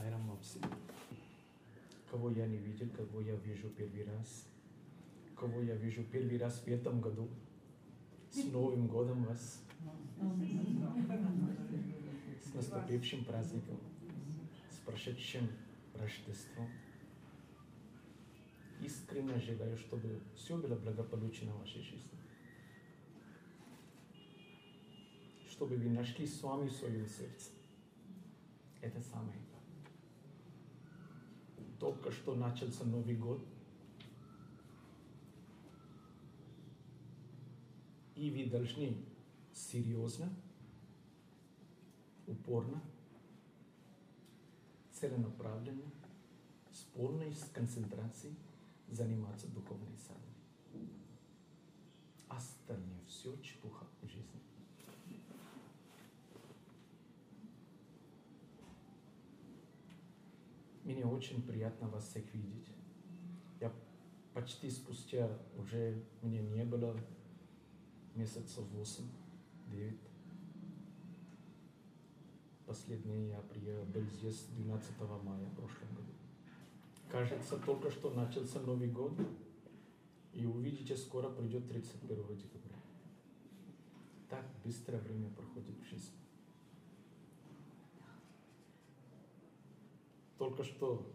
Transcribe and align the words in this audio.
Сайрам 0.00 0.22
Мапси. 0.22 0.60
Кого 2.10 2.30
я 2.30 2.46
не 2.46 2.56
видел, 2.56 2.88
кого 2.96 3.20
я 3.20 3.34
вижу 3.36 3.68
первый 3.68 4.04
раз. 4.04 4.46
Кого 5.36 5.60
я 5.60 5.74
вижу 5.74 6.02
первый 6.04 6.38
раз 6.38 6.62
в 6.64 6.68
этом 6.68 7.02
году. 7.02 7.28
С 8.30 8.44
Новым 8.44 8.86
годом 8.86 9.24
вас. 9.24 9.62
С 12.42 12.54
наступившим 12.54 13.24
праздником. 13.26 13.78
С 14.70 14.76
прошедшим 14.86 15.48
Рождеством. 15.94 16.70
Искренне 18.82 19.38
желаю, 19.38 19.76
чтобы 19.76 20.22
все 20.34 20.56
было 20.56 20.76
благополучно 20.76 21.52
в 21.52 21.58
вашей 21.58 21.82
жизни. 21.82 22.18
Чтобы 25.46 25.76
вы 25.76 25.90
нашли 25.90 26.26
с 26.26 26.42
вами 26.42 26.68
в 26.68 26.72
своем 26.72 27.06
сердце. 27.06 27.50
Это 28.80 28.98
самое. 29.02 29.49
Только 31.80 32.12
что 32.12 32.34
начался 32.34 32.84
Новый 32.84 33.16
год. 33.16 33.42
И 38.14 38.30
вы 38.30 38.50
должны 38.50 39.02
серьезно, 39.54 40.28
упорно, 42.26 42.82
целенаправленно, 44.92 45.90
с 46.70 46.82
полной 46.94 47.34
концентрацией 47.54 48.36
заниматься 48.90 49.48
духовной 49.48 49.96
садой. 49.96 50.90
Остальное 52.28 53.00
все 53.06 53.34
чепуха 53.38 53.86
в 54.02 54.06
жизни. 54.06 54.40
Мне 60.90 61.06
очень 61.06 61.40
приятно 61.42 61.88
вас 61.88 62.08
всех 62.08 62.34
видеть. 62.34 62.66
Я 63.60 63.72
почти 64.34 64.68
спустя 64.68 65.30
уже 65.56 66.02
мне 66.20 66.42
не 66.42 66.64
было 66.64 66.96
месяцев 68.16 68.64
8-9. 69.70 69.96
Последний 72.66 73.28
я 73.28 73.40
приехал, 73.42 73.84
был 73.84 74.02
здесь 74.02 74.46
12 74.56 74.90
мая 75.22 75.46
в 75.46 75.54
прошлом 75.54 75.94
году. 75.94 76.12
Кажется, 77.08 77.56
только 77.58 77.88
что 77.88 78.10
начался 78.10 78.58
Новый 78.60 78.90
год, 78.90 79.12
и 80.32 80.44
увидите, 80.44 80.96
скоро 80.96 81.30
придет 81.30 81.68
31 81.68 82.36
декабря. 82.36 82.76
Так 84.28 84.44
быстро 84.64 84.96
время 84.98 85.30
проходит 85.30 85.78
в 85.78 85.84
жизни. 85.84 86.19
Только 90.40 90.64
что, 90.64 91.06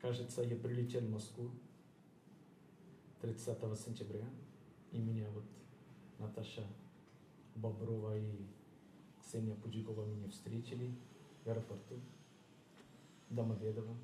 кажется, 0.00 0.42
я 0.42 0.54
прилетел 0.54 1.00
в 1.00 1.10
Москву 1.10 1.50
30 3.22 3.76
сентября, 3.76 4.24
и 4.92 4.98
меня 4.98 5.28
вот 5.30 5.42
Наташа 6.20 6.64
Боброва 7.56 8.16
и 8.16 8.46
Ксения 9.20 9.56
Пудикова 9.56 10.06
меня 10.06 10.28
встретили 10.28 10.94
в 11.44 11.48
аэропорту. 11.48 11.98
Домодедово. 13.30 13.96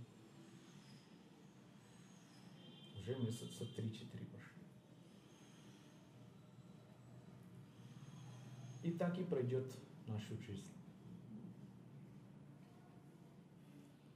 Уже 2.99 3.15
месяца 3.15 3.63
3-4 3.63 4.27
пошли. 4.27 4.63
И 8.83 8.91
так 8.91 9.17
и 9.17 9.23
пройдет 9.23 9.73
нашу 10.09 10.37
жизнь. 10.39 10.67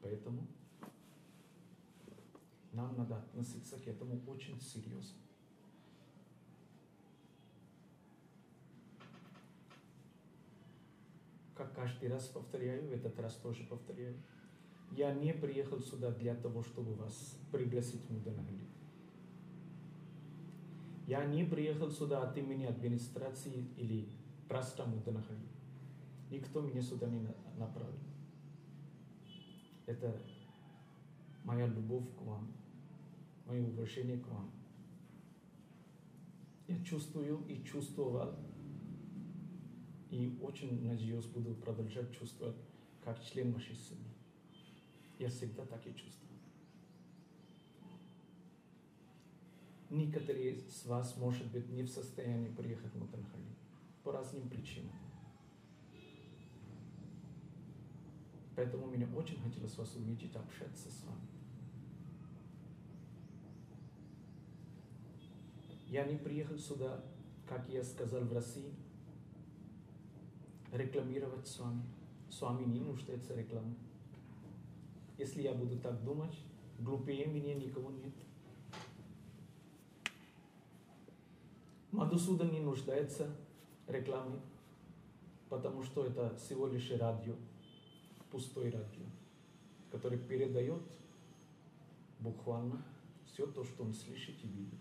Поэтому 0.02 0.46
нам 2.72 2.96
надо 2.96 3.16
относиться 3.16 3.78
к 3.78 3.86
этому 3.86 4.20
очень 4.26 4.60
серьезно. 4.60 5.18
Как 11.54 11.74
каждый 11.74 12.08
раз 12.08 12.26
повторяю, 12.28 12.88
в 12.88 12.92
этот 12.92 13.18
раз 13.20 13.34
тоже 13.36 13.64
повторяю. 13.64 14.16
Я 14.92 15.12
не 15.12 15.34
приехал 15.34 15.78
сюда 15.80 16.10
для 16.10 16.34
того, 16.34 16.62
чтобы 16.62 16.94
вас 16.94 17.36
пригласить 17.52 18.02
в 18.06 18.10
Муданагали. 18.10 18.66
Я 21.06 21.24
не 21.24 21.44
приехал 21.44 21.90
сюда 21.90 22.22
от 22.22 22.36
имени 22.38 22.64
администрации 22.64 23.66
или 23.76 24.08
просто 24.48 24.86
Муданагали. 24.86 25.48
Никто 26.30 26.60
меня 26.60 26.80
сюда 26.80 27.08
не 27.08 27.20
направил. 27.58 27.98
Это 29.90 30.16
моя 31.42 31.66
любовь 31.66 32.04
к 32.16 32.22
вам, 32.22 32.52
мое 33.44 33.66
уважение 33.66 34.18
к 34.18 34.28
вам. 34.28 34.48
Я 36.68 36.80
чувствую 36.84 37.44
и 37.48 37.64
чувствовал, 37.64 38.36
и 40.10 40.38
очень 40.40 40.86
надеюсь, 40.86 41.26
буду 41.26 41.56
продолжать 41.56 42.16
чувствовать, 42.16 42.54
как 43.02 43.20
член 43.20 43.52
вашей 43.52 43.74
семьи. 43.74 44.14
Я 45.18 45.28
всегда 45.28 45.66
так 45.66 45.84
и 45.84 45.90
чувствую. 45.90 46.38
Некоторые 49.90 50.52
из 50.52 50.86
вас, 50.86 51.16
может 51.16 51.50
быть, 51.50 51.68
не 51.68 51.82
в 51.82 51.88
состоянии 51.88 52.54
приехать 52.54 52.92
в 52.92 52.96
Мутанхали 53.00 53.56
по 54.04 54.12
разным 54.12 54.48
причинам. 54.48 55.09
Поэтому 58.60 58.88
мне 58.88 59.08
очень 59.16 59.40
хотелось 59.40 59.74
вас 59.78 59.96
увидеть, 59.96 60.36
общаться 60.36 60.90
с 60.90 61.02
вами. 61.04 61.26
Я 65.86 66.04
не 66.04 66.18
приехал 66.18 66.58
сюда, 66.58 67.02
как 67.48 67.66
я 67.70 67.82
сказал 67.82 68.20
в 68.20 68.34
России, 68.34 68.74
рекламировать 70.72 71.48
с 71.48 71.58
вами. 71.58 71.82
С 72.28 72.42
вами 72.42 72.66
не 72.66 72.80
нуждается 72.80 73.34
реклама. 73.34 73.74
Если 75.16 75.40
я 75.40 75.54
буду 75.54 75.78
так 75.78 76.04
думать, 76.04 76.36
глупее 76.80 77.28
меня 77.28 77.54
никого 77.54 77.90
нет. 77.90 78.12
Мадусуда 81.92 82.44
не 82.44 82.60
нуждается 82.60 83.34
в 83.86 83.90
рекламе, 83.90 84.38
потому 85.48 85.82
что 85.82 86.04
это 86.04 86.36
всего 86.36 86.66
лишь 86.66 86.90
радио, 86.90 87.36
пустой 88.30 88.70
радио, 88.70 89.04
который 89.90 90.18
передает 90.18 90.82
буквально 92.20 92.82
все 93.26 93.46
то, 93.46 93.64
что 93.64 93.84
он 93.84 93.92
слышит 93.92 94.36
и 94.44 94.48
видит. 94.48 94.78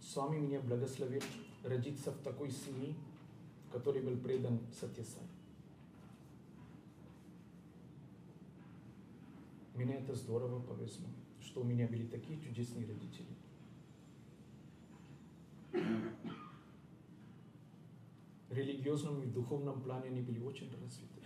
Свами 0.00 0.38
меня 0.38 0.60
благословил 0.60 1.22
родиться 1.62 2.10
в 2.10 2.18
такой 2.22 2.50
семье, 2.50 2.94
который 3.70 4.02
был 4.02 4.16
предан 4.16 4.58
Сатьясай. 4.72 5.22
Мне 9.80 9.94
это 9.94 10.14
здорово 10.14 10.60
повезло, 10.60 11.08
что 11.40 11.62
у 11.62 11.64
меня 11.64 11.88
были 11.88 12.06
такие 12.06 12.38
чудесные 12.38 12.86
родители. 12.86 13.34
В 18.50 18.52
религиозном 18.52 19.22
и 19.22 19.26
духовном 19.26 19.80
плане 19.80 20.08
они 20.08 20.20
были 20.20 20.38
очень 20.40 20.70
развиты. 20.70 21.22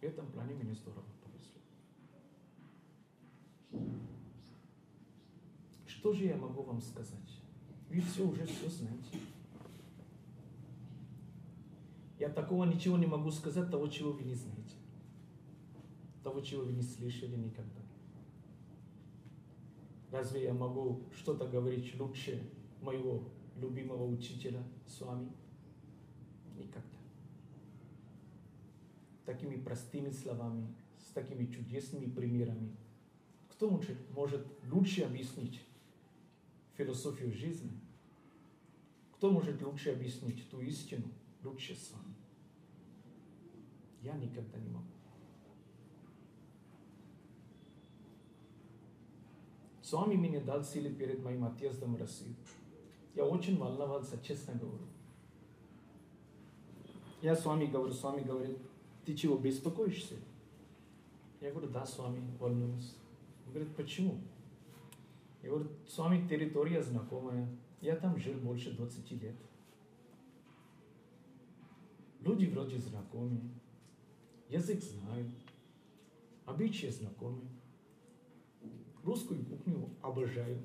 В 0.00 0.04
этом 0.04 0.30
плане 0.30 0.54
мне 0.54 0.72
здорово 0.72 1.04
повезло. 1.20 1.60
Что 5.88 6.12
же 6.12 6.26
я 6.26 6.36
могу 6.36 6.62
вам 6.62 6.80
сказать? 6.80 7.45
Вы 7.88 8.00
все 8.00 8.26
уже 8.26 8.44
все 8.46 8.68
знаете. 8.68 9.18
Я 12.18 12.30
такого 12.30 12.64
ничего 12.64 12.96
не 12.96 13.06
могу 13.06 13.30
сказать, 13.30 13.70
того, 13.70 13.88
чего 13.88 14.12
вы 14.12 14.24
не 14.24 14.34
знаете. 14.34 14.76
Того, 16.22 16.40
чего 16.40 16.64
вы 16.64 16.72
не 16.72 16.82
слышали 16.82 17.36
никогда. 17.36 17.80
Разве 20.10 20.44
я 20.44 20.54
могу 20.54 21.02
что-то 21.14 21.46
говорить 21.46 21.98
лучше 21.98 22.42
моего 22.80 23.22
любимого 23.56 24.06
учителя 24.06 24.62
с 24.86 25.00
вами? 25.00 25.30
Никогда. 26.56 26.98
Такими 29.24 29.56
простыми 29.56 30.10
словами, 30.10 30.74
с 30.98 31.12
такими 31.12 31.46
чудесными 31.46 32.06
примерами. 32.06 32.74
Кто 33.48 33.70
может, 33.70 34.46
лучше 34.70 35.02
объяснить 35.02 35.60
философию 36.76 37.32
жизни, 37.32 37.72
кто 39.12 39.30
может 39.30 39.60
лучше 39.62 39.92
объяснить 39.92 40.48
ту 40.50 40.60
истину, 40.60 41.04
лучше 41.42 41.74
сам? 41.74 42.14
Я 44.02 44.14
никогда 44.14 44.58
не 44.58 44.68
могу. 44.68 44.86
Свами 49.82 50.16
мне 50.16 50.40
дал 50.40 50.64
силы 50.64 50.90
перед 50.90 51.22
моим 51.22 51.44
отъездом 51.44 51.94
в 51.94 51.98
Россию. 51.98 52.34
Я 53.14 53.24
очень 53.24 53.56
волновался, 53.56 54.18
честно 54.22 54.54
говорю. 54.54 54.84
Я 57.22 57.34
с 57.34 57.44
вами 57.44 57.66
говорю, 57.66 57.92
с 57.92 58.02
вами 58.02 58.22
говорит, 58.22 58.58
ты 59.04 59.14
чего, 59.14 59.38
беспокоишься? 59.38 60.16
Я 61.40 61.50
говорю, 61.50 61.68
да, 61.68 61.86
с 61.86 61.98
вами 61.98 62.20
волнуюсь. 62.38 62.96
Он 63.46 63.52
говорит, 63.52 63.74
почему? 63.76 64.20
Я 65.46 65.52
говорю, 65.52 65.70
с 65.86 65.96
вами 65.96 66.26
территория 66.26 66.82
знакомая. 66.82 67.48
Я 67.80 67.94
там 67.94 68.18
жил 68.18 68.34
больше 68.40 68.72
20 68.72 69.12
лет. 69.22 69.36
Люди 72.20 72.46
вроде 72.46 72.78
знакомые. 72.78 73.48
Язык 74.48 74.82
знаю. 74.82 75.30
Обычаи 76.46 76.88
знакомые. 76.88 77.48
Русскую 79.04 79.44
кухню 79.44 79.88
обожаю. 80.02 80.60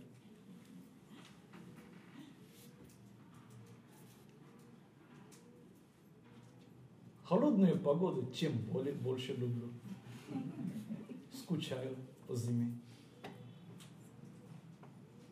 Холодную 7.24 7.80
погоду 7.80 8.32
чем 8.34 8.58
более, 8.72 8.96
больше 8.96 9.36
люблю. 9.36 9.70
Скучаю 11.32 11.96
по 12.26 12.36
зиме. 12.36 12.81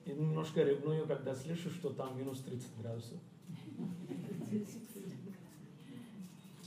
И 0.10 0.12
немножко 0.12 0.64
ревную, 0.64 1.06
когда 1.06 1.36
слышу, 1.36 1.70
что 1.70 1.92
там 1.92 2.18
минус 2.18 2.40
30 2.40 2.78
градусов. 2.82 3.20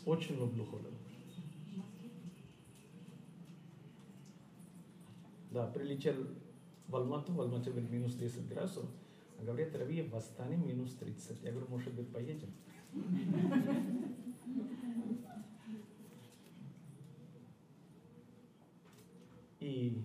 Очень 0.07 0.37
люблю 0.37 0.65
холод. 0.65 0.93
Да, 5.51 5.67
прилетел 5.67 6.15
в 6.87 6.95
Алмату, 6.95 7.33
в 7.33 7.41
Алмате 7.41 7.73
был 7.73 7.83
минус 7.83 8.15
10 8.15 8.49
градусов. 8.49 8.85
А 9.41 9.45
говорят, 9.45 9.75
Рави, 9.75 10.03
в 10.03 10.15
Астане 10.15 10.57
минус 10.57 10.95
30. 10.95 11.43
Я 11.43 11.51
говорю, 11.51 11.67
может 11.69 11.93
быть, 11.95 12.09
поедем? 12.13 12.49
И 19.59 20.01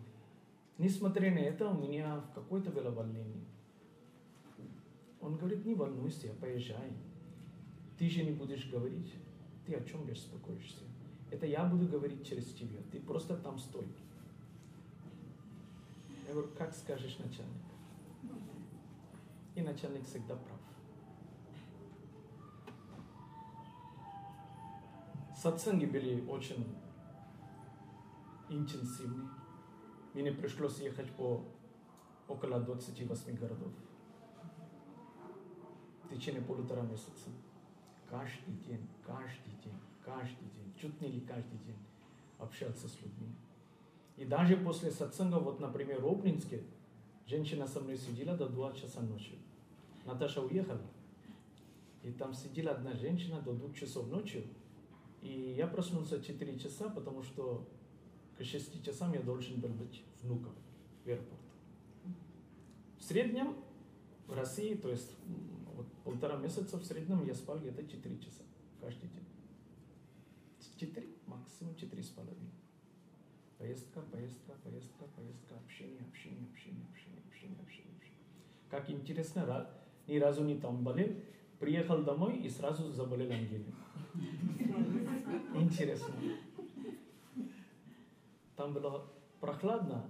несмотря 0.77 1.31
на 1.33 1.39
это, 1.39 1.69
у 1.69 1.77
меня 1.77 2.23
какое-то 2.33 2.71
было 2.71 2.91
волнение. 2.91 3.45
Он 5.21 5.35
говорит, 5.35 5.65
не 5.65 5.75
волнуйся, 5.75 6.33
поезжай. 6.39 6.93
Ты 7.97 8.09
же 8.09 8.23
не 8.23 8.31
будешь 8.31 8.69
говорить. 8.69 9.13
Ты 9.65 9.73
о 9.73 9.83
чем 9.83 10.05
беспокоишься? 10.05 10.83
Это 11.31 11.45
я 11.45 11.65
буду 11.65 11.87
говорить 11.87 12.25
через 12.25 12.53
тебя. 12.53 12.79
Ты 12.91 12.99
просто 12.99 13.35
там 13.35 13.57
стой. 13.57 13.87
Я 16.27 16.33
говорю, 16.33 16.49
как 16.57 16.73
скажешь 16.73 17.17
начальник? 17.17 17.63
И 19.55 19.61
начальник 19.61 20.05
всегда 20.05 20.35
прав. 20.35 20.59
Сатсанги 25.35 25.85
были 25.85 26.25
очень 26.27 26.65
интенсивные. 28.49 29.36
Мне 30.13 30.31
пришлось 30.31 30.79
ехать 30.79 31.11
по 31.11 31.43
около 32.27 32.59
28 32.59 33.35
городов 33.35 33.71
в 36.03 36.15
течение 36.15 36.41
полутора 36.41 36.81
месяца. 36.81 37.29
Каждый 38.09 38.53
день, 38.65 38.87
каждый 39.05 39.53
день, 39.63 39.79
каждый 40.03 40.47
день, 40.49 40.73
чуть 40.79 40.99
не 41.01 41.09
ли 41.09 41.21
каждый 41.21 41.57
день 41.59 41.77
общаться 42.39 42.87
с 42.87 43.01
людьми. 43.01 43.35
И 44.15 44.25
даже 44.25 44.57
после 44.57 44.91
сатсанга, 44.91 45.35
вот, 45.35 45.59
например, 45.59 46.01
в 46.01 46.07
Обнинске, 46.07 46.63
женщина 47.25 47.67
со 47.67 47.81
мной 47.81 47.97
сидела 47.97 48.35
до 48.35 48.47
2 48.47 48.73
часа 48.73 49.01
ночи. 49.01 49.37
Наташа 50.05 50.41
уехала. 50.41 50.81
И 52.01 52.11
там 52.11 52.33
сидела 52.33 52.71
одна 52.71 52.93
женщина 52.93 53.41
до 53.41 53.53
2 53.53 53.73
часов 53.73 54.07
ночи. 54.07 54.47
И 55.21 55.55
я 55.57 55.67
проснулся 55.67 56.23
4 56.23 56.57
часа, 56.57 56.89
потому 56.89 57.21
что 57.21 57.67
к 58.37 58.43
6 58.43 58.83
часам 58.83 59.13
я 59.13 59.21
должен 59.21 59.59
был 59.59 59.69
быть 59.69 60.03
внуком 60.21 60.53
в 61.03 61.07
аэропорт. 61.07 61.41
В 62.99 63.03
среднем 63.03 63.55
в 64.27 64.33
России, 64.33 64.75
то 64.75 64.89
есть 64.89 65.11
вот 65.75 65.87
полтора 66.03 66.37
месяца 66.37 66.77
в 66.77 66.83
среднем 66.83 67.25
я 67.25 67.33
спал 67.33 67.59
где-то 67.59 67.85
4 67.87 68.19
часа 68.19 68.43
каждый 68.79 69.09
день. 69.09 69.25
4, 70.79 71.07
максимум 71.25 71.75
4 71.75 72.03
с 72.03 72.09
половиной. 72.09 72.51
Поездка, 73.57 74.01
поездка, 74.01 74.53
поездка, 74.63 75.05
поездка, 75.15 75.55
общение, 75.55 76.01
общение, 76.07 76.47
общение, 76.51 76.85
общение, 76.91 77.23
общение, 77.27 77.57
общение, 77.63 77.95
общение. 77.97 78.23
Как 78.69 78.89
интересно, 78.91 79.67
ни 80.07 80.17
разу 80.17 80.43
не 80.43 80.59
там 80.59 80.83
болел, 80.83 81.09
приехал 81.59 82.03
домой 82.03 82.37
и 82.37 82.49
сразу 82.49 82.91
заболел 82.91 83.31
ангелом. 83.31 83.73
Интересно. 85.55 86.13
Там 88.57 88.73
было 88.73 89.07
прохладно, 89.39 90.09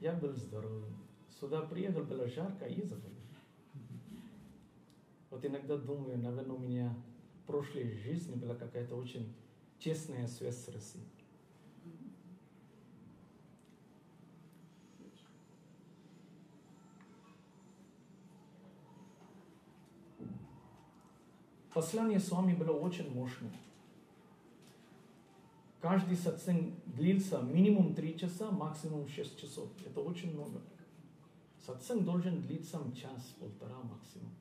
я 0.00 0.12
был 0.14 0.34
здоровым. 0.34 0.96
Сюда 1.28 1.62
приехал, 1.62 2.02
было 2.02 2.26
жарко 2.26 2.64
и 2.66 2.82
заболел. 2.82 3.14
Вот 5.30 5.44
иногда 5.44 5.76
думаю, 5.76 6.18
наверное, 6.18 6.56
у 6.56 6.58
меня 6.58 6.92
в 7.42 7.46
прошлой 7.46 7.92
жизни 7.92 8.34
была 8.34 8.56
какая-то 8.56 8.96
очень 8.96 9.32
честная 9.78 10.26
связь 10.26 10.64
с 10.64 10.68
Россией. 10.68 11.08
Послание 21.72 22.18
с 22.18 22.30
вами 22.30 22.54
было 22.54 22.72
очень 22.72 23.12
мощное. 23.14 23.52
Каждый 25.84 26.16
сатсанг 26.16 26.72
длился 26.86 27.42
минимум 27.42 27.94
3 27.94 28.18
часа, 28.18 28.50
максимум 28.50 29.06
6 29.06 29.38
часов. 29.38 29.68
Это 29.84 30.00
очень 30.00 30.32
много. 30.32 30.62
Сатсанг 31.66 32.06
должен 32.06 32.40
длиться 32.40 32.80
час, 32.96 33.34
полтора 33.38 33.76
максимум. 33.82 34.32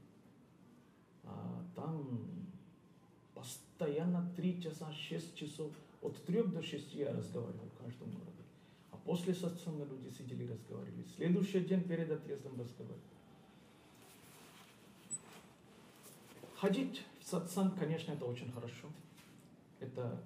А 1.25 1.65
там 1.75 2.47
постоянно 3.33 4.31
3 4.37 4.63
часа, 4.63 4.89
6 4.93 5.35
часов. 5.35 5.73
От 6.01 6.15
3 6.23 6.43
до 6.43 6.63
6 6.63 6.95
я 6.95 7.11
разговаривал 7.11 7.67
в 7.75 7.83
каждом 7.83 8.11
городе. 8.11 8.43
А 8.91 8.95
после 8.95 9.33
сатсанга 9.33 9.83
люди 9.83 10.15
сидели 10.15 10.45
и 10.45 10.47
разговаривали. 10.47 11.03
Следующий 11.17 11.59
день 11.59 11.83
перед 11.83 12.09
отъездом 12.09 12.57
разговаривали. 12.57 13.01
Ходить 16.55 17.03
в 17.19 17.27
сатсанг, 17.27 17.77
конечно, 17.77 18.13
это 18.13 18.23
очень 18.23 18.49
хорошо. 18.49 18.87
Это 19.81 20.23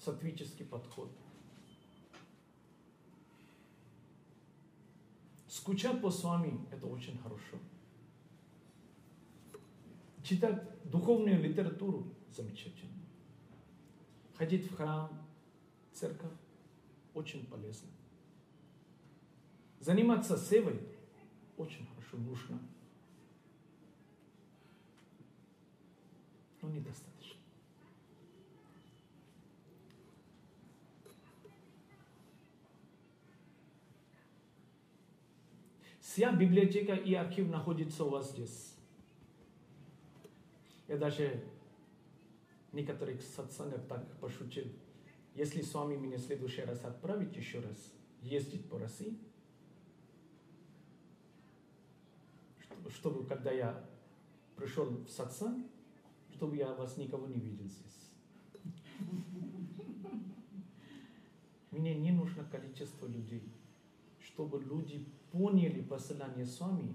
сатвический 0.00 0.64
подход. 0.64 1.10
Скучать 5.46 6.00
по 6.00 6.10
свами– 6.10 6.66
это 6.72 6.86
очень 6.86 7.18
хорошо. 7.18 7.58
Читать 10.22 10.64
духовную 10.90 11.42
литературу– 11.42 12.14
замечательно. 12.30 12.94
Ходить 14.36 14.70
в 14.70 14.76
храм, 14.76 15.10
церковь– 15.92 16.32
очень 17.14 17.46
полезно. 17.46 17.88
Заниматься 19.80 20.38
севой– 20.38 20.80
очень 21.56 21.86
хорошо, 21.86 22.16
нужно. 22.16 22.58
Но 26.62 26.70
недостаточно. 26.70 27.09
Вся 36.10 36.32
библиотека 36.32 36.94
и 36.94 37.14
архив 37.14 37.48
находится 37.48 38.04
у 38.04 38.10
вас 38.10 38.32
здесь. 38.32 38.74
Я 40.88 40.96
даже 40.96 41.40
некоторых 42.72 43.22
сатсангах 43.22 43.86
так 43.86 44.18
пошутил. 44.18 44.64
Если 45.36 45.62
с 45.62 45.72
вами 45.72 45.94
меня 45.94 46.16
в 46.16 46.20
следующий 46.20 46.62
раз 46.62 46.84
отправить 46.84 47.36
еще 47.36 47.60
раз 47.60 47.92
ездить 48.22 48.68
по 48.68 48.80
России, 48.80 49.16
чтобы, 52.88 53.24
когда 53.24 53.52
я 53.52 53.88
пришел 54.56 54.86
в 54.86 55.08
сатсанг, 55.08 55.64
чтобы 56.32 56.56
я 56.56 56.74
вас 56.74 56.96
никого 56.96 57.28
не 57.28 57.38
видел 57.38 57.68
здесь. 57.68 58.10
Мне 61.70 61.94
не 61.94 62.10
нужно 62.10 62.44
количество 62.46 63.06
людей, 63.06 63.44
чтобы 64.40 64.62
люди 64.64 65.04
поняли 65.32 65.82
послание 65.82 66.46
с 66.46 66.58
вами 66.60 66.94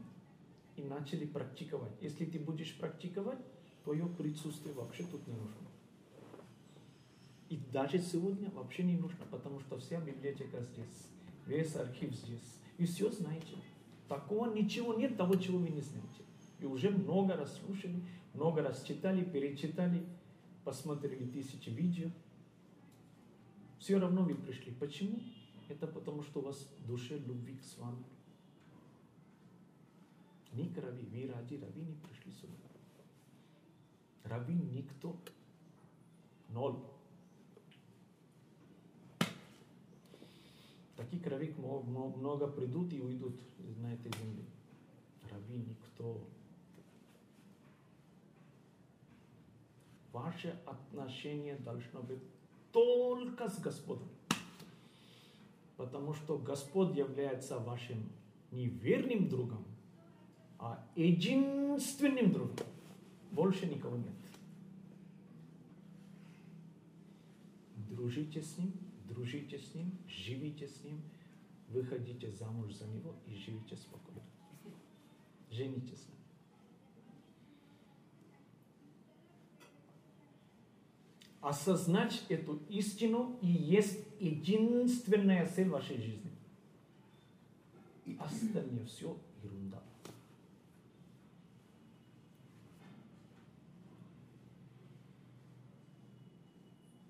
и 0.76 0.82
начали 0.82 1.26
практиковать. 1.26 1.92
Если 2.02 2.26
ты 2.26 2.40
будешь 2.40 2.76
практиковать, 2.76 3.38
твое 3.84 4.08
присутствие 4.08 4.74
вообще 4.74 5.04
тут 5.04 5.28
не 5.28 5.34
нужно. 5.34 5.68
И 7.50 7.60
даже 7.72 8.00
сегодня 8.00 8.50
вообще 8.50 8.82
не 8.82 8.98
нужно, 8.98 9.26
потому 9.30 9.60
что 9.60 9.78
вся 9.78 10.02
библиотека 10.02 10.60
здесь, 10.60 11.08
весь 11.46 11.76
архив 11.76 12.16
здесь. 12.16 12.58
И 12.80 12.86
все 12.88 13.12
знаете. 13.12 13.58
Такого 14.10 14.52
ничего 14.52 14.96
нет, 14.96 15.16
того, 15.16 15.36
чего 15.36 15.60
вы 15.60 15.70
не 15.70 15.82
знаете. 15.82 16.24
И 16.60 16.66
уже 16.66 16.90
много 16.90 17.36
раз 17.36 17.60
слушали, 17.60 18.02
много 18.34 18.64
раз 18.64 18.82
читали, 18.82 19.24
перечитали, 19.24 20.04
посмотрели 20.64 21.28
тысячи 21.28 21.70
видео. 21.70 22.10
Все 23.78 24.00
равно 24.00 24.24
вы 24.24 24.34
пришли. 24.34 24.74
Почему? 24.80 25.20
Это 25.68 25.88
потому, 25.88 26.22
что 26.22 26.40
у 26.40 26.44
вас 26.44 26.68
в 26.80 26.88
душе 26.88 27.18
любви 27.18 27.58
к 27.58 27.64
с 27.64 27.78
вами. 27.78 28.04
Ни 30.54 30.68
к 30.70 30.78
Рави, 30.78 31.06
вы 31.06 31.28
ради 31.32 31.56
Рави 31.56 31.82
не 31.82 31.96
пришли 31.96 32.32
сюда. 32.32 32.54
Рави 34.24 34.56
никто. 34.56 35.18
Ноль. 36.50 36.78
Таких 40.96 41.28
равик 41.28 41.58
много 41.58 42.48
придут 42.48 42.94
и 42.94 43.02
уйдут 43.02 43.40
на 43.78 43.94
этой 43.94 44.12
земле. 44.18 44.46
Рави 45.30 45.58
никто. 45.58 46.26
Ваше 50.14 50.58
отношение 50.66 51.58
должно 51.58 52.02
быть 52.02 52.24
только 52.72 53.50
с 53.50 53.60
Господом. 53.60 54.15
Потому 55.78 56.14
что 56.14 56.38
Господь 56.38 56.96
является 56.96 57.60
вашим 57.60 58.10
неверным 58.52 59.28
другом, 59.28 59.66
а 60.58 60.86
единственным 60.96 62.32
другом. 62.32 62.56
Больше 63.32 63.66
никого 63.66 63.98
нет. 63.98 64.14
Дружите 67.90 68.42
с 68.42 68.58
Ним, 68.58 68.72
дружите 69.10 69.60
с 69.60 69.74
Ним, 69.74 69.92
живите 70.08 70.68
с 70.68 70.84
Ним, 70.84 71.02
выходите 71.70 72.32
замуж 72.32 72.74
за 72.74 72.88
Него 72.88 73.14
и 73.28 73.36
живите 73.36 73.76
спокойно. 73.76 74.22
Женитесь 75.52 76.08
Осознать 81.46 82.26
эту 82.30 82.56
истину 82.70 83.38
и 83.40 83.46
есть 83.46 84.00
единственная 84.20 85.46
цель 85.46 85.70
вашей 85.70 85.98
жизни. 85.98 86.32
Остальное 88.18 88.84
все 88.88 89.16
ерунда. 89.44 89.80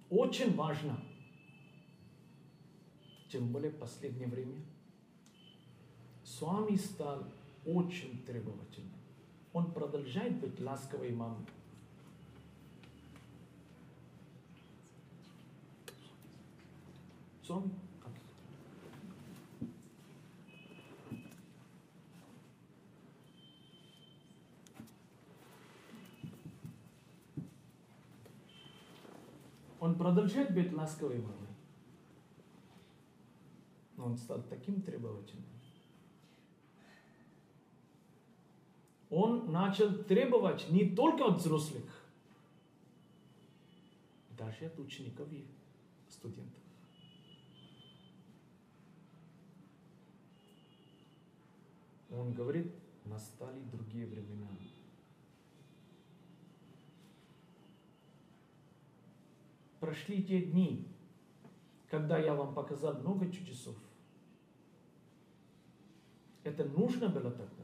Очень 0.10 0.54
важно, 0.54 1.00
тем 3.32 3.54
более 3.54 3.72
в 3.72 3.78
последнее 3.78 4.28
время, 4.28 4.60
с 6.26 6.42
вами 6.42 6.76
стал 6.76 7.24
очень 7.66 8.22
требовательным. 8.26 9.00
Он 9.54 9.72
продолжает 9.72 10.38
быть 10.42 10.60
ласковой 10.60 11.12
мамой. 11.12 11.46
Сон? 17.46 17.72
Он 29.80 29.96
продолжает 29.96 30.52
быть 30.56 30.74
ласковой 30.74 31.20
мамой. 31.20 31.36
Но 33.98 34.06
он 34.06 34.18
стал 34.18 34.42
таким 34.50 34.82
требовательным. 34.82 35.46
Он 39.12 39.52
начал 39.52 39.94
требовать 40.04 40.68
не 40.72 40.90
только 40.96 41.26
от 41.26 41.38
взрослых, 41.38 41.84
даже 44.36 44.66
от 44.66 44.80
учеников 44.80 45.32
и 45.32 45.46
студентов. 46.10 46.65
Он 52.18 52.34
говорит, 52.34 52.74
настали 53.06 53.62
другие 53.72 54.08
времена. 54.08 54.48
Прошли 59.80 60.24
те 60.24 60.42
дни, 60.42 60.88
когда 61.90 62.18
я 62.18 62.34
вам 62.34 62.56
показал 62.56 62.96
много 63.02 63.30
чудесов. 63.32 63.76
Это 66.44 66.64
нужно 66.64 67.10
было 67.10 67.30
тогда, 67.30 67.64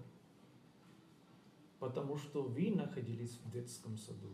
потому 1.80 2.18
что 2.18 2.44
вы 2.44 2.76
находились 2.76 3.38
в 3.38 3.52
детском 3.52 3.98
саду. 3.98 4.30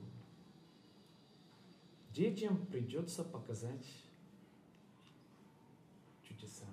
Детям 2.11 2.65
придется 2.65 3.23
показать 3.23 3.85
чудеса, 6.23 6.65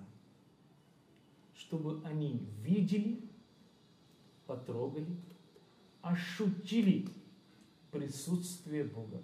чтобы 1.53 2.01
они 2.03 2.45
видели 2.61 3.23
потрогали, 4.45 5.15
ощутили 6.01 7.07
присутствие 7.91 8.83
Бога. 8.83 9.21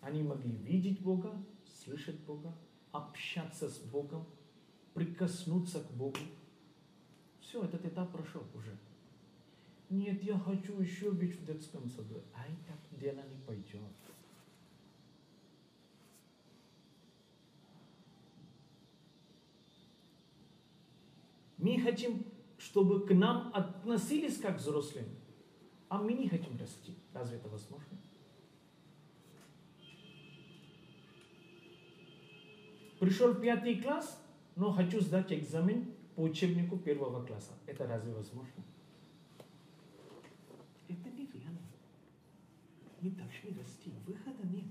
Они 0.00 0.22
могли 0.22 0.52
видеть 0.52 1.00
Бога, 1.00 1.32
слышать 1.82 2.18
Бога, 2.20 2.54
общаться 2.92 3.68
с 3.68 3.78
Богом, 3.78 4.26
прикоснуться 4.94 5.80
к 5.80 5.90
Богу. 5.92 6.18
Все, 7.40 7.62
этот 7.64 7.84
этап 7.84 8.12
прошел 8.12 8.44
уже. 8.54 8.76
Нет, 9.90 10.22
я 10.22 10.38
хочу 10.38 10.80
еще 10.80 11.10
быть 11.10 11.34
в 11.34 11.44
детском 11.46 11.88
саду. 11.88 12.22
А 12.34 12.44
так 12.66 13.00
дело 13.00 13.22
не 13.28 13.36
пойдет. 13.46 13.80
Мы 21.56 21.80
хотим 21.80 22.24
чтобы 22.68 23.06
к 23.06 23.14
нам 23.14 23.50
относились 23.54 24.36
как 24.36 24.58
взрослым, 24.58 25.06
а 25.88 26.02
мы 26.02 26.12
не 26.12 26.28
хотим 26.28 26.58
расти. 26.58 26.94
Разве 27.14 27.38
это 27.38 27.48
возможно? 27.48 27.96
Пришел 33.00 33.34
пятый 33.34 33.80
класс, 33.80 34.22
но 34.54 34.70
хочу 34.70 35.00
сдать 35.00 35.32
экзамен 35.32 35.94
по 36.14 36.22
учебнику 36.22 36.76
первого 36.76 37.24
класса. 37.24 37.52
Это 37.64 37.86
разве 37.86 38.12
возможно? 38.12 38.62
Это 40.88 41.08
нереально. 41.08 41.60
Мы 43.00 43.10
должны 43.12 43.58
расти. 43.58 43.92
Выхода 44.06 44.46
нет. 44.46 44.66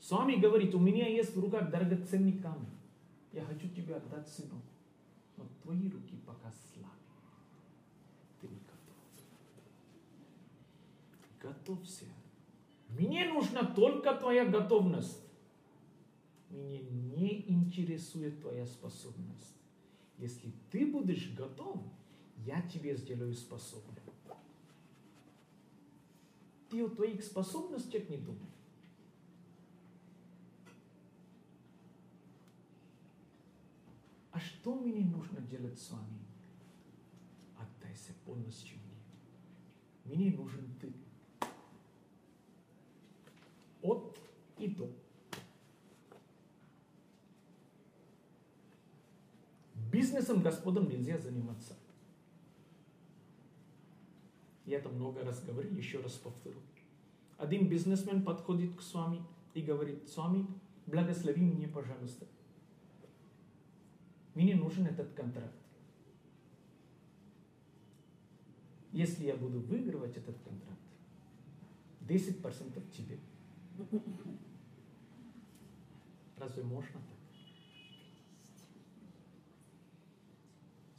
Свами 0.00 0.34
говорит, 0.34 0.74
у 0.74 0.80
меня 0.80 1.06
есть 1.06 1.36
в 1.36 1.40
руках 1.40 1.70
драгоценный 1.70 2.32
камень 2.32 2.77
я 3.38 3.44
хочу 3.44 3.68
тебе 3.68 3.94
отдать 3.94 4.28
сынок, 4.28 4.62
но 5.36 5.46
твои 5.62 5.88
руки 5.88 6.16
пока 6.26 6.50
слабы. 6.50 6.90
Ты 8.40 8.48
не 8.48 8.58
готов. 8.58 8.96
Готовься. 11.40 12.04
Мне 12.88 13.32
нужна 13.32 13.64
только 13.64 14.14
твоя 14.16 14.44
готовность. 14.44 15.20
Меня 16.50 16.80
не 16.80 17.48
интересует 17.48 18.40
твоя 18.40 18.66
способность. 18.66 19.54
Если 20.16 20.52
ты 20.72 20.90
будешь 20.90 21.32
готов, 21.36 21.80
я 22.38 22.60
тебе 22.62 22.96
сделаю 22.96 23.34
способным. 23.34 24.04
Ты 26.70 26.84
о 26.84 26.88
твоих 26.88 27.22
способностях 27.22 28.08
не 28.08 28.16
думай. 28.16 28.50
А 34.38 34.40
что 34.40 34.76
мне 34.76 35.04
нужно 35.04 35.40
делать 35.40 35.80
с 35.80 35.90
вами? 35.90 36.20
Отдайся 37.56 38.12
полностью 38.24 38.78
мне. 40.04 40.14
Мне 40.14 40.30
нужен 40.30 40.64
ты. 40.80 40.92
От 43.82 44.16
и 44.58 44.68
до. 44.68 44.88
Бизнесом 49.90 50.40
Господом 50.40 50.88
нельзя 50.88 51.18
заниматься. 51.18 51.74
Я 54.66 54.78
это 54.78 54.88
много 54.88 55.24
раз 55.24 55.42
говорил, 55.42 55.74
еще 55.76 56.00
раз 56.00 56.12
повторю. 56.12 56.60
Один 57.38 57.68
бизнесмен 57.68 58.22
подходит 58.22 58.76
к 58.76 58.82
с 58.82 58.94
вами 58.94 59.20
и 59.54 59.62
говорит, 59.62 60.08
с 60.08 60.16
вами, 60.16 60.46
благослови 60.86 61.42
меня, 61.42 61.66
пожалуйста. 61.66 62.28
Мне 64.38 64.54
нужен 64.54 64.86
этот 64.86 65.12
контракт. 65.14 65.58
Если 68.92 69.24
я 69.24 69.34
буду 69.36 69.58
выигрывать 69.58 70.16
этот 70.16 70.38
контракт, 70.42 70.78
10% 72.02 72.90
тебе. 72.92 73.18
Разве 76.36 76.62
можно 76.62 77.00
так? 77.00 77.18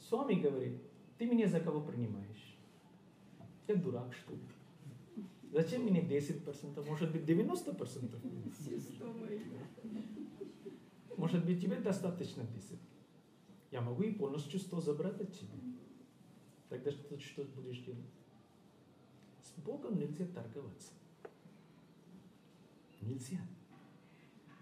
С 0.02 0.12
вами 0.12 0.34
говорит, 0.34 0.82
ты 1.18 1.26
меня 1.26 1.48
за 1.48 1.62
кого 1.62 1.80
принимаешь? 1.80 2.58
Я 3.70 3.76
дурак, 3.76 4.14
что 4.16 4.34
ли? 4.34 4.42
Зачем 5.54 5.84
мне 5.84 6.02
10%? 6.02 6.86
Может 6.86 7.14
быть 7.14 7.22
90%? 7.22 8.20
Может 11.16 11.46
быть 11.46 11.62
тебе 11.62 11.78
достаточно 11.78 12.42
10%. 12.42 12.89
Я 13.72 13.82
могу 13.82 14.04
и 14.04 14.12
полностью 14.12 14.60
100 14.60 14.82
забрать 14.82 15.22
от 15.22 15.32
тебя. 15.32 15.56
Тогда 16.70 16.92
что, 16.92 17.20
что 17.20 17.44
будешь 17.44 17.80
делать? 17.80 18.00
С 19.44 19.62
Богом 19.62 19.98
нельзя 19.98 20.26
торговаться. 20.26 20.92
Нельзя. 23.02 23.40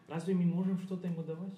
Разве 0.08 0.34
мы 0.34 0.46
можем 0.46 0.80
что-то 0.80 1.08
ему 1.08 1.24
давать? 1.24 1.58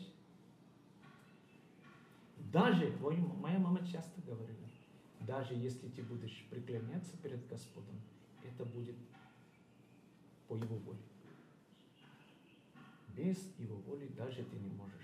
Даже, 2.52 2.98
моя 3.00 3.60
мама 3.60 3.86
часто 3.86 4.22
говорила, 4.22 4.68
даже 5.22 5.54
если 5.54 5.88
ты 5.90 6.02
будешь 6.02 6.48
преклоняться 6.50 7.16
перед 7.18 7.48
Господом, 7.48 7.96
это 8.44 8.66
будет 8.66 8.96
по 10.48 10.56
Его 10.56 10.78
воле. 10.78 10.98
Без 13.16 13.38
Его 13.60 13.76
воли 13.76 14.08
даже 14.18 14.44
ты 14.44 14.58
не 14.58 14.70
можешь. 14.70 14.96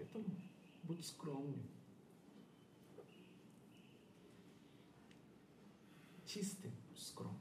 Поэтому 0.00 0.34
будь 0.84 1.04
скромным. 1.04 1.62
Чистым, 6.26 6.72
скромным. 6.96 7.40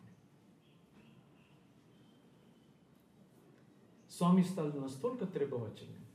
Свами 4.10 4.42
стал 4.42 4.74
настолько 4.74 5.26
требовательным. 5.26 6.06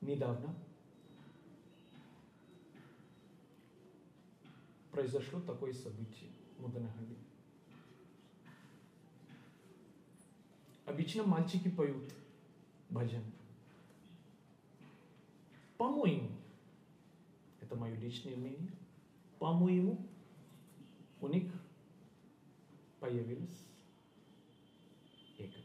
Недавно 0.00 0.54
произошло 4.92 5.40
такое 5.40 5.72
событие 5.72 6.30
в 6.56 6.62
Муданахали. 6.62 7.16
Обычно 10.84 11.24
мальчики 11.24 11.68
поют 11.70 12.12
баджан. 12.90 13.24
По-моему, 15.82 16.30
это 17.60 17.74
мое 17.74 17.96
личное 17.96 18.36
мнение, 18.36 18.70
по-моему, 19.40 19.98
у 21.20 21.26
них 21.26 21.52
появилась 23.00 23.66
эго. 25.38 25.58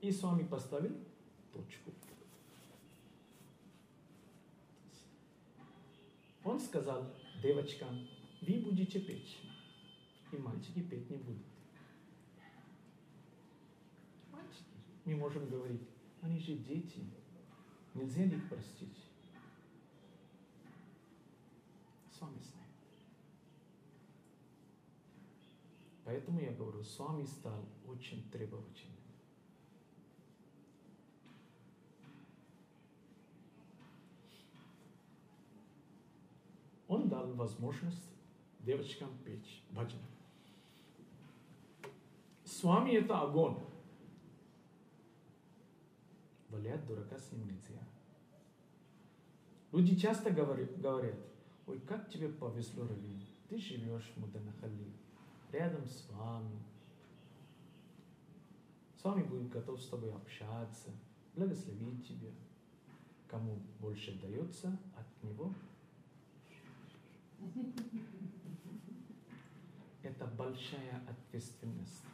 И 0.00 0.10
с 0.10 0.20
вами 0.20 0.48
поставил 0.48 0.96
точку. 1.52 1.92
Он 6.42 6.58
сказал 6.58 7.14
девочкам, 7.40 8.08
вы 8.42 8.58
будете 8.58 8.98
петь, 8.98 9.38
и 10.32 10.36
мальчики 10.38 10.82
петь 10.82 11.08
не 11.08 11.18
будут. 11.18 11.46
Мальчики, 14.32 14.74
мы 15.04 15.14
можем 15.14 15.48
говорить, 15.48 15.93
они 16.24 16.38
же 16.38 16.54
дети, 16.56 17.04
нельзя 17.92 18.24
их 18.24 18.48
простить. 18.48 18.96
С 22.10 22.20
вами 22.20 22.38
знаем. 22.38 22.68
Поэтому 26.04 26.40
я 26.40 26.52
говорю, 26.52 26.82
с 26.82 26.98
вами 26.98 27.24
стал 27.24 27.64
очень 27.86 28.28
требовательным. 28.30 28.94
Он 36.88 37.08
дал 37.08 37.32
возможность 37.34 38.10
девочкам 38.60 39.10
петь 39.24 39.62
баджан. 39.70 40.00
С 42.44 42.62
вами 42.62 42.92
это 42.92 43.20
огонь. 43.20 43.58
Валять 46.54 46.86
дурака 46.86 47.18
с 47.18 47.32
ним 47.32 47.46
нельзя. 47.48 47.82
Люди 49.72 49.96
часто 49.96 50.30
говорят, 50.30 50.70
ой, 51.66 51.80
как 51.80 52.08
тебе 52.08 52.28
повезло, 52.28 52.86
Рави, 52.86 53.26
ты 53.48 53.58
живешь 53.58 54.12
в 54.14 54.20
Муданахали, 54.20 54.92
рядом 55.50 55.84
с 55.84 56.08
вами. 56.10 56.62
С 58.96 59.02
вами 59.02 59.24
будет 59.24 59.48
готов 59.48 59.82
с 59.82 59.88
тобой 59.88 60.14
общаться, 60.14 60.90
благословить 61.34 62.06
тебя. 62.06 62.30
Кому 63.26 63.58
больше 63.80 64.16
дается 64.20 64.78
от 64.96 65.24
него, 65.24 65.52
это 70.04 70.24
большая 70.26 71.02
ответственность. 71.08 72.04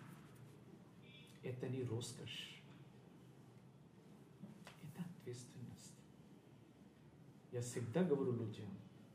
Это 1.43 1.69
не 1.69 1.83
роскошь. 1.83 2.57
Это 4.83 5.03
ответственность. 5.03 5.93
Я 7.53 7.61
всегда 7.61 8.05
говорю 8.05 8.33
людям, 8.33 8.67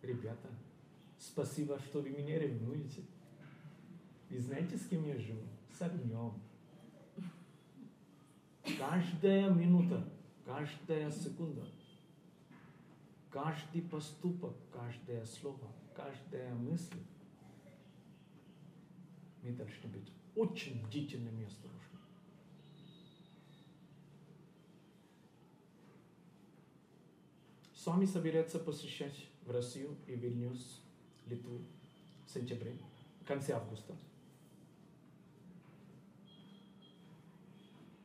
ребята, 0.02 0.50
спасибо, 1.18 1.80
что 1.80 2.02
вы 2.02 2.10
меня 2.10 2.40
ревнуете. 2.40 3.02
Вы 4.30 4.40
знаете, 4.40 4.78
с 4.78 4.88
кем 4.88 5.06
я 5.06 5.18
живу? 5.18 5.44
С 5.72 5.82
огнем. 5.82 6.34
Каждая 8.78 9.50
минута, 9.50 10.08
каждая 10.46 11.12
секунда, 11.12 11.66
каждый 13.30 13.82
поступок, 13.84 14.56
каждое 14.72 15.26
слово– 15.26 15.72
каждая 15.96 16.54
мысль, 16.54 17.00
мы 19.42 19.52
должны 19.52 19.90
быть 19.90 20.12
очень 20.36 20.86
бдительными 20.86 21.44
и 21.44 21.46
осторожными. 21.46 21.95
С 27.86 27.88
вами 27.88 28.06
собирается 28.06 28.58
посещать 28.58 29.28
в 29.46 29.52
Россию 29.52 29.96
и 30.08 30.16
Вильнюс, 30.16 30.82
Литву 31.28 31.62
в 32.26 32.32
сентябре, 32.32 32.76
в 33.22 33.28
конце 33.28 33.54
августа. 33.54 33.96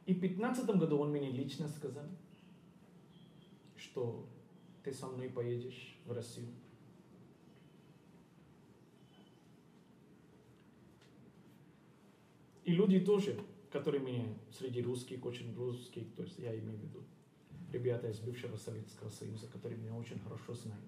И 0.04 0.12
в 0.12 0.20
15 0.20 0.66
году 0.76 0.98
он 0.98 1.12
мне 1.12 1.30
лично 1.30 1.66
сказал, 1.66 2.04
что 3.74 4.28
ты 4.84 4.92
со 4.92 5.06
мной 5.06 5.30
поедешь 5.30 5.96
в 6.04 6.12
Россию 6.12 6.48
И 12.66 12.72
люди 12.72 13.00
тоже, 13.00 13.40
которые 13.72 14.02
мне 14.02 14.26
среди 14.52 14.82
русских, 14.82 15.24
очень 15.24 15.54
русских, 15.54 16.14
то 16.16 16.24
есть 16.24 16.38
я 16.38 16.54
имею 16.54 16.78
в 16.78 16.82
виду, 16.82 17.02
ребята 17.72 18.08
из 18.08 18.18
бывшего 18.20 18.56
Советского 18.56 19.08
Союза, 19.08 19.46
которые 19.48 19.78
меня 19.78 19.94
очень 19.94 20.18
хорошо 20.18 20.54
знают. 20.54 20.84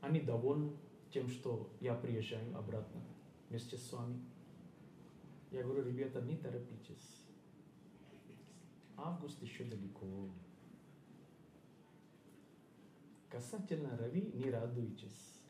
Они 0.00 0.20
довольны 0.20 0.76
тем, 1.10 1.28
что 1.28 1.70
я 1.80 1.94
приезжаю 1.94 2.56
обратно 2.56 3.00
вместе 3.48 3.76
с 3.76 3.92
вами. 3.92 4.20
Я 5.50 5.62
говорю, 5.62 5.84
ребята, 5.84 6.20
не 6.20 6.36
торопитесь. 6.36 7.24
Август 8.96 9.40
еще 9.42 9.64
далеко. 9.64 10.28
Касательно 13.30 13.96
Рави, 13.96 14.30
не 14.34 14.50
радуйтесь. 14.50 15.40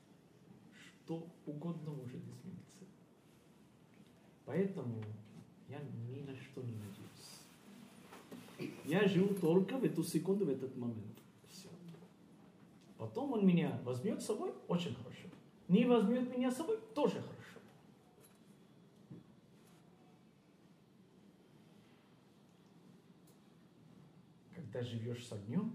Что 1.04 1.26
угодно 1.46 1.90
может 1.90 2.16
измениться. 2.16 2.84
Поэтому 4.46 5.02
я 5.68 5.80
ни 6.08 6.22
на 6.22 6.34
что 6.36 6.62
не 6.62 6.74
надеюсь. 6.74 7.03
Я 8.84 9.06
живу 9.08 9.34
только 9.34 9.76
в 9.78 9.84
эту 9.84 10.02
секунду, 10.02 10.44
в 10.44 10.48
этот 10.48 10.76
момент. 10.76 11.18
Все. 11.48 11.68
Потом 12.98 13.32
он 13.32 13.46
меня 13.46 13.80
возьмет 13.84 14.22
с 14.22 14.26
собой, 14.26 14.52
очень 14.68 14.94
хорошо. 14.94 15.28
Не 15.68 15.84
возьмет 15.86 16.30
меня 16.30 16.50
с 16.50 16.56
собой, 16.56 16.78
тоже 16.94 17.20
хорошо. 17.20 17.58
Когда 24.54 24.82
живешь 24.82 25.26
с 25.26 25.32
огнем, 25.32 25.72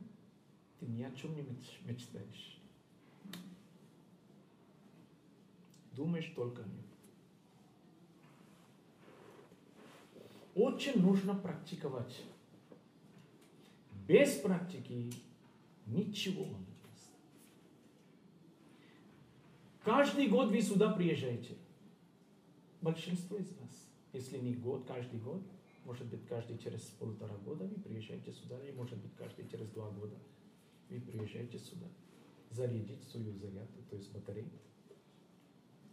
ты 0.79 0.85
ни 0.85 1.03
о 1.03 1.11
чем 1.11 1.35
не 1.35 1.45
мечтаешь. 1.85 2.61
Думаешь 5.93 6.31
только 6.35 6.61
о 6.61 6.65
нем. 6.65 6.89
очень 10.59 11.01
нужно 11.01 11.33
практиковать. 11.33 12.21
Без 14.09 14.37
практики 14.37 15.13
ничего 15.85 16.41
он 16.41 16.61
не 16.61 16.75
даст. 16.83 17.11
Каждый 19.83 20.27
год 20.27 20.49
вы 20.49 20.63
сюда 20.63 20.91
приезжаете. 20.93 21.55
Большинство 22.81 23.37
из 23.37 23.51
вас. 23.51 23.87
Если 24.13 24.39
не 24.39 24.55
год, 24.55 24.87
каждый 24.87 25.19
год, 25.19 25.43
может 25.85 26.07
быть, 26.07 26.25
каждый 26.25 26.57
через 26.57 26.81
полтора 26.85 27.37
года 27.37 27.65
вы 27.65 27.75
приезжаете 27.83 28.33
сюда, 28.33 28.59
или 28.63 28.71
может 28.71 28.97
быть, 28.97 29.13
каждый 29.15 29.47
через 29.47 29.69
два 29.69 29.91
года 29.91 30.15
вы 30.89 30.99
приезжаете 30.99 31.59
сюда. 31.59 31.85
Зарядить 32.49 33.03
свою 33.03 33.31
зарядку, 33.35 33.79
то 33.91 33.95
есть 33.95 34.11
батарею. 34.11 34.49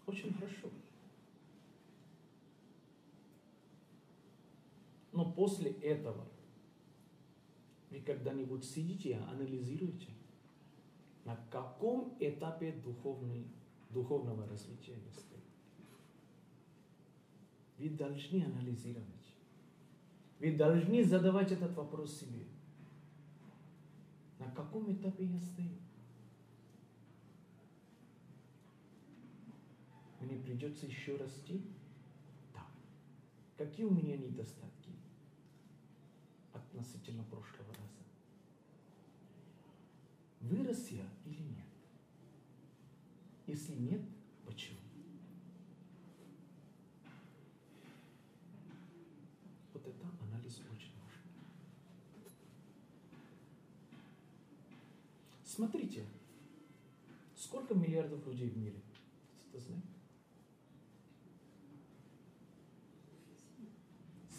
Очень 0.06 0.32
хорошо. 0.32 0.70
Но 5.12 5.30
после 5.32 5.72
этого 5.72 6.26
вы 7.90 8.00
когда-нибудь 8.00 8.64
сидите 8.64 9.10
и 9.10 9.12
анализируете, 9.12 10.08
на 11.24 11.36
каком 11.50 12.16
этапе 12.20 12.72
духовной, 12.72 13.46
духовного 13.90 14.46
развития 14.46 14.94
вы 14.94 15.12
стоите. 15.12 15.36
Вы 17.78 17.90
должны 17.90 18.44
анализировать. 18.44 19.06
Вы 20.40 20.56
должны 20.56 21.04
задавать 21.04 21.52
этот 21.52 21.74
вопрос 21.74 22.20
себе. 22.20 22.44
На 24.38 24.50
каком 24.50 24.92
этапе 24.92 25.24
я 25.24 25.40
стою? 25.40 25.70
Мне 30.20 30.36
придется 30.38 30.86
еще 30.86 31.16
расти? 31.16 31.62
Да. 32.52 32.66
Какие 33.56 33.86
у 33.86 33.90
меня 33.90 34.16
недостатки 34.16 34.90
относительно 36.76 37.24
прошлого 37.24 37.70
раза? 37.70 38.02
Вырос 40.40 40.88
я 40.90 41.08
или 41.24 41.40
нет? 41.40 41.64
Если 43.46 43.74
нет, 43.74 44.02
почему? 44.44 44.78
Вот 49.72 49.86
это 49.86 50.06
анализ 50.20 50.58
очень 50.58 50.92
важен. 51.00 51.22
Смотрите, 55.44 56.04
сколько 57.36 57.74
миллиардов 57.74 58.26
людей 58.26 58.50
в 58.50 58.58
мире? 58.58 58.82
Кто 59.48 59.58
знает? 59.60 59.84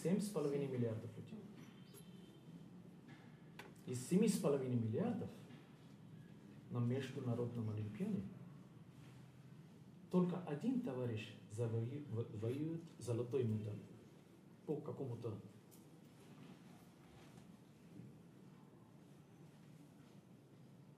Семь 0.03 0.21
с 0.21 0.29
половиной 0.29 0.67
миллиардов. 0.67 1.16
Из 3.87 4.05
семи 4.09 4.27
с 4.27 4.37
половиной 4.37 4.75
миллиардов 4.75 5.29
на 6.71 6.79
международном 6.79 7.69
олимпиаде 7.69 8.21
только 10.11 10.37
один 10.43 10.81
товарищ 10.81 11.33
завоюет 11.51 12.81
золотой 12.99 13.45
медаль 13.45 13.79
по 14.65 14.75
какому-то 14.75 15.33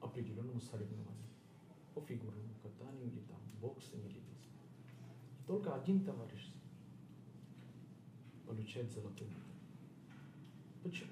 определенному 0.01 0.59
соревнованию, 0.59 1.29
по 1.93 2.01
фигурному 2.01 2.55
катанию 2.63 3.05
или 3.05 3.19
там 3.19 3.39
боксинг 3.61 4.03
или 4.03 4.19
бизнес. 4.19 4.49
Только 5.45 5.75
один 5.75 6.03
товарищ 6.03 6.51
получает 8.47 8.91
золотой 8.91 9.27
медаль. 9.27 9.43
Почему? 10.81 11.11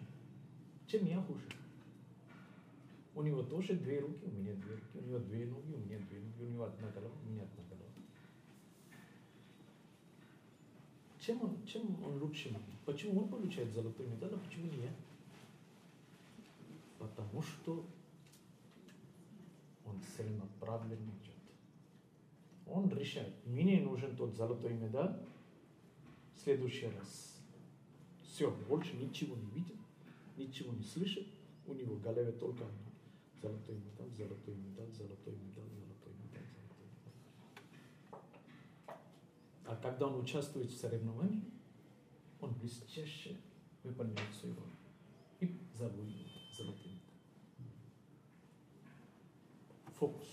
Чем 0.87 1.05
я 1.05 1.21
хуже? 1.21 1.57
У 3.17 3.23
него 3.23 3.41
тоже 3.41 3.73
две 3.73 3.99
руки, 3.99 4.25
у 4.25 4.30
меня 4.30 4.53
две 4.53 4.75
руки, 4.75 4.91
у 4.93 5.01
него 5.01 5.17
две 5.17 5.47
ноги, 5.47 5.73
у 5.73 5.80
меня 5.80 5.97
две 5.97 6.19
ноги, 6.19 6.43
у 6.43 6.49
него 6.51 6.65
одна 6.65 6.88
голова, 6.91 7.15
у 7.25 7.27
меня 7.27 7.41
одна 7.41 7.63
голова. 7.67 7.91
Чем 11.19 11.41
он, 11.41 11.65
чем 11.65 12.03
он 12.03 12.21
лучше? 12.21 12.56
Почему 12.86 13.21
он 13.21 13.30
получает 13.30 13.73
золотой 13.73 14.06
медаль, 14.06 14.36
а 14.36 14.38
почему 14.38 14.71
не 14.71 14.84
я? 14.84 14.93
Потому 16.99 17.41
что 17.41 17.84
он 19.84 19.99
целенаправленно 20.15 21.10
идет. 21.10 21.34
Он 22.67 22.88
решает, 22.89 23.34
мне 23.47 23.82
нужен 23.82 24.15
тот 24.15 24.36
золотой 24.36 24.73
медаль, 24.75 25.19
в 26.36 26.39
следующий 26.43 26.86
раз. 26.86 27.41
Все, 28.21 28.51
больше 28.69 28.95
ничего 28.95 29.36
не 29.36 29.49
видит, 29.56 29.77
ничего 30.38 30.71
не 30.71 30.84
слышит, 30.84 31.25
у 31.65 31.73
него 31.73 31.95
в 31.95 32.01
голове 32.03 32.32
только 32.34 32.63
одно. 32.63 32.87
Золотой 33.41 33.76
медаль, 33.76 34.12
золотой 34.12 34.56
медаль, 34.56 34.91
золотой 34.91 35.34
медаль, 35.36 35.69
золотой 35.69 36.13
медаль, 36.13 36.47
золотой 36.52 36.86
медаль. 36.86 37.17
А 39.65 39.76
когда 39.76 40.08
он 40.08 40.19
участвует 40.19 40.71
в 40.71 40.78
соревновании, 40.78 41.43
он 42.39 42.54
блестяще 42.54 43.38
выполняет 43.84 44.34
свою 44.34 44.56
роль 44.56 44.76
и 45.39 45.60
завоевывает 45.73 46.52
медаль. 47.60 47.91
Фокус, 50.00 50.28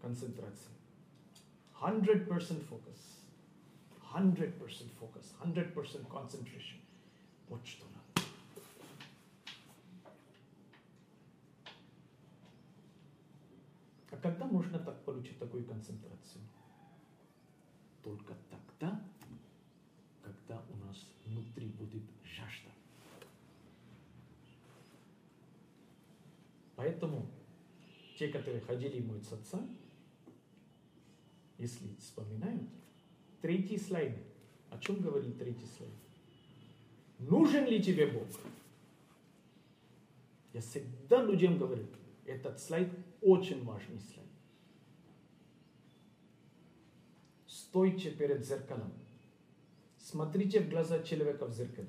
концентрация. 0.00 0.72
100% 1.80 2.68
focus. 2.68 2.98
100% 4.12 4.90
focus. 4.98 5.34
100% 5.44 6.08
concentration. 6.08 6.80
Вот 7.48 7.64
что 7.66 7.84
надо. 7.86 7.97
А 14.10 14.16
когда 14.16 14.46
можно 14.46 14.78
так 14.78 15.04
получить 15.04 15.38
такую 15.38 15.64
концентрацию? 15.64 16.42
Только 18.02 18.34
тогда, 18.50 19.00
когда 20.22 20.62
у 20.72 20.76
нас 20.86 20.96
внутри 21.26 21.68
будет 21.68 22.02
жажда. 22.24 22.70
Поэтому 26.76 27.26
те, 28.18 28.28
которые 28.28 28.60
ходили 28.60 29.00
мыть 29.00 29.30
отца, 29.30 29.60
если 31.58 31.94
вспоминают, 31.96 32.68
третий 33.42 33.78
слайд. 33.78 34.16
О 34.70 34.78
чем 34.78 35.00
говорит 35.00 35.38
третий 35.38 35.66
слайд? 35.76 35.92
Нужен 37.18 37.66
ли 37.66 37.82
тебе 37.82 38.06
Бог? 38.06 38.26
Я 40.52 40.60
всегда 40.60 41.22
людям 41.22 41.58
говорю, 41.58 41.86
этот 42.28 42.60
слайд 42.60 42.90
очень 43.20 43.64
важный 43.64 43.98
слайд. 43.98 44.28
Стойте 47.46 48.10
перед 48.10 48.44
зеркалом. 48.44 48.92
Смотрите 49.98 50.60
в 50.60 50.70
глаза 50.70 51.02
человека 51.02 51.46
в 51.46 51.52
зеркале. 51.52 51.88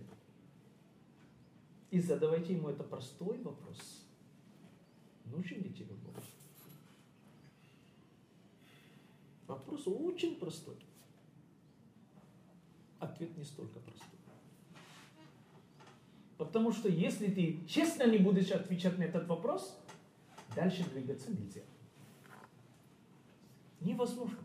И 1.92 2.00
задавайте 2.00 2.54
ему 2.54 2.70
это 2.70 2.84
простой 2.84 3.42
вопрос. 3.42 4.06
Нужен 5.26 5.62
ли 5.62 5.74
тебе 5.74 5.96
Бог? 5.96 6.16
Вопрос 9.48 9.88
очень 9.88 10.36
простой. 10.36 10.78
Ответ 13.00 13.36
не 13.38 13.44
столько 13.44 13.80
простой. 13.80 14.20
Потому 16.38 16.72
что 16.72 16.88
если 16.88 17.28
ты 17.28 17.66
честно 17.68 18.04
не 18.04 18.18
будешь 18.18 18.52
отвечать 18.52 18.98
на 18.98 19.04
этот 19.04 19.28
вопрос, 19.28 19.78
дальше 20.56 20.90
двигаться 20.90 21.32
нельзя. 21.32 21.62
Невозможно. 23.82 24.38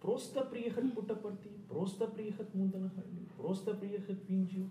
Просто 0.00 0.44
приехать 0.44 0.94
Путапарти, 0.94 1.50
просто 1.68 2.06
приехать 2.06 2.50
в 2.50 2.54
Мунданахарли, 2.54 3.26
просто 3.36 3.74
приехать 3.74 4.24
в 4.24 4.30
Индию. 4.30 4.70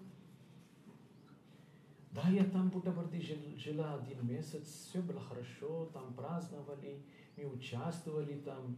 Да, 2.11 2.27
я 2.29 2.43
там 2.45 2.69
в 2.69 2.73
Путапарти 2.73 3.21
жил, 3.21 3.37
жила 3.55 3.93
один 3.93 4.27
месяц, 4.27 4.87
все 4.89 5.01
было 5.01 5.21
хорошо, 5.21 5.85
там 5.93 6.13
праздновали, 6.15 7.03
мы 7.37 7.45
участвовали 7.45 8.39
там 8.39 8.75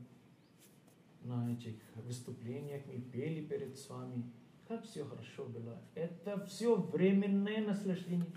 на 1.24 1.54
этих 1.54 1.76
выступлениях, 1.95 2.84
мы 2.86 3.00
пели 3.00 3.45
перед 3.45 3.78
с 3.78 3.89
вами. 3.89 4.30
Как 4.67 4.84
все 4.84 5.06
хорошо 5.06 5.45
было. 5.45 5.82
Это 5.95 6.45
все 6.45 6.76
временное 6.76 7.65
наслаждение. 7.65 8.28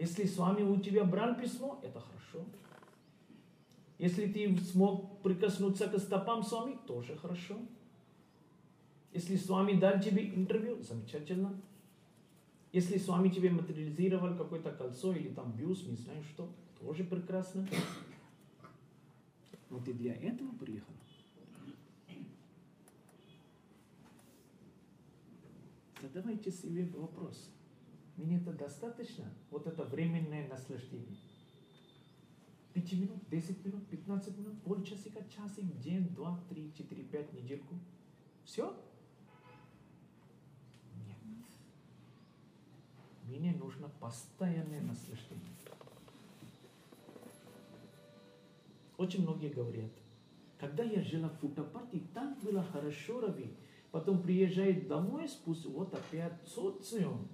Если 0.00 0.24
с 0.24 0.38
вами 0.38 0.62
у 0.62 0.80
тебя 0.80 1.04
брал 1.04 1.34
письмо, 1.34 1.78
это 1.82 2.00
хорошо. 2.00 2.46
Если 3.98 4.32
ты 4.32 4.56
смог 4.56 5.20
прикоснуться 5.20 5.88
к 5.88 5.98
стопам 5.98 6.42
с 6.42 6.50
вами, 6.50 6.78
тоже 6.86 7.18
хорошо. 7.18 7.58
Если 9.12 9.36
с 9.36 9.46
вами 9.46 9.78
дал 9.78 10.00
тебе 10.00 10.34
интервью, 10.34 10.82
замечательно. 10.82 11.54
Если 12.72 12.96
с 12.96 13.08
вами 13.08 13.28
тебе 13.28 13.50
материализировал 13.50 14.38
какое-то 14.38 14.70
кольцо 14.70 15.12
или 15.12 15.28
там 15.34 15.52
бюст, 15.52 15.86
не 15.86 15.96
знаю 15.96 16.22
что, 16.22 16.48
тоже 16.80 17.04
прекрасно. 17.04 17.68
Но 19.68 19.80
ты 19.80 19.92
для 19.92 20.14
этого 20.14 20.50
приехал. 20.52 20.94
Задавайте 26.00 26.50
себе 26.50 26.88
вопрос. 26.96 27.50
Мне 28.20 28.36
это 28.36 28.52
достаточно? 28.52 29.24
Вот 29.50 29.66
это 29.66 29.82
временное 29.84 30.46
наслаждение. 30.46 31.16
Пяти 32.74 32.96
минут, 32.96 33.18
десять 33.30 33.64
минут, 33.64 33.86
пятнадцать 33.88 34.36
минут, 34.36 34.62
полчасика, 34.62 35.24
часик, 35.24 35.64
день, 35.80 36.06
два, 36.14 36.38
три, 36.50 36.72
четыре, 36.76 37.02
пять, 37.02 37.32
недельку. 37.32 37.74
Все? 38.44 38.76
Нет. 41.06 41.16
Мне 43.24 43.54
нужно 43.54 43.88
постоянное 43.88 44.82
наслаждение. 44.82 45.46
Очень 48.98 49.22
многие 49.22 49.48
говорят, 49.48 49.90
когда 50.58 50.84
я 50.84 51.02
жила 51.02 51.30
в 51.30 51.38
Путапарте, 51.38 52.02
так 52.12 52.38
было 52.40 52.62
хорошо, 52.62 53.22
Рави. 53.22 53.56
Потом 53.90 54.22
приезжает 54.22 54.86
домой, 54.88 55.26
спустя, 55.26 55.70
вот 55.70 55.94
опять 55.94 56.38
социум. 56.46 57.26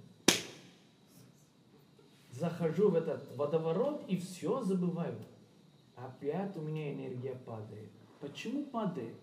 Захожу 2.37 2.91
в 2.91 2.95
этот 2.95 3.35
водоворот 3.35 4.07
и 4.07 4.15
все 4.15 4.61
забываю. 4.61 5.17
Опять 5.95 6.55
у 6.55 6.61
меня 6.61 6.93
энергия 6.93 7.33
падает. 7.33 7.89
Почему 8.19 8.63
падает? 8.65 9.19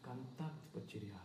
Контакт 0.00 0.62
потерял. 0.72 1.18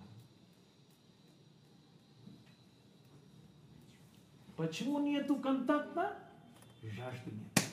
Почему 4.58 5.00
нету 5.00 5.38
контакта? 5.38 6.20
Жажды 6.82 7.32
нет. 7.32 7.66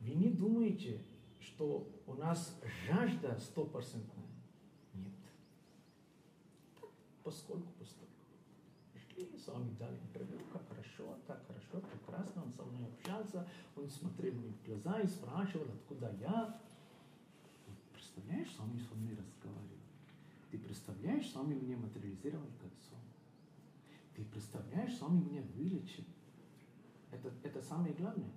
Вы 0.00 0.10
не 0.10 0.28
думаете, 0.28 1.00
что 1.40 1.88
у 2.06 2.12
нас 2.12 2.60
жажда 2.86 3.38
стопроцентная? 3.40 4.26
Нет. 4.92 5.14
Поскольку, 7.28 7.68
поскольку. 7.78 8.08
Шли, 8.96 9.28
с 9.36 9.48
вами 9.48 9.70
дали 9.78 9.98
интервью, 9.98 10.40
как 10.50 10.66
хорошо, 10.66 11.18
так 11.26 11.46
хорошо, 11.46 11.86
прекрасно, 11.86 12.42
он 12.44 12.54
со 12.54 12.64
мной 12.64 12.88
общался, 12.88 13.46
он 13.76 13.90
смотрел 13.90 14.32
мне 14.32 14.50
в 14.50 14.64
глаза 14.64 14.98
и 15.00 15.06
спрашивал, 15.06 15.66
откуда 15.66 16.10
я. 16.18 16.58
Представляешь, 17.92 18.50
с 18.50 18.58
вами 18.58 18.78
со 18.78 18.94
мной 18.94 19.14
разговаривал. 19.14 19.76
Ты 20.50 20.58
представляешь, 20.58 21.30
с 21.30 21.34
вами 21.34 21.54
меня 21.56 21.76
материализировал 21.76 22.46
к 22.46 22.64
отцу. 22.64 22.96
Ты 24.16 24.24
представляешь, 24.24 24.96
с 24.96 25.02
вами 25.02 25.22
меня 25.22 25.42
вылечил. 25.54 26.04
Это, 27.10 27.30
это 27.42 27.60
самое 27.60 27.92
главное. 27.92 28.32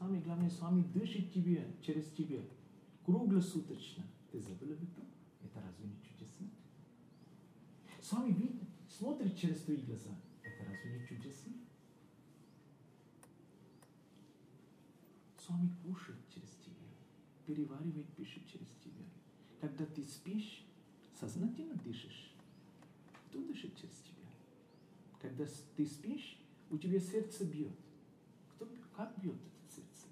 Самое 0.00 0.20
главное, 0.20 0.50
с 0.50 0.58
вами 0.58 0.82
дышит 0.82 1.32
тебе, 1.32 1.72
через 1.80 2.10
тебя. 2.10 2.40
Круглосуточно. 3.04 4.02
Ты 4.32 4.40
забыл 4.40 4.72
об 4.72 4.82
этом? 4.82 5.04
Это 5.44 5.60
разве 5.60 5.86
не 5.86 5.94
чудесно? 8.14 8.14
С 8.14 8.16
вами 8.16 8.32
видит, 8.32 8.68
смотрит 8.88 9.36
через 9.36 9.60
твои 9.62 9.76
глаза. 9.76 10.10
Это 10.42 10.64
разве 10.64 10.98
не 10.98 11.06
чудесно? 11.06 11.52
С 15.38 15.48
вами 15.48 15.70
кушает 15.82 16.20
через 16.32 16.50
тебя. 16.64 16.88
Переваривает 17.46 18.08
пищу 18.14 18.40
через 18.46 18.68
тебя. 18.82 19.04
Когда 19.60 19.84
ты 19.86 20.02
спишь, 20.04 20.64
сознательно 21.18 21.74
дышишь. 21.74 22.32
Кто 23.28 23.42
дышит 23.44 23.76
через 23.76 23.96
тебя? 23.96 24.28
Когда 25.20 25.46
ты 25.76 25.86
спишь, 25.86 26.38
у 26.70 26.78
тебя 26.78 27.00
сердце 27.00 27.44
бьет. 27.44 27.72
Кто, 28.54 28.68
как 28.96 29.18
бьет 29.20 29.36
это 29.36 29.74
сердце? 29.74 30.06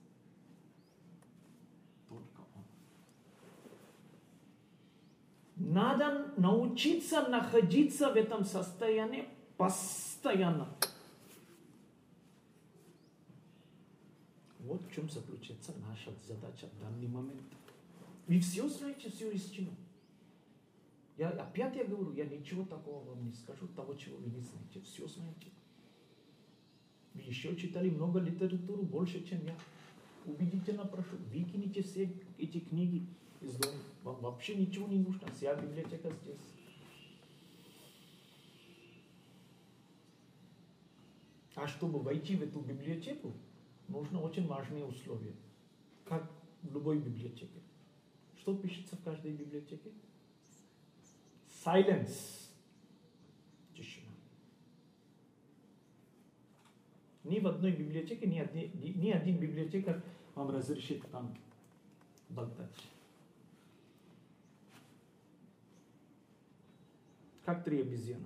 Только 2.08 2.40
он. 2.54 2.64
Надо 5.64 6.33
научиться 6.37 7.29
находиться 7.29 8.12
в 8.12 8.16
этом 8.16 8.44
состоянии 8.44 9.29
постоянно. 9.57 10.68
Вот 14.59 14.83
в 14.83 14.92
чем 14.92 15.09
заключается 15.09 15.72
наша 15.88 16.11
задача 16.27 16.66
в 16.66 16.81
данный 16.81 17.07
момент. 17.07 17.42
Вы 18.27 18.40
все 18.40 18.68
знаете, 18.68 19.09
всю 19.09 19.31
истину. 19.31 19.70
Я, 21.16 21.31
опять 21.31 21.77
я 21.77 21.85
говорю, 21.85 22.12
я 22.12 22.25
ничего 22.25 22.64
такого 22.64 23.05
вам 23.05 23.25
не 23.25 23.33
скажу, 23.33 23.68
того, 23.68 23.94
чего 23.94 24.16
вы 24.16 24.31
не 24.31 24.40
знаете. 24.40 24.81
Все 24.81 25.07
знаете. 25.07 25.46
Вы 27.14 27.20
еще 27.22 27.55
читали 27.55 27.90
много 27.90 28.18
литературы, 28.18 28.83
больше, 28.83 29.25
чем 29.25 29.44
я. 29.44 29.57
Убедительно 30.25 30.87
прошу, 30.87 31.16
выкините 31.33 31.83
все 31.83 32.12
эти 32.38 32.61
книги 32.61 33.07
из 33.42 33.57
дома. 33.57 33.78
Вам 34.02 34.16
вообще 34.20 34.55
ничего 34.55 34.88
не 34.88 34.98
нужно. 34.98 35.31
Вся 35.33 35.55
библиотека 35.55 36.11
здесь. 36.11 36.52
А 41.55 41.66
чтобы 41.66 42.00
войти 42.00 42.37
в 42.37 42.42
эту 42.42 42.61
библиотеку, 42.61 43.33
нужно 43.88 44.20
очень 44.20 44.46
важные 44.46 44.85
условия. 44.85 45.35
Как 46.05 46.31
в 46.62 46.72
любой 46.72 46.98
библиотеке. 46.98 47.61
Что 48.38 48.57
пишется 48.57 48.96
в 48.96 49.02
каждой 49.02 49.33
библиотеке? 49.33 49.90
Silence. 51.64 52.48
Тишина. 53.76 54.11
Ни 57.24 57.38
в 57.38 57.46
одной 57.46 57.72
библиотеке, 57.72 58.26
ни, 58.26 58.38
одни, 58.38 58.70
ни, 58.74 59.11
один 59.11 59.38
библиотекарь 59.38 60.00
вам 60.35 60.50
разрешит 60.50 61.09
там 61.11 61.37
болтать. 62.28 62.70
Как 67.52 67.64
три 67.64 67.82
обезьяны. 67.82 68.24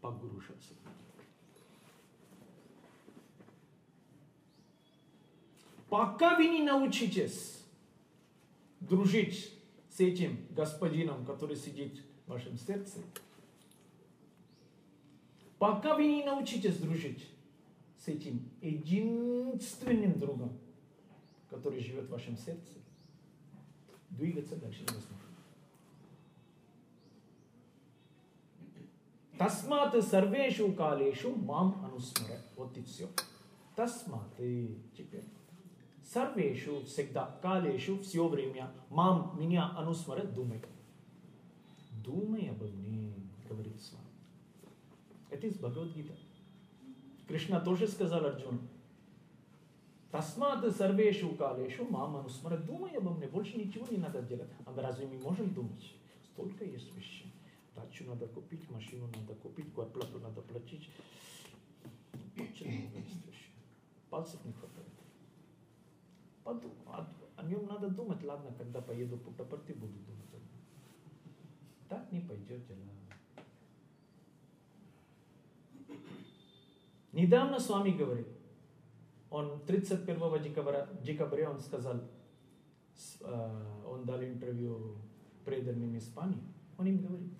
Погружаться. 0.00 0.74
Пока 5.88 6.36
вы 6.36 6.48
не 6.48 6.64
научитесь 6.64 7.64
дружить 8.80 9.54
с 9.90 10.00
этим 10.00 10.44
господином, 10.50 11.24
который 11.24 11.54
сидит 11.54 12.02
в 12.26 12.30
вашем 12.30 12.58
сердце, 12.58 12.98
пока 15.60 15.94
вы 15.94 16.08
не 16.08 16.24
научитесь 16.24 16.78
дружить 16.78 17.28
с 17.96 18.08
этим 18.08 18.50
единственным 18.60 20.18
другом, 20.18 20.58
который 21.48 21.78
живет 21.78 22.06
в 22.06 22.10
вашем 22.10 22.36
сердце, 22.36 22.72
двигаться 24.10 24.56
дальше 24.56 24.80
невозможно. 24.80 25.27
Тасмат 29.38 29.94
сарвешу 30.02 30.72
калешу 30.72 31.34
мам 31.36 31.80
анусмара. 31.84 32.40
Вот 32.56 32.76
и 32.76 32.82
все. 32.82 33.08
Тасмат 33.76 34.28
и 34.38 34.76
теперь. 34.96 35.24
Сарвешу 36.02 36.84
всегда, 36.84 37.38
калешу 37.40 38.00
все 38.00 38.26
время, 38.26 38.72
мам 38.90 39.36
меня 39.38 39.70
анусмара 39.76 40.24
думай. 40.24 40.60
Думай 42.02 42.50
обо 42.50 42.66
мне, 42.66 43.12
говорит 43.48 43.80
с. 43.80 43.92
Это 45.30 45.46
из 45.46 45.54
Бхагавадгита. 45.56 46.14
Кришна 47.28 47.60
тоже 47.60 47.86
сказал 47.86 48.24
Арджуну. 48.24 48.60
Тасмат 50.10 50.64
сарвешу 50.74 51.36
калешу 51.36 51.84
мам 51.84 52.16
анусмара. 52.16 52.56
Думай 52.56 52.96
обо 52.96 53.10
мне, 53.10 53.28
больше 53.28 53.56
ничего 53.58 53.86
не 53.88 53.98
надо 53.98 54.22
делать. 54.22 54.48
А 54.64 54.74
разве 54.80 55.06
мы 55.06 55.18
можем 55.18 55.52
думать? 55.54 55.94
Столько 56.32 56.64
есть 56.64 56.92
вещей. 56.96 57.27
Дачу 57.78 58.04
надо 58.04 58.26
купить, 58.26 58.68
машину 58.70 59.06
надо 59.06 59.34
купить, 59.34 59.72
квартплату 59.72 60.18
надо 60.18 60.40
платить. 60.42 60.90
Очень 62.36 62.82
много 62.82 62.98
есть 62.98 63.26
вещей. 63.26 63.52
Пальцев 64.10 64.44
не 64.44 64.52
хватает. 64.52 64.88
Подум, 66.42 66.72
о, 66.86 67.06
о 67.36 67.42
нем 67.44 67.66
надо 67.66 67.88
думать. 67.88 68.22
Ладно, 68.24 68.52
когда 68.58 68.80
поеду 68.80 69.16
по 69.18 69.30
Путапарти, 69.30 69.72
буду 69.72 69.92
думать. 69.92 70.18
Так 71.88 72.10
не 72.12 72.20
пойдет 72.20 72.66
дела. 72.66 72.78
Недавно 77.12 77.58
с 77.58 77.68
вами 77.68 77.90
говорил. 77.90 78.26
Он 79.30 79.60
31 79.66 80.42
декабря, 80.42 80.88
декабря 81.02 81.50
он 81.50 81.60
сказал, 81.60 82.00
он 83.20 84.04
дал 84.04 84.22
интервью 84.22 84.96
преданным 85.44 85.96
Испании. 85.96 86.42
Он 86.76 86.86
им 86.86 86.98
говорит, 86.98 87.32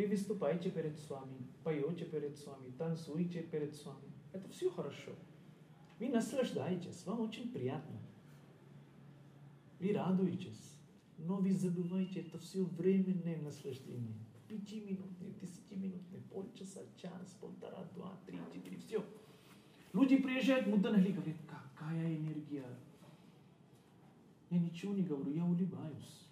вы 0.00 0.06
выступаете 0.06 0.70
перед 0.70 0.98
вами, 1.10 1.46
поете 1.62 2.06
перед 2.06 2.46
вами, 2.46 2.70
танцуете 2.78 3.42
перед 3.42 3.84
вами. 3.84 4.12
Это 4.32 4.48
все 4.48 4.70
хорошо. 4.70 5.12
Вы 5.98 6.08
наслаждаетесь, 6.08 7.04
вам 7.04 7.20
очень 7.20 7.52
приятно. 7.52 7.98
Вы 9.78 9.92
радуетесь. 9.92 10.78
Но 11.18 11.36
вы 11.36 11.52
забываете, 11.52 12.20
это 12.20 12.38
все 12.38 12.64
временное 12.64 13.42
наслаждение. 13.42 14.16
Пятиминутное, 14.48 15.32
десятиминутное, 15.40 16.22
полчаса, 16.32 16.80
час, 16.96 17.36
полтора, 17.38 17.84
два, 17.94 18.18
три, 18.26 18.38
четыре, 18.54 18.78
все. 18.78 19.04
Люди 19.92 20.16
приезжают 20.16 20.66
Муданахли, 20.66 21.12
говорят, 21.12 21.36
какая 21.46 22.16
энергия. 22.16 22.64
Я 24.48 24.58
ничего 24.58 24.94
не 24.94 25.02
говорю, 25.02 25.30
я 25.32 25.44
улыбаюсь. 25.44 26.26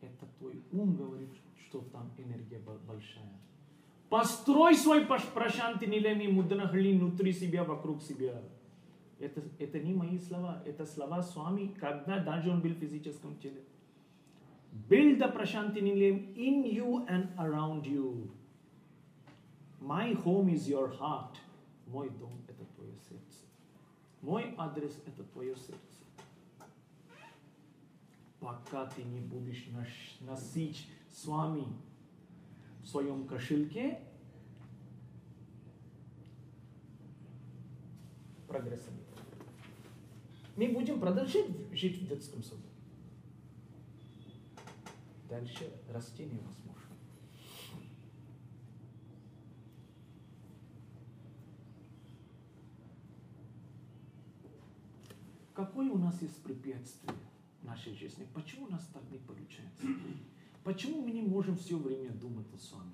Это 0.00 0.26
твой 0.38 0.62
ум 0.72 0.96
говорит, 0.96 1.30
что 1.66 1.80
там 1.92 2.10
энергия 2.16 2.60
большая. 2.86 3.32
Построй 4.08 4.74
свой 4.74 5.04
прошанти 5.04 5.86
нилеми 5.86 6.26
муднахли 6.26 6.96
внутри 6.96 7.32
себя, 7.32 7.64
вокруг 7.64 8.02
себя. 8.02 8.42
Это, 9.18 9.42
это 9.58 9.80
не 9.80 9.92
мои 9.92 10.18
слова, 10.18 10.62
это 10.64 10.86
слова 10.86 11.22
с 11.22 11.34
вами, 11.36 11.74
когда 11.78 12.18
даже 12.18 12.50
он 12.50 12.60
был 12.60 12.70
в 12.70 12.78
физическом 12.78 13.36
теле. 13.36 13.62
Build 14.88 15.18
the 15.18 15.32
Prashanti 15.32 15.82
Nilayam 15.82 16.34
in 16.36 16.64
you 16.64 17.04
and 17.08 17.28
around 17.38 17.84
you. 17.86 18.30
My 19.80 20.14
home 20.24 20.48
is 20.50 20.68
your 20.68 20.88
heart. 20.98 21.36
Мой 21.86 22.10
дом– 22.10 22.32
это 22.48 22.64
твое 22.76 22.92
сердце. 23.08 23.44
Мой 24.20 24.54
адрес– 24.56 25.02
это 25.06 25.24
твое 25.24 25.56
сердце. 25.56 25.87
Пока 28.40 28.86
ты 28.86 29.02
не 29.02 29.20
будешь 29.20 29.68
носить 30.20 30.88
с 31.12 31.26
вами 31.26 31.66
в 32.82 32.86
своем 32.86 33.26
кошельке, 33.26 34.00
прогресса. 38.46 38.90
Мы 40.56 40.68
будем 40.72 40.98
продолжать 40.98 41.46
жить 41.72 42.00
в 42.00 42.08
детском 42.08 42.42
саду. 42.42 42.62
Дальше 45.28 45.70
расти 45.92 46.24
невозможно. 46.24 46.72
Какое 55.54 55.90
у 55.90 55.98
нас 55.98 56.20
есть 56.22 56.42
препятствие 56.42 57.14
нашей 57.68 57.94
жизни? 57.94 58.26
Почему 58.34 58.66
у 58.66 58.70
нас 58.70 58.86
так 58.92 59.02
не 59.10 59.18
получается? 59.18 59.86
Почему 60.64 61.02
мы 61.02 61.10
не 61.10 61.22
можем 61.22 61.56
все 61.56 61.76
время 61.76 62.10
думать 62.12 62.46
о 62.52 62.76
вами? 62.76 62.92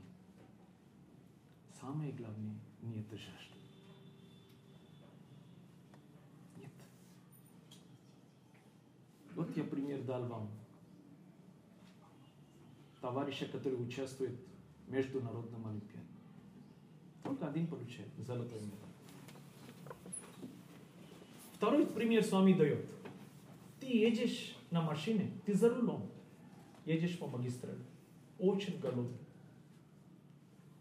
Самое 1.80 2.12
главное, 2.12 2.56
не 2.82 3.00
это 3.00 3.16
жажда. 3.16 3.56
Нет. 6.58 6.72
Вот 9.34 9.56
я 9.56 9.64
пример 9.64 10.02
дал 10.04 10.26
вам. 10.26 10.50
Товарища, 13.00 13.46
который 13.46 13.74
участвует 13.74 14.38
в 14.86 14.90
международном 14.90 15.66
олимпиаде. 15.66 16.06
Только 17.22 17.48
один 17.48 17.66
получает 17.66 18.08
золотой 18.18 18.60
медаль. 18.60 18.94
Второй 21.54 21.86
пример 21.86 22.24
с 22.24 22.32
вами 22.32 22.52
дает. 22.54 22.86
Ты 23.80 23.86
едешь 23.86 24.53
на 24.74 24.82
машине, 24.82 25.30
ты 25.46 25.54
за 25.54 25.72
рулем, 25.72 26.10
едешь 26.84 27.16
по 27.20 27.28
магистрали, 27.28 27.84
очень 28.40 28.80
голодный, 28.80 29.24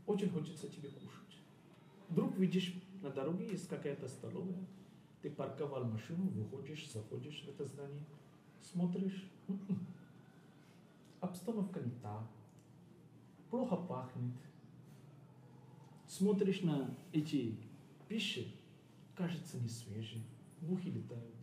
очень 0.07 0.31
хочется 0.31 0.67
тебе 0.67 0.89
кушать. 0.89 1.37
Вдруг 2.09 2.35
видишь, 2.39 2.73
на 3.03 3.11
дороге 3.11 3.45
есть 3.51 3.67
какая-то 3.67 4.07
столовая, 4.07 4.65
ты 5.21 5.29
парковал 5.29 5.83
машину, 5.85 6.27
выходишь, 6.31 6.91
заходишь 6.91 7.43
в 7.43 7.49
это 7.49 7.65
здание, 7.65 8.03
смотришь, 8.61 9.29
обстановка 11.21 11.79
не 11.79 11.91
та, 12.01 12.27
плохо 13.51 13.75
пахнет. 13.75 14.33
Смотришь 16.07 16.61
на 16.61 16.97
эти 17.11 17.59
пищи, 18.07 18.55
кажется 19.15 19.59
не 19.59 19.69
свежие. 19.69 20.23
Мухи 20.61 20.87
летают, 20.87 21.35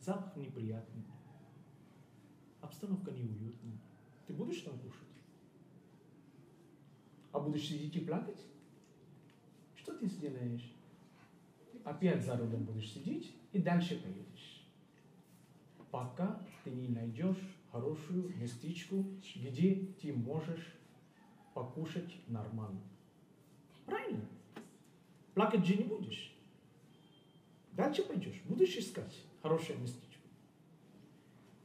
запах 0.00 0.36
неприятный, 0.36 1.02
обстановка 2.60 3.10
неуютная. 3.10 3.78
Ты 4.26 4.34
будешь 4.34 4.60
там 4.62 4.78
кушать? 4.78 5.00
А 7.32 7.40
будешь 7.40 7.68
сидеть 7.68 7.96
и 7.96 8.00
плакать? 8.00 8.40
Что 9.76 9.96
ты 9.96 10.06
сделаешь? 10.06 10.72
Опять 11.84 12.24
за 12.24 12.36
рулем 12.36 12.64
будешь 12.64 12.92
сидеть 12.92 13.34
и 13.52 13.58
дальше 13.58 14.00
поедешь. 14.00 14.66
Пока 15.90 16.40
ты 16.64 16.70
не 16.70 16.88
найдешь 16.88 17.38
хорошую 17.72 18.36
местечку, 18.36 19.04
где 19.34 19.86
ты 20.00 20.12
можешь 20.12 20.74
покушать 21.54 22.14
нормально. 22.28 22.82
Правильно? 23.86 24.26
Плакать 25.34 25.64
же 25.64 25.76
не 25.76 25.84
будешь. 25.84 26.34
Дальше 27.72 28.02
пойдешь, 28.02 28.42
будешь 28.44 28.76
искать 28.76 29.16
хорошее 29.42 29.78
местечко. 29.78 30.09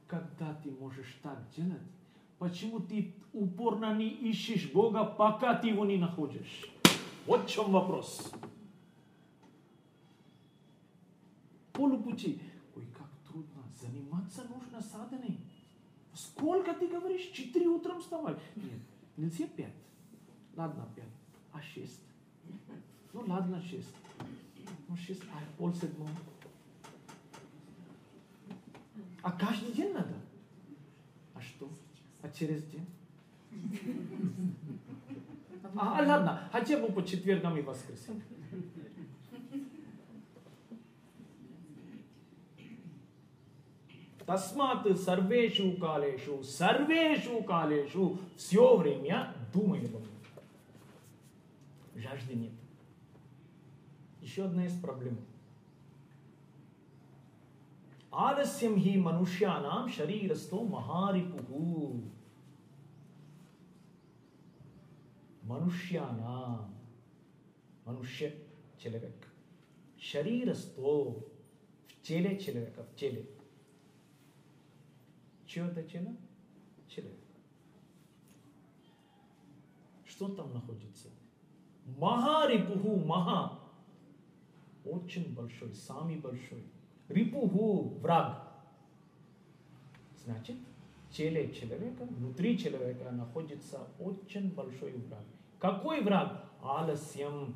Когда 0.06 0.54
ты 0.62 0.70
можешь 0.70 1.18
так 1.22 1.38
делать, 1.56 1.82
почему 2.38 2.80
ты 2.80 3.12
упорно 3.32 3.94
не 3.94 4.08
ищешь 4.08 4.70
Бога, 4.72 5.04
пока 5.04 5.54
ты 5.54 5.68
его 5.68 5.84
не 5.84 5.96
находишь? 5.96 6.70
Вот 7.26 7.44
в 7.44 7.50
чем 7.50 7.72
вопрос. 7.72 8.32
Полупути. 11.72 12.40
Ой, 12.76 12.86
как 12.96 13.08
трудно. 13.28 13.62
Заниматься 13.80 14.44
нужно 14.44 14.80
саданой. 14.80 15.38
Сколько 16.14 16.72
ты 16.72 16.86
говоришь? 16.86 17.30
Четыре 17.32 17.66
утром 17.66 18.00
вставай. 18.00 18.36
Нет, 18.54 18.80
нельзя 19.16 19.46
пять. 19.48 19.74
Ладно, 20.54 20.88
пять. 20.94 21.04
А 21.52 21.60
шесть. 21.60 22.00
Ну 23.12 23.24
ладно, 23.26 23.60
шесть. 23.60 23.94
Ну, 24.88 24.96
шесть, 24.96 25.22
а 25.34 25.38
пол 25.58 25.74
седьмого. 25.74 26.10
А 29.26 29.32
каждый 29.32 29.72
день 29.72 29.92
надо. 29.92 30.14
А 31.34 31.40
что? 31.40 31.68
А 32.22 32.28
через 32.28 32.62
день? 32.66 32.86
А, 35.74 35.98
а 35.98 36.06
ладно, 36.06 36.48
хотя 36.52 36.78
бы 36.78 36.92
по 36.92 37.04
четвергам 37.04 37.58
и 37.58 37.60
воскресеньям. 37.60 38.22
Тасмат 44.24 44.86
сарвешу 44.96 45.76
калешу, 45.76 46.44
сарвешу 46.44 47.42
калешу, 47.42 48.20
все 48.36 48.76
время 48.76 49.34
думай 49.52 49.80
об 49.80 49.96
этом. 49.96 50.12
Жажды 51.96 52.34
нет. 52.34 52.52
Еще 54.20 54.44
одна 54.44 54.66
из 54.66 54.80
проблем. 54.80 55.18
ఆలస్యం 58.24 58.74
హి 58.84 58.92
మనుష్యానాం 59.06 59.84
శరీరస్థో 59.98 60.58
మహారిపు 60.74 61.60
మనుష్యానాం 65.50 66.60
మనుష్య 67.86 68.26
చిలకక్ 68.82 69.26
శరీరస్థో 70.12 70.92
చెలె 72.06 72.34
చిలక 72.42 72.78
చెలె 73.00 73.24
чего-то 75.46 75.82
чина? 75.84 76.14
Человек. 76.86 77.18
Что 80.04 80.28
там 80.28 80.52
находится? 80.52 81.08
Махарипуху 81.86 82.96
Маха. 83.06 83.58
Очень 84.84 85.34
большой, 85.34 85.72
самый 85.72 86.16
большой. 86.16 86.64
Рипуху– 87.08 87.98
враг. 88.00 88.42
Значит, 90.24 90.56
в 91.08 91.12
теле 91.12 91.52
человека, 91.52 92.04
внутри 92.04 92.58
человека 92.58 93.10
находится 93.12 93.86
очень 93.98 94.52
большой 94.52 94.92
враг. 94.92 95.24
Какой 95.60 96.02
враг? 96.02 96.50
Аласьям. 96.60 97.54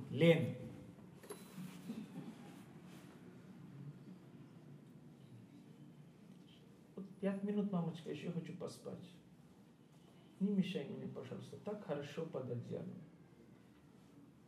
Вот 6.95 7.07
пять 7.21 7.43
минут, 7.43 7.73
мамочка, 7.73 8.11
еще 8.11 8.31
хочу 8.31 8.53
поспать. 8.53 9.11
Не 10.39 10.53
мешай 10.53 10.89
мне, 10.89 11.09
пожалуйста. 11.09 11.57
Так 11.65 11.85
хорошо 11.85 12.25
под 12.27 12.51
одеялом. 12.51 13.03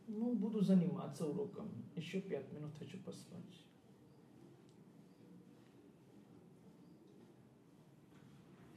Ну, 0.07 0.33
буду 0.33 0.61
заниматься 0.61 1.27
уроком. 1.27 1.69
Еще 1.95 2.21
пять 2.21 2.51
минут 2.53 2.71
хочу 2.79 2.97
поспать. 2.99 3.65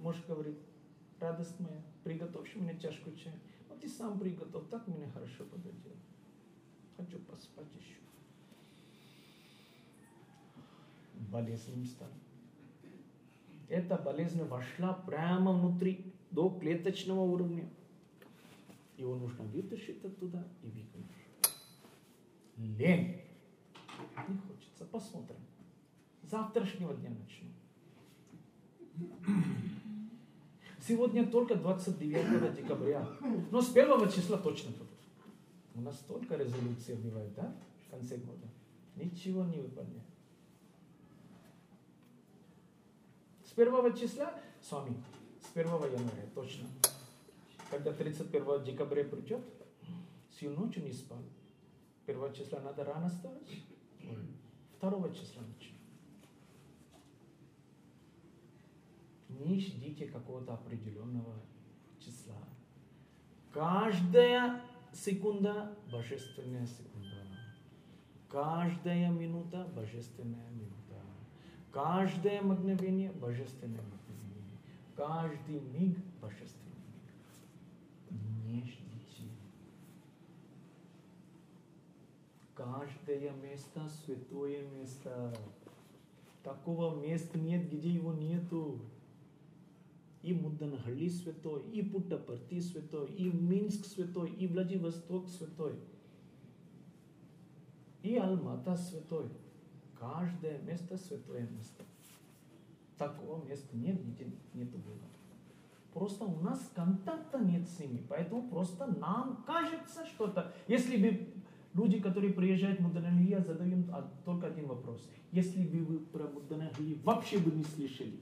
Муж 0.06 0.22
говорит, 0.28 0.56
радость 1.18 1.58
моя, 1.58 1.82
приготовь 2.04 2.54
мне 2.54 2.78
чашку 2.78 3.10
чая. 3.16 3.34
Ну, 3.68 3.74
ты 3.76 3.88
сам 3.88 4.20
приготовь, 4.20 4.68
так 4.70 4.86
мне 4.86 5.08
хорошо 5.08 5.44
подойдет. 5.46 5.96
Хочу 6.96 7.18
поспать 7.18 7.66
еще. 7.74 7.98
Болезнь 11.32 11.84
стала. 11.84 12.12
Эта 13.68 13.96
болезнь 13.96 14.44
вошла 14.44 14.92
прямо 14.92 15.52
внутри, 15.52 16.14
до 16.30 16.50
клеточного 16.50 17.22
уровня. 17.22 17.68
Его 18.96 19.16
нужно 19.16 19.42
вытащить 19.42 20.04
оттуда 20.04 20.46
и 20.62 20.68
выкинуть. 20.68 21.10
Лень. 22.58 23.22
Не 24.28 24.38
хочется. 24.38 24.84
Посмотрим. 24.84 25.40
Завтрашнего 26.22 26.94
дня 26.94 27.10
начну. 27.10 27.48
Сегодня 30.86 31.26
только 31.26 31.56
29 31.56 32.54
декабря. 32.54 33.08
Но 33.50 33.60
с 33.60 33.68
первого 33.70 34.10
числа 34.10 34.38
точно 34.38 34.70
буду. 34.70 34.90
У 35.74 35.80
нас 35.80 35.96
столько 35.96 36.36
резолюций 36.36 36.94
бывает, 36.94 37.34
да? 37.34 37.54
В 37.86 37.90
конце 37.90 38.16
года. 38.18 38.46
Ничего 38.94 39.44
не 39.44 39.58
выполняет. 39.58 40.04
С 43.44 43.50
первого 43.50 43.92
числа, 43.92 44.32
с 44.62 44.70
вами, 44.70 45.02
с 45.42 45.48
первого 45.48 45.86
января, 45.86 46.26
точно. 46.34 46.66
Когда 47.70 47.92
31 47.92 48.64
декабря 48.64 49.04
придет, 49.04 49.42
всю 50.30 50.50
ночь 50.50 50.76
не 50.76 50.92
спал. 50.92 51.18
Первого 52.06 52.32
числа 52.32 52.60
надо 52.60 52.84
рано 52.84 53.08
вставать. 53.08 53.48
Второго 54.76 55.12
числа 55.12 55.42
начну. 55.42 55.55
Не 59.40 59.60
ждите 59.60 60.06
какого-то 60.06 60.54
определенного 60.54 61.34
числа. 61.98 62.36
Каждая 63.52 64.62
секунда– 64.92 65.76
божественная 65.92 66.66
секунда. 66.66 67.22
Каждая 68.28 69.10
минута– 69.10 69.66
божественная 69.76 70.50
минута. 70.50 71.00
Каждое 71.70 72.42
мгновение– 72.42 73.12
божественное 73.12 73.82
мгновение. 73.82 74.58
Каждый 74.94 75.60
миг– 75.60 75.98
божественный 76.20 76.76
миг. 78.10 78.20
Не 78.44 78.60
ждите. 78.62 79.30
Каждое 82.54 83.30
место– 83.32 83.88
святое 84.04 84.68
место. 84.70 85.34
Такого 86.42 86.94
места 87.00 87.38
нет, 87.38 87.70
где 87.70 87.90
его 87.90 88.12
нету. 88.12 88.80
И 90.26 90.34
Мудданахалли 90.34 91.08
святой, 91.08 91.62
и 91.70 91.82
Путтапарти 91.82 92.58
святой, 92.58 93.12
и 93.12 93.30
Минск 93.30 93.86
святой, 93.86 94.28
и 94.32 94.48
Владивосток 94.48 95.28
святой, 95.28 95.78
и 98.02 98.16
Алмата 98.16 98.74
святой. 98.76 99.28
Каждое 99.96 100.58
место 100.62 100.96
святое 100.96 101.46
место. 101.46 101.84
Такого 102.98 103.44
места 103.44 103.76
нет, 103.76 104.04
где 104.04 104.26
нету 104.52 104.78
было. 104.78 104.98
Просто 105.94 106.24
у 106.24 106.40
нас 106.40 106.72
контакта 106.74 107.38
нет 107.38 107.68
с 107.68 107.78
ними, 107.78 108.04
поэтому 108.08 108.48
просто 108.48 108.88
нам 108.98 109.44
кажется 109.46 110.04
что-то. 110.06 110.52
Если 110.66 110.96
бы 110.96 111.28
люди, 111.72 112.00
которые 112.00 112.32
приезжают 112.32 112.80
в 112.80 112.82
Мудданахали, 112.82 113.28
я 113.28 113.40
задаю 113.42 113.76
им 113.76 113.90
только 114.24 114.48
один 114.48 114.66
вопрос. 114.66 115.08
Если 115.30 115.64
бы 115.64 115.84
вы 115.84 116.00
про 116.00 116.26
Мудданахали 116.26 116.98
вообще 117.04 117.38
бы 117.38 117.52
не 117.52 117.62
слышали, 117.62 118.18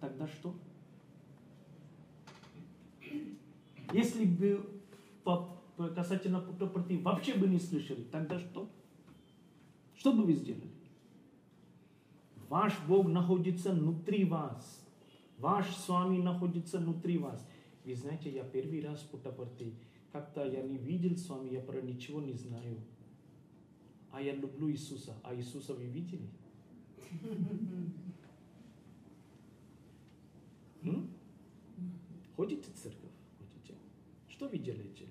тогда 0.00 0.26
что? 0.26 0.54
Если 3.92 4.24
бы 4.24 4.64
касательно 5.94 6.40
Путапрати 6.40 6.96
вообще 6.96 7.34
бы 7.34 7.46
не 7.46 7.58
слышали, 7.58 8.02
тогда 8.04 8.38
что? 8.38 8.68
Что 9.94 10.12
бы 10.12 10.24
вы 10.24 10.34
сделали? 10.34 10.70
Ваш 12.48 12.74
Бог 12.86 13.08
находится 13.08 13.72
внутри 13.72 14.24
вас. 14.24 14.84
Ваш 15.38 15.66
с 15.74 15.88
вами 15.88 16.18
находится 16.22 16.78
внутри 16.78 17.18
вас. 17.18 17.46
Вы 17.84 17.94
знаете, 17.94 18.30
я 18.30 18.42
первый 18.42 18.80
раз 18.82 19.00
Путапрати, 19.00 19.74
как-то 20.12 20.44
я 20.44 20.62
не 20.62 20.78
видел 20.78 21.16
с 21.16 21.28
вами, 21.28 21.50
я 21.50 21.60
про 21.60 21.80
ничего 21.80 22.20
не 22.20 22.32
знаю. 22.32 22.80
А 24.12 24.20
я 24.22 24.34
люблю 24.34 24.70
Иисуса. 24.70 25.14
А 25.22 25.34
Иисуса 25.34 25.74
вы 25.74 25.86
видели? 25.86 26.28
Ходите 32.36 32.70
в 32.70 32.74
церковь? 32.74 33.05
Что 34.36 34.48
вы 34.48 34.58
делаете? 34.58 35.06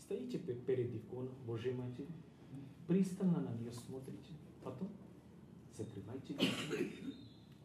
Стоите 0.00 0.38
перед 0.38 0.94
иконой 0.94 1.32
Божьей 1.44 1.74
Матери, 1.74 2.08
пристально 2.86 3.40
на 3.40 3.50
нее 3.50 3.70
смотрите, 3.70 4.32
потом 4.64 4.88
закрывайте 5.76 6.32
глаза, 6.32 6.82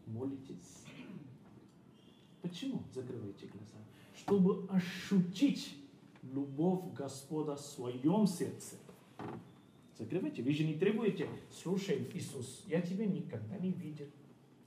молитесь. 0.07 0.83
Почему 2.41 2.83
закрывайте 2.93 3.45
глаза? 3.45 3.77
Чтобы 4.17 4.67
ощутить 4.67 5.77
любовь 6.23 6.93
Господа 6.93 7.55
в 7.55 7.61
своем 7.61 8.27
сердце. 8.27 8.75
Закрывайте. 9.97 10.43
Вы 10.43 10.51
же 10.51 10.65
не 10.65 10.73
требуете, 10.73 11.29
слушай, 11.51 12.05
Иисус, 12.13 12.65
я 12.67 12.81
тебя 12.81 13.05
никогда 13.05 13.57
не 13.59 13.71
видел. 13.71 14.07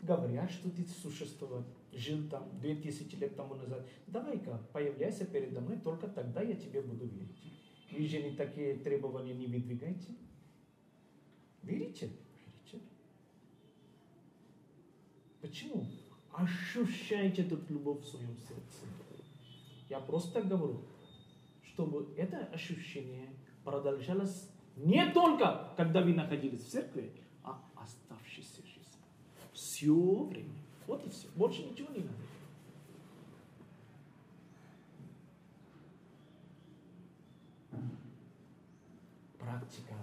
Говорят, 0.01 0.51
что 0.51 0.70
ты 0.70 0.87
существовал 0.87 1.64
жил 1.97 2.29
там 2.29 2.49
две 2.61 2.75
тысячи 2.77 3.15
лет 3.17 3.37
тому 3.37 3.55
назад, 3.55 3.87
давай-ка 4.07 4.59
появляйся 4.73 5.25
передо 5.25 5.61
мной, 5.61 5.79
только 5.79 6.09
тогда 6.09 6.43
я 6.43 6.55
тебе 6.55 6.83
буду 6.83 7.07
верить. 7.07 7.37
Вы 7.91 8.07
же 8.07 8.23
не 8.23 8.37
такие 8.37 8.77
требования 8.77 9.35
не 9.35 9.47
выдвигайте. 9.47 10.15
Верите? 11.63 12.11
Верите. 12.73 12.85
Почему? 15.41 15.87
Ощущайте 16.33 17.43
эту 17.43 17.61
любовь 17.69 18.03
в 18.03 18.07
своем 18.07 18.37
сердце. 18.39 18.87
Я 19.89 20.01
просто 20.01 20.43
говорю, 20.43 20.81
чтобы 21.63 22.13
это 22.17 22.39
ощущение 22.47 23.29
продолжалось 23.63 24.51
не 24.77 25.09
только, 25.13 25.73
когда 25.77 26.03
вы 26.03 26.15
находились 26.15 26.65
в 26.65 26.69
церкви, 26.69 27.13
а 27.45 27.63
оставшейся 27.77 28.63
жизнь. 28.63 28.99
Все 29.53 30.25
время. 30.25 30.64
Вот 30.87 31.05
и 31.07 31.11
все. 31.11 31.28
Больше 31.35 31.62
ничего 31.62 31.89
не 31.93 32.01
надо. 32.01 32.14
Практика. 39.39 39.95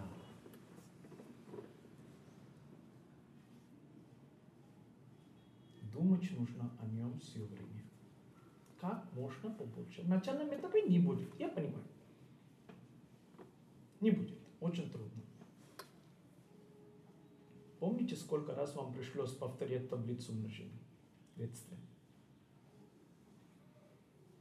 Думать 5.93 6.31
нужно 6.37 6.71
о 6.79 6.85
нем 6.87 7.19
все 7.19 7.39
время. 7.39 7.83
Как 8.79 9.05
можно 9.13 9.51
побольше. 9.51 10.01
В 10.01 10.09
начальном 10.09 10.47
этапе 10.49 10.81
не 10.83 10.99
будет, 10.99 11.29
я 11.39 11.47
понимаю. 11.49 11.83
Не 13.99 14.09
будет. 14.11 14.39
Очень 14.59 14.89
трудно. 14.89 15.20
Помните, 17.81 18.15
сколько 18.15 18.53
раз 18.53 18.75
вам 18.75 18.93
пришлось 18.93 19.33
повторять 19.33 19.89
таблицу 19.89 20.33
умножения 20.33 20.83
детстве? 21.35 21.75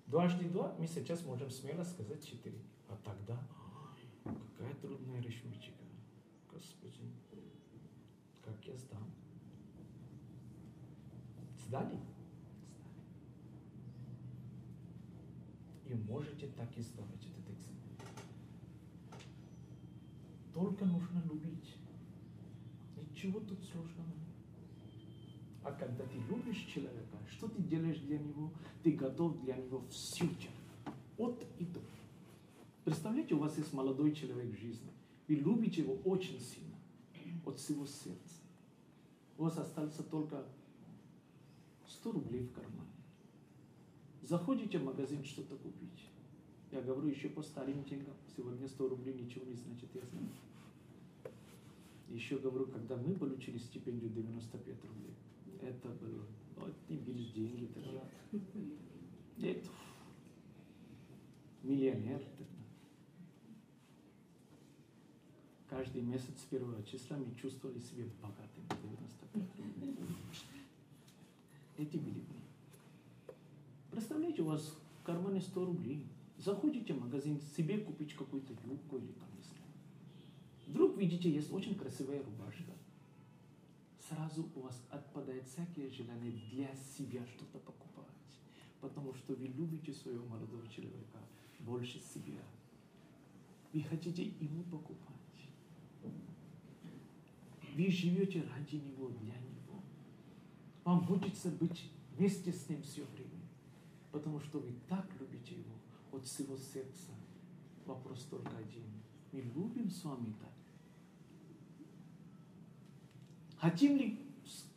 Дважды 0.06 0.46
два 0.50 0.76
мы 0.78 0.86
сейчас 0.86 1.24
можем 1.24 1.48
смело 1.48 1.82
сказать 1.84 2.22
четыре. 2.22 2.60
А 2.86 2.96
тогда, 3.02 3.42
ой, 4.26 4.34
какая 4.58 4.74
трудная 4.74 5.20
арифметика. 5.20 5.82
Господи, 6.52 7.00
как 8.42 8.62
я 8.66 8.76
сдам? 8.76 9.10
Сдали? 11.64 11.96
Сдали. 11.96 12.00
И 15.86 15.94
можете 15.94 16.46
так 16.48 16.76
и 16.76 16.82
сдавать 16.82 17.24
этот 17.24 17.48
экзамен. 17.48 17.96
Только 20.52 20.84
нужно 20.84 21.22
любить. 21.22 21.79
Ничего 23.20 23.38
тут 23.40 23.58
сложного. 23.64 24.08
А 25.62 25.72
когда 25.72 26.04
ты 26.04 26.16
любишь 26.30 26.64
человека, 26.72 27.18
что 27.28 27.48
ты 27.48 27.60
делаешь 27.62 27.98
для 27.98 28.18
него? 28.18 28.50
Ты 28.82 28.92
готов 28.92 29.38
для 29.42 29.56
него 29.56 29.84
делать. 29.90 30.48
От 31.18 31.44
и 31.58 31.66
до. 31.66 31.80
Представляете, 32.82 33.34
у 33.34 33.40
вас 33.40 33.58
есть 33.58 33.74
молодой 33.74 34.14
человек 34.14 34.56
в 34.56 34.58
жизни. 34.58 34.90
Вы 35.28 35.34
любите 35.34 35.82
его 35.82 35.96
очень 36.06 36.40
сильно. 36.40 36.74
От 37.44 37.58
всего 37.58 37.84
сердца. 37.84 38.40
У 39.36 39.44
вас 39.44 39.58
осталось 39.58 39.96
только 40.10 40.46
100 41.88 42.12
рублей 42.12 42.44
в 42.44 42.52
кармане. 42.54 42.88
Заходите 44.22 44.78
в 44.78 44.84
магазин 44.84 45.22
что-то 45.24 45.56
купить. 45.56 46.06
Я 46.72 46.80
говорю 46.80 47.08
еще 47.08 47.28
по 47.28 47.42
старым 47.42 47.84
деньгам. 47.84 48.16
Сегодня 48.34 48.66
100 48.66 48.88
рублей 48.88 49.12
ничего 49.12 49.44
не 49.44 49.56
значит, 49.56 49.90
я 49.94 50.00
знаю. 50.06 50.30
Еще 52.10 52.38
говорю, 52.38 52.66
когда 52.66 52.96
мы 52.96 53.14
получили 53.14 53.56
стипендию 53.58 54.10
95 54.10 54.84
рублей, 54.84 55.14
это 55.62 55.88
было, 55.88 56.26
вот 56.56 56.74
ты 56.88 56.96
берешь 56.96 57.30
деньги 57.30 57.66
тогда. 57.66 58.02
Это 59.40 59.68
миллионер 61.62 62.20
тогда. 62.36 62.60
Каждый 65.68 66.02
месяц 66.02 66.34
с 66.36 66.44
первого 66.46 66.82
числа 66.82 67.16
мы 67.16 67.32
чувствовали 67.36 67.78
себя 67.78 68.04
богатыми. 68.20 68.66
95 68.82 69.58
рублей. 69.60 69.96
Эти 71.78 71.96
были 71.96 72.14
дни. 72.14 72.40
Представляете, 73.92 74.42
у 74.42 74.46
вас 74.46 74.76
в 75.00 75.04
кармане 75.04 75.40
100 75.40 75.64
рублей. 75.64 76.06
Заходите 76.38 76.92
в 76.92 77.00
магазин, 77.00 77.40
себе 77.56 77.78
купить 77.78 78.14
какую-то 78.14 78.52
юбку 78.64 78.96
или 78.96 79.12
там, 79.12 79.28
Вдруг 80.70 80.96
видите, 80.96 81.28
есть 81.28 81.52
очень 81.52 81.74
красивая 81.74 82.22
рубашка. 82.22 82.72
сразу 84.08 84.48
у 84.54 84.60
вас 84.60 84.80
отпадает 84.88 85.44
всякие 85.48 85.90
желания 85.90 86.30
для 86.52 86.72
себя 86.76 87.26
что-то 87.26 87.58
покупать. 87.58 88.06
Потому 88.80 89.12
что 89.14 89.34
вы 89.34 89.48
любите 89.48 89.92
своего 89.92 90.24
молодого 90.26 90.66
человека 90.68 91.18
больше 91.58 91.98
себя. 91.98 92.40
Вы 93.72 93.82
хотите 93.82 94.24
ему 94.24 94.62
покупать. 94.64 95.16
Вы 97.74 97.90
живете 97.90 98.44
ради 98.54 98.76
него, 98.76 99.08
для 99.08 99.34
него. 99.34 99.82
Вам 100.84 101.04
хочется 101.04 101.50
быть 101.50 101.90
вместе 102.16 102.52
с 102.52 102.68
ним 102.68 102.80
все 102.82 103.04
время. 103.06 103.42
Потому 104.12 104.38
что 104.38 104.60
вы 104.60 104.72
так 104.88 105.08
любите 105.18 105.56
его 105.56 105.74
от 106.12 106.24
всего 106.24 106.56
сердца. 106.56 107.10
Вопрос 107.86 108.20
только 108.30 108.56
один. 108.56 108.84
Мы 109.32 109.40
любим 109.40 109.90
с 109.90 110.04
вами 110.04 110.32
так. 110.40 110.59
Хотим 113.60 113.96
ли 113.98 114.18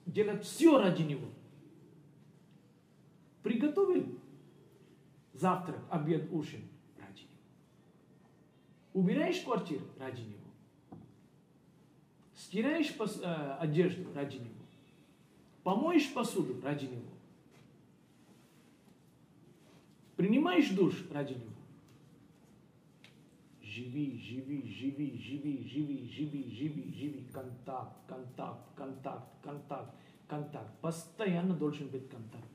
делать 0.06 0.44
все 0.44 0.78
ради 0.78 1.04
него? 1.04 1.28
Приготовил 3.42 4.20
завтрак, 5.34 5.80
обед, 5.90 6.28
ужин 6.32 6.62
ради 6.98 7.22
него. 7.22 7.32
Убираешь 8.94 9.42
квартиру 9.42 9.86
ради 9.98 10.22
него. 10.22 11.00
Стираешь 12.36 12.94
э, 13.00 13.58
одежду 13.60 14.14
ради 14.14 14.36
него. 14.36 14.50
Помоешь 15.64 16.14
посуду 16.14 16.62
ради 16.62 16.86
него. 16.86 17.10
Принимаешь 20.18 20.70
душ 20.70 20.94
ради 21.10 21.34
него. 21.34 21.53
Живи, 23.74 24.20
живи, 24.20 24.68
живи, 24.68 25.18
живи, 25.18 25.64
живи, 25.68 26.08
живи, 26.08 26.50
живи, 26.52 26.94
живи. 26.94 27.26
Контакт, 27.34 28.08
контакт, 28.08 28.76
контакт, 28.76 29.42
контакт, 29.42 29.96
контакт. 30.28 30.80
Постоянно 30.80 31.56
должен 31.56 31.88
быть 31.88 32.08
контакт. 32.08 32.52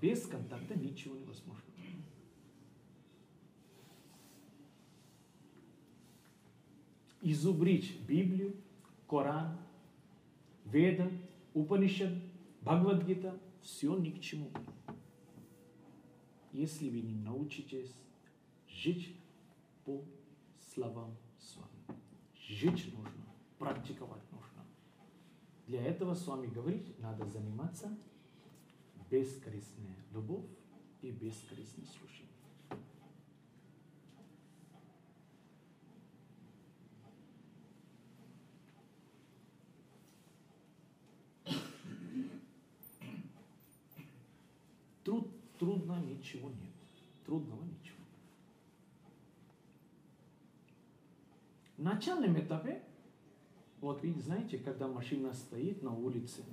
Без 0.00 0.24
контакта 0.26 0.78
ничего 0.78 1.16
невозможно. 1.16 1.64
Изубрить 7.22 8.00
Библию, 8.06 8.54
Коран, 9.08 9.58
Веда, 10.66 11.10
Упанишад, 11.54 12.12
Бхагавадгита, 12.60 13.36
все 13.62 13.96
ни 13.96 14.10
к 14.10 14.20
чему. 14.20 14.50
Если 16.54 16.88
вы 16.88 17.00
не 17.00 17.16
научитесь 17.16 17.92
жить 18.68 19.16
по 19.84 20.04
словам 20.72 21.16
с 21.40 21.56
вами. 21.56 22.00
Жить 22.46 22.94
нужно, 22.94 23.26
практиковать 23.58 24.22
нужно. 24.30 24.64
Для 25.66 25.84
этого 25.84 26.14
с 26.14 26.24
вами 26.28 26.46
говорить 26.46 26.96
надо 27.00 27.26
заниматься 27.26 27.98
бескорыстная 29.10 29.96
любовь 30.12 30.46
и 31.02 31.10
бескорыстное 31.10 31.86
слушание. 31.86 32.30
Труд, 45.02 45.28
трудно 45.58 45.96
ничего 46.24 46.48
нет. 46.48 46.72
Трудного 47.26 47.62
ничего. 47.64 47.98
В 51.76 51.82
начальном 51.82 52.38
этапе, 52.38 52.82
вот 53.80 54.02
вы 54.02 54.20
знаете, 54.20 54.58
когда 54.58 54.88
машина 54.88 55.32
стоит 55.34 55.82
на 55.82 55.92
улице, 55.92 56.44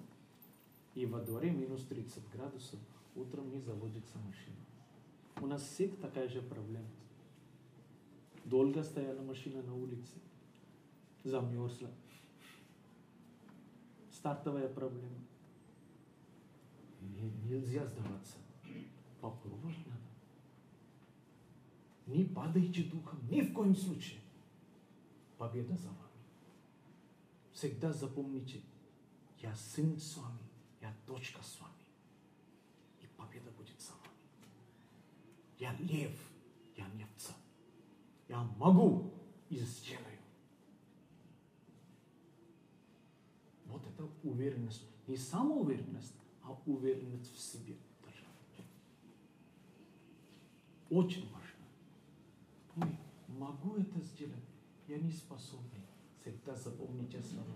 и 0.94 1.06
во 1.06 1.22
дворе 1.22 1.52
минус 1.52 1.86
30 1.86 2.30
градусов, 2.32 2.80
утром 3.16 3.50
не 3.50 3.62
заводится 3.62 4.18
машина. 4.18 4.58
У 5.40 5.48
нас 5.48 5.62
всех 5.62 5.98
такая 6.00 6.28
же 6.28 6.42
проблема. 6.42 6.90
Долго 8.44 8.84
стояла 8.84 9.22
машина 9.22 9.62
на 9.62 9.74
улице, 9.74 10.20
замерзла. 11.24 11.90
Стартовая 14.12 14.68
проблема. 14.68 15.22
Нельзя 17.48 17.86
сдаваться. 17.86 18.41
Попробовать 19.22 19.78
надо. 19.86 20.02
Не 22.08 22.26
падайте 22.26 22.84
духом, 22.84 23.20
ни 23.30 23.42
в 23.42 23.54
коем 23.54 23.76
случае. 23.76 24.20
Победа 25.38 25.76
за 25.78 25.90
вами. 25.90 26.02
Всегда 27.54 27.94
запомните, 27.94 28.62
я 29.40 29.56
сын 29.56 29.98
с 30.00 30.18
вами, 30.18 30.40
я 30.82 30.94
дочка 31.06 31.42
с 31.44 31.60
вами. 31.62 31.74
И 33.02 33.08
победа 33.16 33.52
будет 33.52 33.80
за 33.80 33.92
вами. 33.92 34.02
Я 35.60 35.74
лев, 35.78 36.18
я 36.76 36.88
не 36.90 37.04
овца. 37.04 37.34
Я 38.28 38.42
могу 38.58 39.14
и 39.50 39.58
сделаю. 39.60 40.18
Вот 43.66 43.86
это 43.86 44.10
уверенность. 44.24 44.84
Не 45.08 45.16
самоуверенность, 45.16 46.16
а 46.44 46.52
уверенность 46.66 47.34
в 47.36 47.40
себе. 47.40 47.76
Даже. 48.04 48.26
Очень 50.92 51.26
важно. 51.32 51.66
Ой, 52.76 52.98
могу 53.40 53.78
это 53.78 54.02
сделать. 54.02 54.36
Я 54.90 54.98
не 54.98 55.12
способный. 55.12 55.80
Всегда 56.20 56.54
запомните 56.54 57.22
слова. 57.22 57.48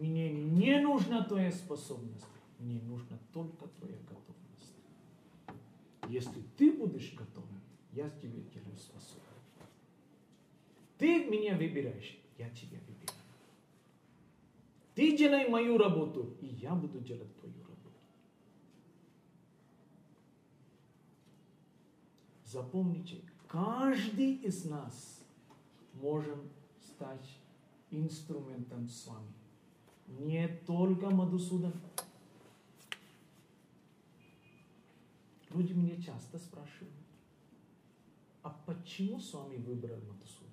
Мне 0.00 0.30
не 0.30 0.80
нужна 0.80 1.24
твоя 1.24 1.50
способность. 1.50 2.24
Мне 2.60 2.80
нужна 2.82 3.18
только 3.32 3.66
твоя 3.66 3.96
готовность. 3.96 4.76
Если 6.08 6.40
ты 6.56 6.72
будешь 6.72 7.14
готовым, 7.14 7.60
я 7.92 8.08
тебе 8.10 8.42
делаю 8.54 8.78
способным. 8.78 9.24
Ты 10.98 11.24
меня 11.24 11.56
выбираешь, 11.56 12.16
я 12.38 12.48
тебя 12.50 12.78
выбираю. 12.86 13.18
Ты 14.94 15.16
делай 15.16 15.48
мою 15.48 15.78
работу, 15.78 16.36
и 16.40 16.46
я 16.46 16.74
буду 16.74 17.00
делать 17.00 17.34
твою 17.36 17.54
работу. 17.54 17.67
Запомните, 22.50 23.20
каждый 23.46 24.36
из 24.36 24.64
нас 24.64 25.20
может 25.92 26.38
стать 26.80 27.38
инструментом 27.90 28.88
с 28.88 29.06
вами. 29.06 29.34
Не 30.06 30.48
только 30.66 31.10
Мадусудан. 31.10 31.74
Люди 35.50 35.74
меня 35.74 36.00
часто 36.00 36.38
спрашивают, 36.38 36.94
а 38.42 38.48
почему 38.64 39.20
с 39.20 39.34
вами 39.34 39.56
выбрал 39.56 39.96
Мадусудан? 39.96 40.48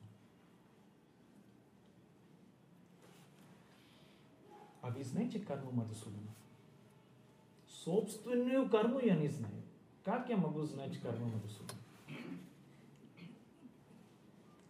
А 4.82 4.89
вы 4.89 5.02
знаете 5.02 5.39
карму 5.39 5.72
Мадусудана? 5.72 6.36
Собственную 7.70 8.70
карму 8.70 9.00
я 9.00 9.16
не 9.16 9.30
знаю. 9.30 9.64
Как 10.04 10.30
я 10.30 10.36
могу 10.36 10.62
знать 10.64 11.00
карму 11.00 11.28
Мадусудана? 11.28 11.75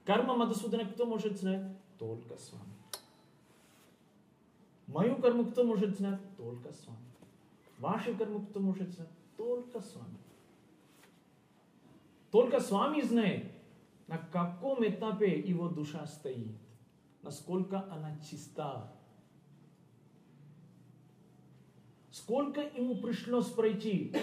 Карма 0.06 0.36
Мадусудана 0.36 0.86
кто 0.86 1.06
может 1.06 1.38
знать? 1.38 1.66
Только 1.98 2.38
с 2.38 2.54
вами. 2.54 2.76
Мою 4.88 5.16
карму 5.18 5.46
кто 5.46 5.64
может 5.64 5.98
знать? 5.98 6.20
Только 6.38 6.72
с 6.72 6.86
вами. 6.86 7.00
Вашу 7.80 8.16
карму 8.16 8.46
кто 8.46 8.60
может 8.60 8.92
знать? 8.92 9.10
Только 9.36 9.82
с 9.82 9.96
вами. 9.96 10.18
Только 12.30 12.60
с 12.60 12.70
вами 12.70 13.02
знает, 13.02 13.52
на 14.08 14.18
каком 14.18 14.86
этапе 14.86 15.40
его 15.40 15.70
душа 15.70 16.06
стоит, 16.06 16.56
насколько 17.24 17.92
она 17.92 18.16
чиста, 18.20 18.92
сколько 22.12 22.62
ему 22.62 22.98
пришлось 22.98 23.50
пройти 23.50 24.14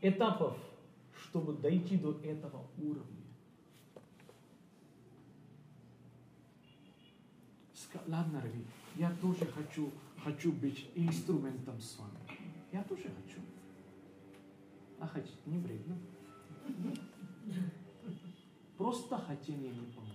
этапов, 0.00 0.56
чтобы 1.14 1.54
дойти 1.54 1.96
до 1.96 2.12
этого 2.20 2.66
уровня. 2.78 3.21
Ладно, 8.06 8.40
Рави, 8.40 8.64
я 8.96 9.10
тоже 9.20 9.46
хочу, 9.46 9.90
хочу 10.22 10.52
быть 10.52 10.88
инструментом 10.94 11.80
с 11.80 11.98
вами. 11.98 12.18
Я 12.72 12.82
тоже 12.84 13.02
хочу. 13.02 13.40
А 14.98 15.06
хотите, 15.06 15.38
не 15.46 15.58
вредно. 15.58 15.96
Просто 18.76 19.16
хотение 19.18 19.72
не 19.72 19.86
поможет. 19.92 20.12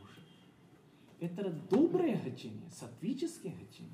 Это 1.19 1.51
доброе 1.69 2.17
хотение, 2.17 2.69
сатвическое 2.71 3.53
хотение. 3.53 3.93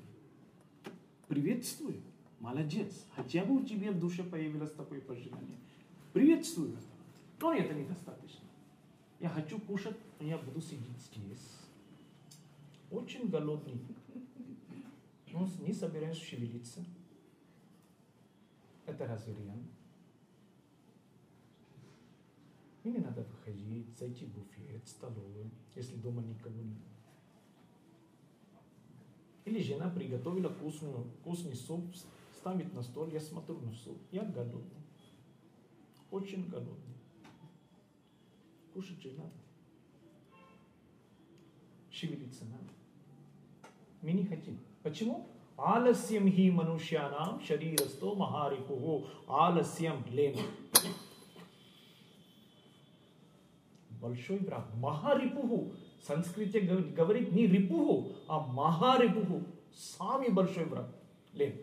Приветствую. 1.28 2.02
Молодец. 2.40 3.06
Хотя 3.16 3.44
бы 3.44 3.62
у 3.62 3.64
тебя 3.64 3.90
в 3.90 3.98
душе 3.98 4.22
появилось 4.22 4.72
такое 4.72 5.00
пожелание. 5.00 5.58
Приветствую. 6.12 6.76
Но 7.40 7.54
это 7.54 7.74
недостаточно. 7.74 8.44
Я 9.20 9.28
хочу 9.30 9.58
кушать, 9.58 9.96
но 10.20 10.26
я 10.26 10.38
буду 10.38 10.60
сидеть 10.60 10.98
здесь. 10.98 11.63
Очень 12.90 13.28
голодный. 13.28 13.80
Он 15.34 15.50
не 15.60 15.72
собирается 15.72 16.22
шевелиться. 16.22 16.84
Это 18.86 19.06
разве 19.06 19.34
реально? 19.34 19.68
Или 22.84 22.98
надо 22.98 23.22
выходить, 23.22 23.98
зайти 23.98 24.26
в 24.26 24.34
буфет, 24.34 24.86
столовую, 24.86 25.50
если 25.74 25.96
дома 25.96 26.22
никого 26.22 26.60
нет. 26.60 26.78
Или 29.46 29.62
жена 29.62 29.90
приготовила 29.90 30.50
вкусную, 30.50 31.04
вкусный 31.20 31.54
суп, 31.54 31.84
ставит 32.36 32.72
на 32.74 32.82
стол, 32.82 33.08
я 33.08 33.20
смотрю 33.20 33.58
на 33.60 33.72
суп, 33.72 33.98
я 34.12 34.22
голодный. 34.22 34.82
Очень 36.10 36.48
голодный. 36.48 36.94
Кушать 38.72 39.00
же 39.00 39.12
надо. 39.12 39.43
Шевелиться 41.93 42.45
надо. 42.45 42.71
Мы 44.01 44.11
не 44.13 44.25
хотим. 44.25 44.59
Почему? 44.83 45.27
आलस्यम 45.59 46.27
ही 46.35 46.49
मनुष्यानाम 46.55 47.39
शरीरस्थो 47.47 48.13
महारिपु 48.15 48.75
आलस्यम 49.27 50.03
лень. 50.11 50.39
Большой 54.01 54.37
враг. 54.39 54.73
Махарипуху. 54.75 55.73
В 55.99 56.03
санскрите 56.03 56.61
говорит 56.61 57.33
не 57.33 57.47
рипуху, 57.47 58.15
а 58.27 58.39
махарипуху. 58.39 59.43
Самый 59.73 60.31
большой 60.31 60.65
враг. 60.65 60.95
Лень. 61.33 61.61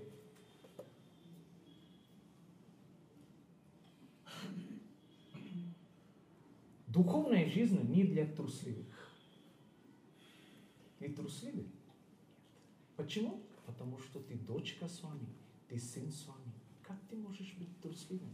Духовная 6.89 7.49
жизнь 7.49 7.81
не 7.91 8.05
для 8.05 8.27
трусливых. 8.27 8.87
Ты 11.02 11.10
трусливый? 11.10 11.66
Почему? 12.96 13.42
Потому 13.66 13.98
что 13.98 14.20
ты 14.20 14.36
дочка 14.36 14.88
с 14.88 15.02
вами, 15.02 15.26
ты 15.68 15.80
сын 15.80 16.12
с 16.12 16.28
вами. 16.28 16.54
Как 16.84 17.00
ты 17.10 17.16
можешь 17.16 17.56
быть 17.56 17.76
трусливым? 17.82 18.30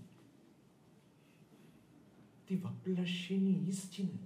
Ты 2.45 2.57
воплощение 2.57 3.57
истины. 3.69 4.19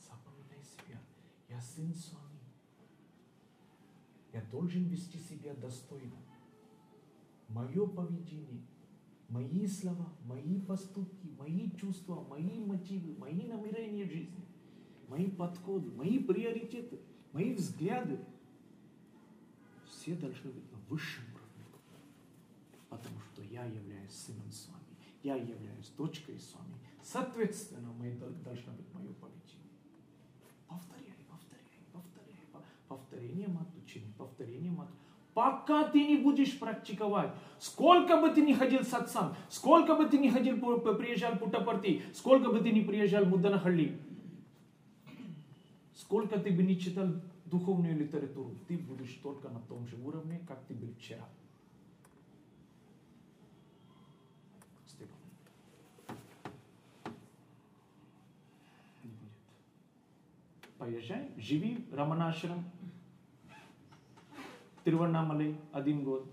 Запоминай 0.00 0.64
себя. 0.64 0.98
Я 1.50 1.60
сын 1.60 1.92
с 1.94 2.10
вами. 2.14 2.40
Я 4.32 4.40
должен 4.50 4.84
вести 4.84 5.18
себя 5.18 5.52
достойно. 5.52 6.16
Мое 7.48 7.86
поведение, 7.86 8.62
мои 9.28 9.66
слова, 9.66 10.10
мои 10.24 10.58
поступки, 10.62 11.28
мои 11.38 11.70
чувства, 11.72 12.26
мои 12.30 12.58
мотивы, 12.60 13.14
мои 13.18 13.42
намерения 13.46 14.06
жизни, 14.06 14.42
мои 15.08 15.30
подходы, 15.30 15.90
мои 15.90 16.18
приоритеты, 16.18 16.98
мои 17.36 17.52
взгляды– 17.52 18.18
все 20.06 20.14
должны 20.14 20.50
быть 20.52 20.72
на 20.72 20.78
высшем 20.88 21.24
уровне. 21.34 21.64
Потому 22.88 23.20
что 23.20 23.42
я 23.42 23.64
являюсь 23.64 24.12
сыном 24.12 24.50
с 24.50 24.68
вами. 24.68 24.96
Я 25.22 25.34
являюсь 25.34 25.90
дочкой 25.98 26.38
с 26.38 26.54
вами. 26.54 26.74
Соответственно, 27.02 27.92
мы 27.98 28.10
должно 28.12 28.72
быть 28.72 28.86
мое 28.94 29.12
поведение. 29.14 29.74
Повторяй, 30.68 31.16
повторяй, 31.28 31.82
повторяй. 31.92 32.40
Повторение 32.88 33.48
мат 33.48 33.68
учения, 33.84 34.12
повторение 34.16 34.70
мат. 34.70 34.88
Пока 35.34 35.88
ты 35.88 36.06
не 36.06 36.16
будешь 36.16 36.58
практиковать, 36.58 37.34
сколько 37.58 38.18
бы 38.18 38.30
ты 38.30 38.40
ни 38.40 38.54
ходил 38.54 38.82
с 38.82 38.94
отцом, 38.94 39.34
сколько 39.50 39.94
бы 39.94 40.06
ты 40.06 40.16
ни 40.16 40.30
ходил, 40.30 40.56
приезжал 40.96 41.36
Путапарти, 41.36 42.02
сколько 42.14 42.50
бы 42.50 42.60
ты 42.60 42.70
ни 42.70 42.80
приезжал 42.80 43.24
в 43.24 43.28
Муданахалли, 43.28 44.00
сколько 45.96 46.38
ты 46.38 46.52
бы 46.52 46.62
не 46.62 46.78
читал 46.78 47.08
духовную 47.46 47.96
литературу, 47.96 48.54
ты 48.68 48.76
будешь 48.76 49.14
только 49.22 49.48
на 49.48 49.60
том 49.60 49.86
же 49.86 49.96
уровне, 49.96 50.40
как 50.46 50.62
ты 50.66 50.74
был 50.74 50.92
вчера. 50.94 51.26
Степан. 54.86 55.16
Не 59.02 59.10
будет. 59.10 59.32
Поезжай, 60.78 61.30
живи 61.38 61.86
Раманашрам, 61.90 62.62
Тируванамалай 64.84 65.56
один 65.72 66.04
год. 66.04 66.30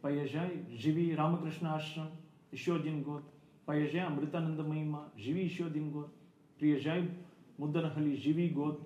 Поезжай, 0.00 0.64
живи 0.70 1.14
Рамакришна 1.16 1.74
Ашрам, 1.74 2.10
еще 2.52 2.76
один 2.76 3.02
год. 3.02 3.24
Поезжай, 3.64 4.06
Амритананда 4.06 4.62
Махима, 4.62 5.10
живи 5.16 5.44
еще 5.44 5.66
один 5.66 5.90
год. 5.90 6.14
Приезжай, 6.58 7.10
Муданахали, 7.58 8.16
живи 8.16 8.50
год. 8.50 8.80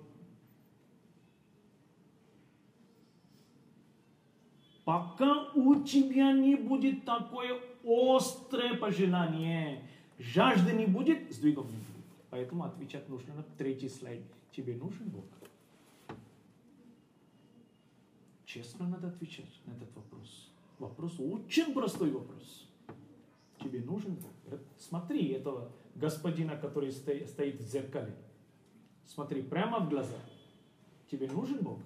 пока 4.91 5.51
у 5.53 5.83
тебя 5.83 6.33
не 6.33 6.55
будет 6.55 7.05
такое 7.05 7.59
острое 7.83 8.75
пожелание, 8.75 9.87
жажды 10.19 10.73
не 10.73 10.85
будет, 10.85 11.31
сдвигов 11.33 11.65
не 11.67 11.77
будет. 11.77 12.05
Поэтому 12.29 12.65
отвечать 12.65 13.07
нужно 13.07 13.35
на 13.35 13.43
третий 13.57 13.89
слайд. 13.89 14.21
Тебе 14.51 14.75
нужен 14.75 15.07
Бог? 15.09 15.23
Честно 18.45 18.87
надо 18.87 19.07
отвечать 19.07 19.61
на 19.65 19.71
этот 19.71 19.95
вопрос. 19.95 20.51
Вопрос 20.77 21.19
очень 21.19 21.73
простой 21.73 22.11
вопрос. 22.11 22.67
Тебе 23.63 23.79
нужен 23.81 24.15
Бог? 24.15 24.59
Смотри 24.77 25.27
этого 25.29 25.71
господина, 25.95 26.57
который 26.57 26.91
стоит 26.91 27.61
в 27.61 27.71
зеркале. 27.71 28.13
Смотри 29.05 29.41
прямо 29.41 29.79
в 29.79 29.89
глаза. 29.89 30.17
Тебе 31.09 31.27
нужен 31.29 31.59
Бог? 31.59 31.79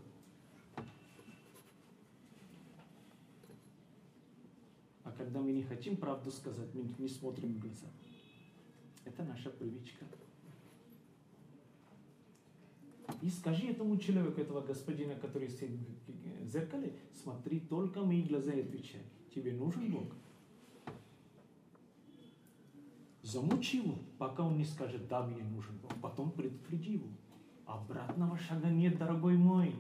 когда 5.18 5.39
мы 5.39 5.51
не 5.51 5.63
хотим 5.63 5.97
правду 5.97 6.32
сказать, 6.32 6.68
мы 6.74 6.84
не 6.97 7.07
смотрим 7.07 7.53
в 7.53 7.59
глаза. 7.59 7.88
Это 9.03 9.24
наша 9.24 9.49
привычка. 9.49 10.05
И 13.22 13.30
скажи 13.30 13.68
этому 13.68 13.97
человеку, 13.97 14.41
этого 14.41 14.61
господина, 14.61 15.16
который 15.16 15.49
сидит 15.49 15.80
в 16.41 16.47
зеркале, 16.47 16.93
смотри 17.13 17.59
только 17.59 18.01
мои 18.01 18.24
глаза 18.24 18.51
и 18.51 18.61
отвечай. 18.61 19.01
Тебе 19.34 19.53
нужен 19.53 19.91
Бог? 19.91 20.07
Замучи 23.26 23.78
его, 23.78 23.97
пока 24.19 24.43
он 24.43 24.55
не 24.55 24.63
скажет, 24.63 25.07
да, 25.07 25.26
мне 25.26 25.43
нужен 25.43 25.76
Бог. 25.80 25.99
Потом 25.99 26.32
предупреди 26.32 26.93
его. 26.93 27.07
Обратного 27.65 28.38
шага 28.38 28.69
нет, 28.69 28.99
дорогой 28.99 29.36
мой, 29.36 29.76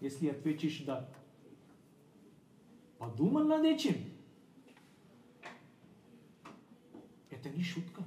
если 0.00 0.28
ответишь 0.28 0.82
да. 0.84 1.08
Подумай 2.98 3.46
над 3.46 3.64
этим. 3.64 3.94
Это 7.30 7.48
не 7.48 7.62
шутка. 7.62 8.02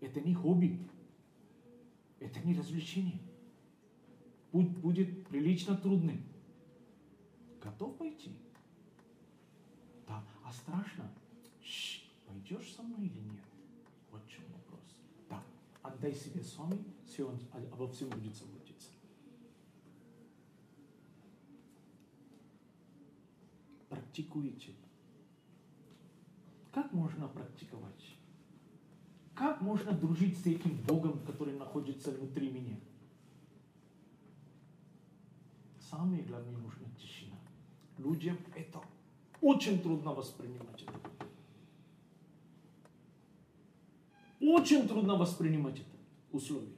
Это 0.00 0.20
не 0.20 0.32
хобби. 0.32 0.78
Это 2.20 2.38
не 2.46 2.54
развлечение. 2.54 3.18
Путь 4.52 4.68
будет 4.68 5.26
прилично 5.26 5.76
трудным. 5.76 6.22
Готов 7.60 7.96
пойти? 7.96 8.30
Да. 10.06 10.22
А 10.44 10.52
страшно? 10.52 11.10
Ш, 12.46 12.54
пойдешь 12.54 12.74
со 12.74 12.82
мной 12.82 13.06
или 13.06 13.18
нет? 13.20 13.44
Вот 14.10 14.24
в 14.24 14.28
чем 14.28 14.44
вопрос. 14.52 14.80
Да. 15.28 15.42
Отдай 15.82 16.14
себе 16.14 16.42
сами, 16.42 16.78
все 17.06 17.24
он 17.24 17.38
обо 17.52 17.88
всем 17.88 18.08
будет 18.10 18.34
заботиться. 18.34 18.90
Практикуйте 23.88 24.72
как 26.72 26.92
можно 26.92 27.26
практиковать? 27.26 28.16
Как 29.34 29.62
можно 29.62 29.92
дружить 29.92 30.38
с 30.38 30.46
этим 30.46 30.76
Богом, 30.82 31.18
который 31.20 31.56
находится 31.56 32.10
внутри 32.10 32.50
меня? 32.50 32.78
Самое 35.80 36.22
главное, 36.22 36.58
нужна 36.58 36.86
тишина. 37.00 37.36
Людям 37.96 38.36
это 38.54 38.82
очень 39.40 39.80
трудно 39.80 40.12
воспринимать. 40.12 40.82
Это. 40.82 41.05
Очень 44.46 44.86
трудно 44.86 45.16
воспринимать 45.16 45.80
это 45.80 45.88
условие. 46.30 46.76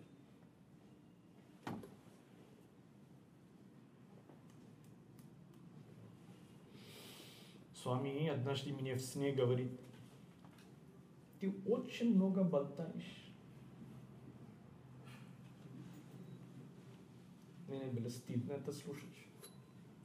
С 7.74 7.84
вами 7.84 8.28
однажды 8.28 8.72
мне 8.72 8.94
в 8.94 9.00
сне 9.02 9.32
говорит, 9.32 9.78
ты 11.40 11.54
очень 11.66 12.14
много 12.14 12.42
болтаешь. 12.42 13.34
Мне 17.66 17.84
было 17.84 18.08
стыдно 18.08 18.52
это 18.52 18.72
слушать. 18.72 19.04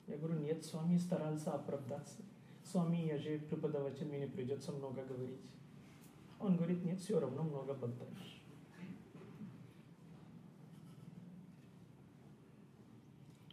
Я 0.07 0.17
говорю, 0.17 0.41
нет, 0.41 0.65
с 0.65 0.73
вами 0.73 0.97
старался 0.97 1.53
оправдаться. 1.53 2.23
С 2.65 2.73
вами 2.73 2.97
я 3.07 3.17
же 3.17 3.39
преподаватель, 3.39 4.05
мне 4.05 4.27
придется 4.27 4.73
много 4.73 5.05
говорить. 5.05 5.39
Он 6.43 6.57
говорит, 6.57 6.83
нет, 6.83 6.99
все 6.99 7.19
равно 7.19 7.41
много 7.43 7.73
болтаешь. 7.73 8.41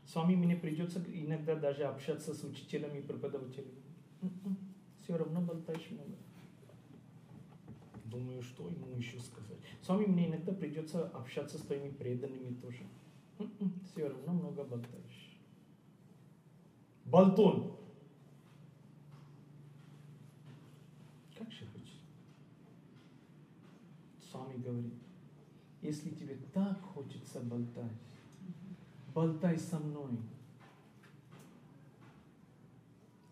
С 0.05 0.17
вами 0.17 0.35
мне 0.35 0.57
придется 0.57 1.01
иногда 1.07 1.55
даже 1.55 1.85
общаться 1.85 2.35
с 2.35 2.43
учителями 2.43 2.99
и 2.99 3.03
преподавателями. 3.03 3.79
М-м, 4.23 4.59
Все 5.05 5.17
равно 5.17 5.41
болтаешь 5.41 5.89
много. 5.93 6.17
Думаю, 8.07 8.43
что 8.43 8.69
ему 8.69 8.89
еще 8.97 9.21
сказать. 9.21 9.59
С 9.81 9.89
вами 9.89 10.07
мне 10.07 10.27
иногда 10.27 10.53
придется 10.53 11.07
общаться 11.11 11.59
с 11.59 11.61
твоими 11.61 11.91
преданными 11.91 12.55
тоже. 12.55 12.83
М-м, 13.39 13.73
Все 13.85 14.09
равно 14.09 14.33
много 14.33 14.65
болтаешь. 14.65 15.39
Болтон. 17.05 17.77
Как 21.39 21.53
же 21.53 21.65
быть? 21.67 21.93
Свами 24.31 24.50
говорит, 24.61 24.95
если 25.83 26.11
тебе 26.11 26.37
так 26.53 26.81
хочется 26.81 27.41
болтать, 27.41 27.91
болтай 29.15 29.59
со 29.59 29.79
мной. 29.79 30.19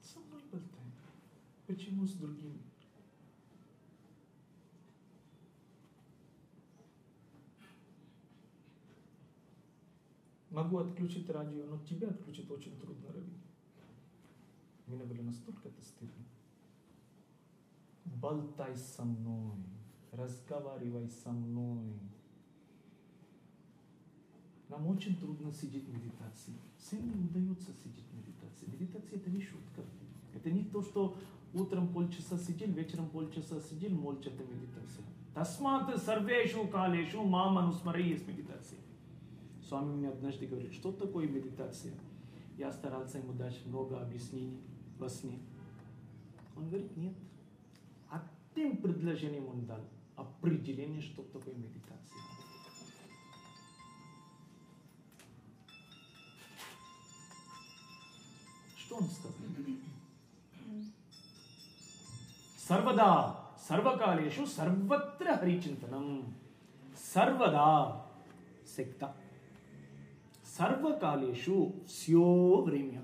Со 0.03 0.19
мной 0.21 0.43
болтай. 0.51 0.93
Почему 1.67 2.07
с 2.07 2.13
другими? 2.15 2.61
Могу 10.51 10.79
отключить 10.79 11.29
радио, 11.31 11.67
но 11.67 11.79
тебя 11.85 12.09
отключить 12.09 12.51
очень 12.51 12.77
трудно, 12.81 13.13
Рави. 13.13 13.33
Мне 14.87 15.05
было 15.05 15.23
настолько 15.23 15.69
это 15.69 15.83
стыдно. 15.83 16.25
Болтай 18.07 18.75
со 18.77 19.05
мной, 19.05 19.59
разговаривай 20.13 21.09
со 21.09 21.31
мной. 21.31 21.93
Нам 24.69 24.87
очень 24.87 25.17
трудно 25.17 25.53
сидеть 25.53 25.85
в 25.85 25.95
медитации. 25.95 26.55
Всем 26.79 27.09
не 27.09 27.25
удается 27.25 27.73
сидеть 27.73 28.05
в 28.13 28.17
медитации. 28.17 28.67
Медитация 28.67 29.19
это 29.19 29.31
не 29.31 29.41
шутка. 29.41 29.83
Это 30.35 30.51
не 30.51 30.65
то, 30.65 30.83
что 30.83 31.17
утром 31.55 31.89
полчаса 31.89 32.39
сидел, 32.39 32.71
вечером 32.73 33.09
полчаса 33.09 33.61
сидел, 33.61 33.91
молча 33.91 34.31
это 34.31 34.45
медитация. 34.45 35.05
Тасмат 35.35 35.97
сарвешу 36.03 36.69
калешу 36.69 37.23
мама 37.25 37.63
нусмари 37.63 38.09
есть 38.11 38.27
медитация. 38.29 38.79
Свами 39.63 39.95
мне 39.95 40.09
однажды 40.09 40.47
говорит, 40.47 40.73
что 40.73 40.93
такое 40.93 41.29
медитация? 41.29 41.95
Я 42.57 42.73
старался 42.73 43.19
ему 43.19 43.33
дать 43.33 43.65
много 43.67 44.01
объяснений 44.01 44.61
во 44.99 45.09
сне. 45.09 45.39
Он 46.57 46.69
говорит, 46.69 46.97
нет. 46.97 47.15
Одним 48.11 48.79
предложением 48.79 49.47
он 49.47 49.65
дал 49.65 49.81
определение, 50.19 51.01
что 51.01 51.23
такое 51.23 51.55
медитация. 51.55 52.19
Что 58.77 58.97
он 58.97 59.05
сказал? 59.09 59.39
Сарвада, 62.69 63.37
сарвакалешу, 63.67 64.47
сарватра 64.47 65.39
харичинтанам. 65.39 66.35
Сарвада, 66.95 68.05
секта. 68.67 69.15
Сарвакалешу, 70.43 71.77
все 71.87 72.63
время. 72.67 73.03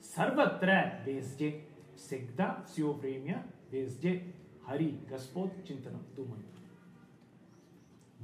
Сарватра, 0.00 1.00
везде. 1.06 1.64
Всегда, 1.94 2.64
все 2.66 2.92
время, 2.92 3.46
везде. 3.70 4.34
Хари, 4.64 4.98
Господь, 5.08 5.50
чинтанам, 5.66 6.02
думаю. 6.16 6.42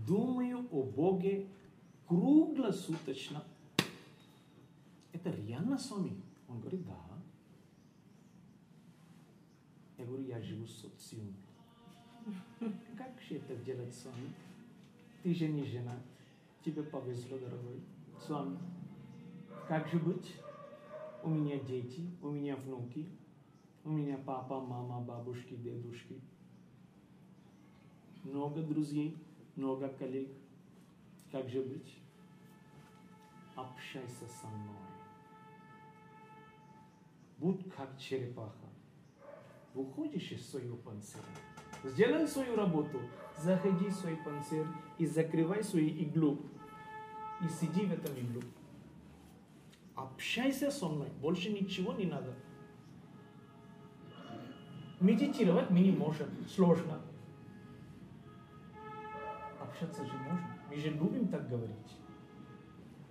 Думаю 0.07 0.69
о 0.71 0.83
Боге 0.85 1.49
круглосуточно. 2.07 3.43
Это 5.13 5.31
реально 5.31 5.77
с 5.77 5.91
вами? 5.91 6.23
Он 6.49 6.61
говорит, 6.61 6.87
да. 6.87 6.97
Я 9.99 10.05
говорю, 10.07 10.25
я 10.25 10.41
живу 10.41 10.65
с 10.67 10.81
социумом. 10.81 11.35
Как 12.97 13.21
же 13.29 13.37
это 13.37 13.57
делать 13.57 13.95
с 13.95 14.05
вами? 14.05 14.33
Ты 15.23 15.35
же 15.35 15.49
не 15.49 15.65
женат. 15.65 16.01
Тебе 16.65 16.83
повезло, 16.83 17.39
дорогой. 17.39 17.81
С 18.25 18.29
вами. 18.29 18.59
Как 19.67 19.89
же 19.89 19.99
быть? 19.99 20.35
У 21.23 21.31
меня 21.31 21.59
дети, 21.59 22.09
у 22.23 22.31
меня 22.31 22.55
внуки, 22.57 23.07
у 23.89 23.91
меня 23.91 24.19
папа, 24.19 24.61
мама, 24.61 25.01
бабушки, 25.01 25.55
дедушки. 25.55 26.21
Много 28.23 28.61
друзей, 28.61 29.17
много 29.57 29.89
коллег. 29.89 30.29
Как 31.33 31.49
же 31.49 31.63
быть? 31.63 31.99
Общайся 33.57 34.29
со 34.29 34.47
мной. 34.47 34.77
Будь 37.39 37.73
как 37.75 37.99
черепаха. 37.99 38.69
Выходишь 39.73 40.33
из 40.33 40.47
своего 40.51 40.77
панциря. 40.77 41.25
Сделай 41.83 42.29
свою 42.29 42.57
работу. 42.57 43.01
Заходи 43.39 43.87
в 43.87 43.95
свой 43.95 44.17
панцирь 44.17 44.67
и 44.99 45.07
закрывай 45.07 45.65
свою 45.65 45.89
иглу. 45.89 46.43
И 47.43 47.49
сиди 47.49 47.87
в 47.87 47.93
этом 47.93 48.15
иглу. 48.17 48.43
Общайся 49.95 50.71
со 50.71 50.89
мной. 50.89 51.09
Больше 51.23 51.51
ничего 51.51 51.95
не 51.95 52.05
надо. 52.05 52.37
Медитировать 55.01 55.71
мы 55.71 55.81
не 55.81 55.93
можем. 55.93 56.29
Сложно. 56.49 57.01
Общаться 59.61 60.05
же 60.05 60.13
можно. 60.13 60.57
Мы 60.69 60.77
же 60.77 60.91
любим 60.91 61.29
так 61.29 61.49
говорить. 61.49 61.97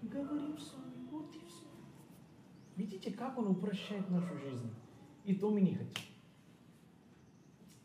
Говорим 0.01 0.57
с 0.57 0.73
вами. 0.73 1.07
Вот 1.09 1.33
и 1.35 1.39
все. 1.47 1.65
Видите, 2.75 3.11
как 3.11 3.37
он 3.37 3.47
упрощает 3.47 4.09
нашу 4.09 4.37
жизнь. 4.37 4.69
И 5.23 5.33
то 5.35 5.49
мы 5.49 5.61
не 5.61 5.75
хотим. 5.75 6.05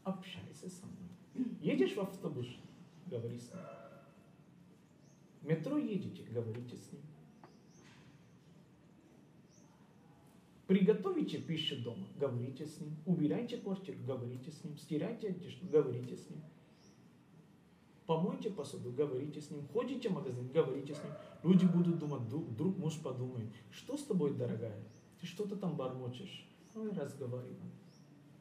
Общайся 0.05 0.68
со 0.68 0.86
мной. 0.86 1.57
Едешь 1.61 1.96
в 1.96 2.00
автобус, 2.00 2.46
говори 3.07 3.38
с 3.38 3.53
ним. 3.53 3.62
В 5.40 5.46
метро 5.46 5.76
едете, 5.76 6.24
говорите 6.24 6.76
с 6.76 6.92
ним. 6.92 7.03
Приготовите 10.72 11.36
пищу 11.36 11.76
дома, 11.82 12.06
говорите 12.18 12.64
с 12.64 12.80
ним. 12.80 12.96
Убирайте 13.04 13.58
квартиру, 13.58 13.98
говорите 14.06 14.50
с 14.50 14.64
ним. 14.64 14.78
Стирайте 14.78 15.28
одежду, 15.28 15.66
говорите 15.68 16.16
с 16.16 16.30
ним. 16.30 16.40
Помойте 18.06 18.48
посуду, 18.48 18.90
говорите 18.90 19.42
с 19.42 19.50
ним. 19.50 19.68
Ходите 19.68 20.08
в 20.08 20.12
магазин, 20.14 20.48
говорите 20.48 20.94
с 20.94 21.04
ним. 21.04 21.12
Люди 21.42 21.66
будут 21.66 21.98
думать, 21.98 22.22
вдруг 22.22 22.78
муж 22.78 22.98
подумает, 23.02 23.50
что 23.70 23.98
с 23.98 24.04
тобой, 24.04 24.32
дорогая? 24.32 24.82
Ты 25.20 25.26
что-то 25.26 25.56
там 25.56 25.76
бормочешь. 25.76 26.48
Ну 26.74 26.88
и 26.88 26.94
разговариваем 26.94 27.72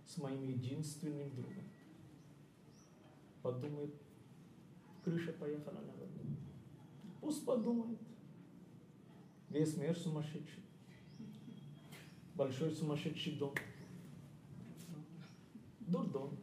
с 0.05 0.17
моим 0.17 0.41
единственным 0.47 1.35
другом. 1.35 1.65
Подумает, 3.41 3.93
крыша 5.03 5.33
поехала 5.33 5.81
на 5.81 5.91
воду. 5.91 6.21
Пусть 7.19 7.43
подумает. 7.43 7.99
Весь 9.49 9.75
мир 9.75 9.97
сумасшедший. 9.97 10.63
Большой 12.41 12.71
сумасшедший 12.71 13.33
дом. 13.33 13.53
Дурдом. 15.81 16.35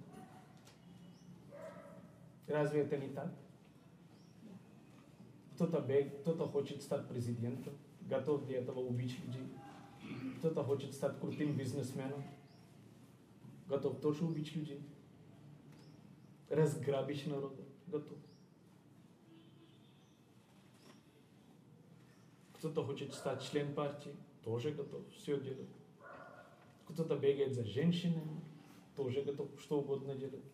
Разве 2.47 2.83
это 2.83 2.97
не 2.99 3.09
так? 3.09 3.35
Кто-то 5.55 5.81
бег, 5.81 6.21
кто-то 6.21 6.47
хочет 6.47 6.85
стать 6.85 7.09
президентом, 7.09 7.75
готов 8.03 8.47
для 8.47 8.59
этого 8.59 8.79
убить 8.79 9.19
людей. 9.25 9.49
Кто-то 10.39 10.63
хочет 10.63 10.95
стать 10.95 11.19
крутым 11.19 11.57
бизнесменом, 11.57 12.23
готов 13.67 14.01
тоже 14.01 14.25
убить 14.25 14.55
людей. 14.55 14.81
Разграбить 16.49 17.27
народ, 17.27 17.61
готов. 17.89 18.19
Кто-то 22.53 22.85
хочет 22.85 23.13
стать 23.13 23.43
член 23.43 23.75
партии, 23.75 24.15
тоже 24.45 24.71
готов 24.71 25.03
все 25.17 25.41
делать. 25.41 25.78
Кто-то 26.89 27.17
бегает 27.17 27.55
за 27.55 27.65
женщинами, 27.65 28.41
тоже 28.97 29.23
готов 29.23 29.49
что 29.61 29.81
угодно 29.81 30.15
делать. 30.15 30.45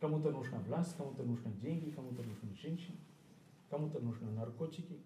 Кому-то 0.00 0.30
нужна 0.30 0.58
власть, 0.60 0.96
кому-то 0.96 1.22
нужны 1.24 1.52
деньги, 1.52 1.90
кому-то 1.90 2.22
нужны 2.22 2.54
женщины, 2.54 2.96
кому-то 3.68 3.98
нужны 3.98 4.30
наркотики. 4.30 4.98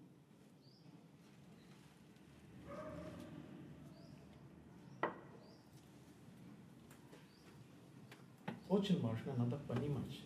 Очень 8.69 9.01
важно, 9.01 9.33
надо 9.35 9.57
понимать. 9.67 10.21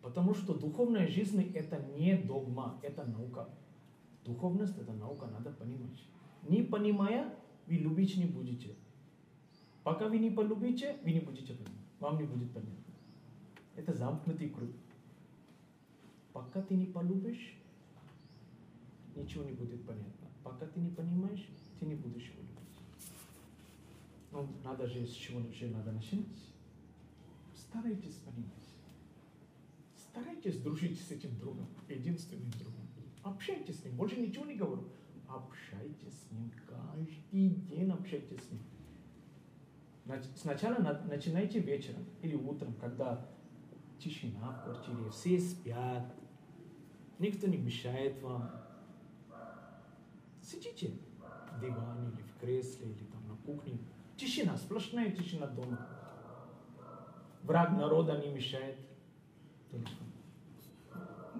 Потому 0.00 0.34
что 0.34 0.54
духовная 0.54 1.06
жизнь 1.06 1.52
это 1.54 1.80
не 1.96 2.16
догма, 2.16 2.80
это 2.82 3.04
наука. 3.04 3.48
Духовность 4.24 4.78
это 4.78 4.92
наука, 4.92 5.26
надо 5.26 5.50
понимать. 5.50 6.02
Не 6.48 6.62
понимая, 6.62 7.34
вы 7.66 7.74
любить 7.74 8.16
не 8.16 8.26
будете. 8.26 8.74
Пока 9.82 10.08
вы 10.08 10.18
не 10.18 10.30
полюбите, 10.30 10.96
вы 11.02 11.12
не 11.12 11.20
будете 11.20 11.54
понимать. 11.54 11.82
Вам 11.98 12.18
не 12.18 12.24
будет 12.24 12.52
понятно. 12.52 12.94
Это 13.76 13.92
замкнутый 13.92 14.50
круг. 14.50 14.70
Пока 16.32 16.62
ты 16.62 16.74
не 16.74 16.86
полюбишь, 16.86 17.56
ничего 19.16 19.44
не 19.44 19.52
будет 19.52 19.84
понятно. 19.84 20.28
Пока 20.42 20.66
ты 20.66 20.80
не 20.80 20.90
понимаешь, 20.90 21.48
ты 21.78 21.86
не 21.86 21.94
будешь 21.94 22.28
его 22.30 22.42
любить. 22.42 22.52
Ну, 24.30 24.48
надо 24.64 24.86
же 24.86 25.06
с 25.06 25.12
чего 25.12 25.40
же 25.52 25.68
надо 25.68 25.92
начинать. 25.92 26.26
Старайтесь 27.54 28.16
понимать. 28.16 28.52
Старайтесь 29.96 30.60
дружить 30.60 31.00
с 31.00 31.10
этим 31.10 31.38
другом, 31.38 31.66
единственным 31.88 32.50
другом. 32.52 32.81
Общайтесь 33.22 33.80
с 33.80 33.84
ним, 33.84 33.96
больше 33.96 34.16
ничего 34.16 34.44
не 34.44 34.54
говорю. 34.56 34.88
Общайтесь 35.28 36.12
с 36.12 36.30
ним, 36.30 36.50
каждый 36.66 37.48
день 37.48 37.90
общайтесь 37.90 38.42
с 38.42 38.50
ним. 38.50 38.60
Сначала 40.34 40.78
начинайте 41.08 41.60
вечером 41.60 42.04
или 42.20 42.34
утром, 42.34 42.74
когда 42.74 43.24
тишина 43.98 44.50
в 44.50 44.64
квартире, 44.64 45.08
все 45.10 45.38
спят, 45.38 46.12
никто 47.20 47.46
не 47.46 47.56
мешает 47.56 48.20
вам. 48.20 48.50
Сидите 50.42 50.98
в 51.52 51.60
диване 51.60 52.10
или 52.10 52.22
в 52.22 52.36
кресле, 52.40 52.90
или 52.90 53.04
там 53.04 53.28
на 53.28 53.36
кухне. 53.36 53.78
Тишина, 54.16 54.56
сплошная 54.56 55.12
тишина 55.12 55.46
дома. 55.46 55.86
Враг 57.44 57.70
народа 57.72 58.18
не 58.18 58.32
мешает. 58.32 58.76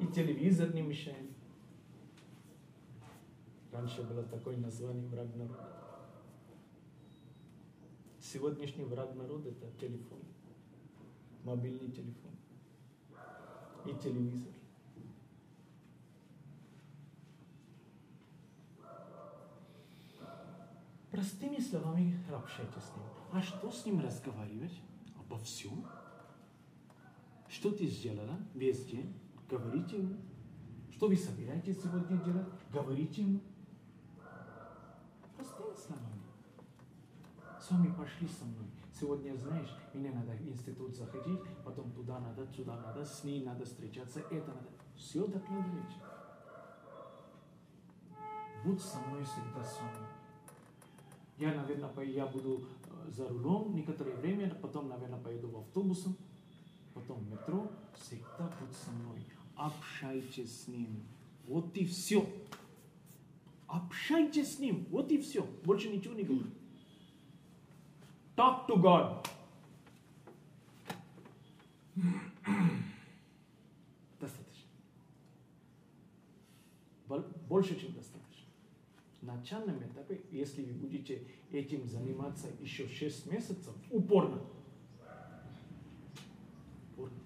И 0.01 0.07
телевизор 0.07 0.73
не 0.73 0.83
мешает. 0.83 1.32
Раньше 3.73 4.03
было 4.03 4.23
такое 4.25 4.59
название 4.59 5.09
враг 5.09 5.35
народа. 5.35 5.83
Сегодняшний 8.21 8.85
враг 8.85 9.15
народа 9.17 9.49
это 9.49 9.71
телефон, 9.81 10.21
мобильный 11.43 11.91
телефон 11.91 12.33
и 13.87 13.95
телевизор. 13.95 14.53
Простыми 21.11 21.59
словами 21.59 22.19
общайтесь 22.33 22.83
с 22.83 22.97
ним. 22.97 23.05
А 23.33 23.43
что 23.43 23.71
с 23.71 23.85
ним 23.85 24.01
разговаривать? 24.01 24.81
Обо 25.19 25.39
всем? 25.39 25.85
Что 27.49 27.71
ты 27.71 27.87
сделала 27.87 28.39
весь 28.55 28.87
день? 28.87 29.15
Говорите 29.49 29.99
ему. 29.99 30.17
Что 30.91 31.09
вы 31.09 31.17
собираетесь 31.17 31.83
сегодня 31.83 32.17
делать? 32.23 32.49
Говорите 32.73 33.23
ему. 33.23 33.41
Простыми 35.37 35.75
словами. 35.75 36.23
С 37.63 37.71
вами 37.71 37.95
пошли 37.97 38.27
со 38.27 38.45
мной. 38.45 38.67
Сегодня, 38.93 39.37
знаешь, 39.37 39.73
мне 39.95 40.11
надо 40.11 40.33
в 40.33 40.49
институт 40.49 40.97
заходить, 40.97 41.39
потом 41.65 41.93
туда 41.93 42.19
надо, 42.19 42.45
сюда 42.57 42.77
надо, 42.77 43.05
с 43.05 43.23
ней 43.23 43.45
надо 43.45 43.65
встречаться, 43.65 44.19
это 44.19 44.49
надо. 44.49 44.69
Все 44.97 45.25
докладывайте. 45.29 45.95
Будь 48.65 48.81
со 48.83 48.99
мной 48.99 49.23
всегда 49.23 49.63
мной. 49.63 50.09
Я, 51.39 51.55
наверное, 51.55 52.05
я 52.05 52.27
буду 52.27 52.65
э, 52.87 53.11
за 53.13 53.29
рулем 53.29 53.77
некоторое 53.77 54.17
время, 54.17 54.53
потом, 54.61 54.89
наверное, 54.89 55.21
поеду 55.21 55.49
в 55.49 55.59
автобусом, 55.59 56.17
потом 56.95 57.21
в 57.21 57.31
метро. 57.31 57.71
Всегда 57.95 58.51
будь 58.61 58.77
со 58.77 58.91
мной. 58.91 59.25
Общайтесь 59.55 60.65
с 60.65 60.67
ним. 60.67 61.05
Вот 61.47 61.77
и 61.77 61.85
все. 61.87 62.29
Общайтесь 63.69 64.57
с 64.57 64.59
ним. 64.59 64.85
Вот 64.91 65.13
и 65.13 65.19
все. 65.19 65.47
Больше 65.65 65.91
ничего 65.91 66.15
не 66.15 66.25
говорю. 66.25 66.51
Talk 68.37 68.67
to 68.67 68.77
God. 68.77 69.27
Достаточно. 74.21 74.69
Больше, 77.49 77.79
чем 77.79 77.93
достаточно 77.93 78.23
начальном 79.23 79.79
этапе, 79.83 80.21
если 80.31 80.63
вы 80.63 80.73
будете 80.73 81.23
этим 81.51 81.87
заниматься 81.87 82.49
еще 82.61 82.87
6 82.89 83.27
месяцев, 83.31 83.75
упорно, 83.91 84.43
упорно. 86.93 87.17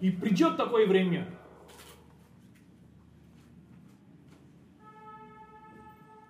И 0.00 0.10
придет 0.10 0.56
такое 0.56 0.86
время, 0.86 1.28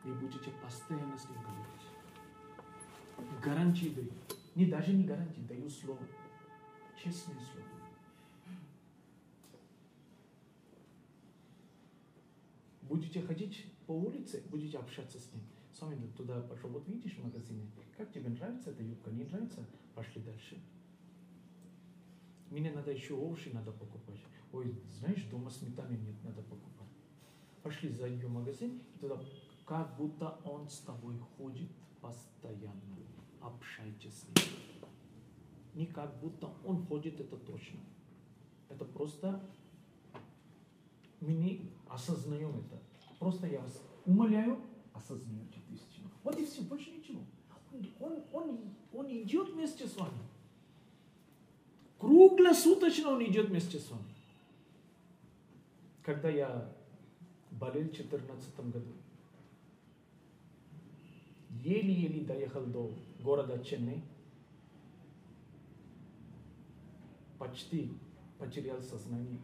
вы 0.05 0.15
будете 0.15 0.51
постоянно 0.63 1.17
с 1.17 1.29
ним 1.29 1.39
говорить. 1.41 1.92
Гарантии 3.43 3.89
даю. 3.89 4.11
Не 4.55 4.67
даже 4.67 4.93
не 4.93 5.05
гарантии, 5.05 5.41
даю 5.43 5.69
слово. 5.69 6.01
Честное 7.03 7.37
слово. 7.37 7.67
Будете 12.83 13.23
ходить 13.23 13.67
по 13.87 13.93
улице, 13.93 14.43
будете 14.51 14.79
общаться 14.79 15.19
с 15.19 15.33
ним. 15.33 15.43
С 15.73 15.81
вами 15.81 16.11
туда 16.17 16.41
пошел, 16.43 16.69
вот 16.69 16.87
видишь 16.87 17.17
в 17.17 17.25
магазине, 17.25 17.67
как 17.97 18.13
тебе 18.13 18.29
нравится 18.29 18.71
эта 18.71 18.83
юбка, 18.83 19.11
не 19.11 19.25
нравится, 19.25 19.65
пошли 19.95 20.21
дальше. 20.21 20.63
Мне 22.51 22.71
надо 22.71 22.91
еще 22.93 23.15
овощи 23.15 23.49
надо 23.49 23.73
покупать. 23.73 24.21
Ой, 24.53 24.79
знаешь, 24.99 25.25
дома 25.31 25.49
сметаны 25.49 25.97
нет, 25.97 26.23
надо 26.23 26.43
покупать. 26.43 26.89
Пошли 27.63 27.89
за 27.89 28.07
ее 28.07 28.29
магазин, 28.29 28.83
и 28.95 28.99
туда 28.99 29.19
как 29.65 29.97
будто 29.97 30.39
он 30.45 30.69
с 30.69 30.81
тобой 30.81 31.17
ходит 31.39 31.71
постоянно. 32.03 33.02
Ним. 33.43 34.45
Не 35.75 35.87
как 35.87 36.19
будто 36.21 36.51
он 36.65 36.85
ходит, 36.87 37.21
это 37.21 37.37
точно. 37.37 37.81
Это 38.69 38.85
просто 38.85 39.41
мы 41.21 41.33
не 41.35 41.71
осознаем 41.89 42.51
это. 42.51 42.81
Просто 43.19 43.47
я 43.47 43.61
вас 43.61 43.81
умоляю, 44.05 44.59
осознайте 44.93 45.61
эту 45.61 45.75
истину. 45.75 46.11
Вот 46.25 46.39
и 46.39 46.45
все, 46.45 46.63
больше 46.63 46.91
ничего. 46.91 47.21
Он, 48.01 48.23
он, 48.33 48.59
он 48.93 49.07
идет 49.11 49.51
вместе 49.51 49.87
с 49.87 49.97
вами. 49.97 50.19
Круглосуточно 51.99 53.11
он 53.11 53.25
идет 53.25 53.49
вместе 53.49 53.79
с 53.79 53.91
вами. 53.91 54.13
Когда 56.03 56.29
я 56.29 56.69
болел 57.53 57.85
в 57.85 57.93
2014 57.93 58.57
году, 58.57 58.93
еле-еле 61.51 62.25
доехал 62.25 62.67
до 62.67 62.91
города 63.23 63.63
Ченней, 63.65 64.03
почти 67.39 67.93
потерял 68.39 68.83
сознание. 68.83 69.41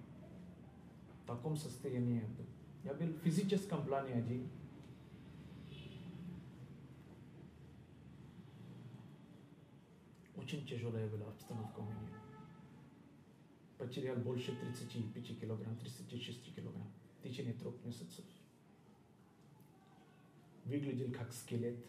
В 1.23 1.27
таком 1.27 1.57
состоянии 1.57 2.21
был. 2.21 2.47
Я 2.85 2.95
был 2.95 3.07
в 3.07 3.19
физическом 3.23 3.85
плане 3.85 4.15
один. 4.15 4.49
Очень 10.37 10.67
тяжелая 10.67 11.09
была 11.09 11.29
обстановка 11.29 11.81
у 11.81 11.85
меня. 11.85 12.09
Потерял 13.77 14.17
больше 14.17 14.57
35 14.57 15.41
килограмм, 15.41 15.77
36 15.77 16.55
килограмм 16.55 16.91
в 17.19 17.23
течение 17.23 17.53
трех 17.55 17.75
месяцев. 17.85 18.25
Выглядел 20.65 21.13
как 21.13 21.33
скелет. 21.33 21.85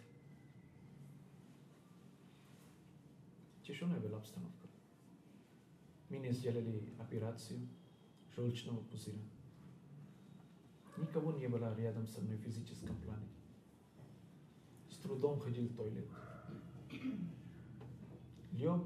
Тяжелая 3.70 4.00
была 4.00 4.18
обстановка. 4.18 4.68
Мне 6.10 6.32
сделали 6.32 6.92
операцию 6.98 7.60
желчного 8.36 8.80
пузыря. 8.86 9.22
Никого 10.98 11.34
не 11.34 11.48
было 11.48 11.76
рядом 11.76 12.08
со 12.08 12.20
мной 12.20 12.38
в 12.38 12.42
физическом 12.42 13.00
плане. 13.04 13.28
С 14.90 14.98
трудом 14.98 15.40
ходил 15.40 15.68
в 15.68 15.76
туалет. 15.76 16.08
Лег, 18.54 18.82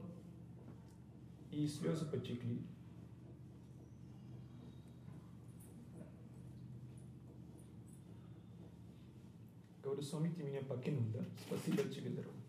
и 1.49 1.65
слезы 1.65 2.05
потекли. 2.05 2.67
Говорю, 9.81 10.01
Свами, 10.01 10.27
ты 10.33 10.43
меня 10.43 10.61
покинул, 10.61 11.05
да? 11.13 11.25
Спасибо 11.47 11.83
тебе, 11.83 12.09
дорогой. 12.09 12.43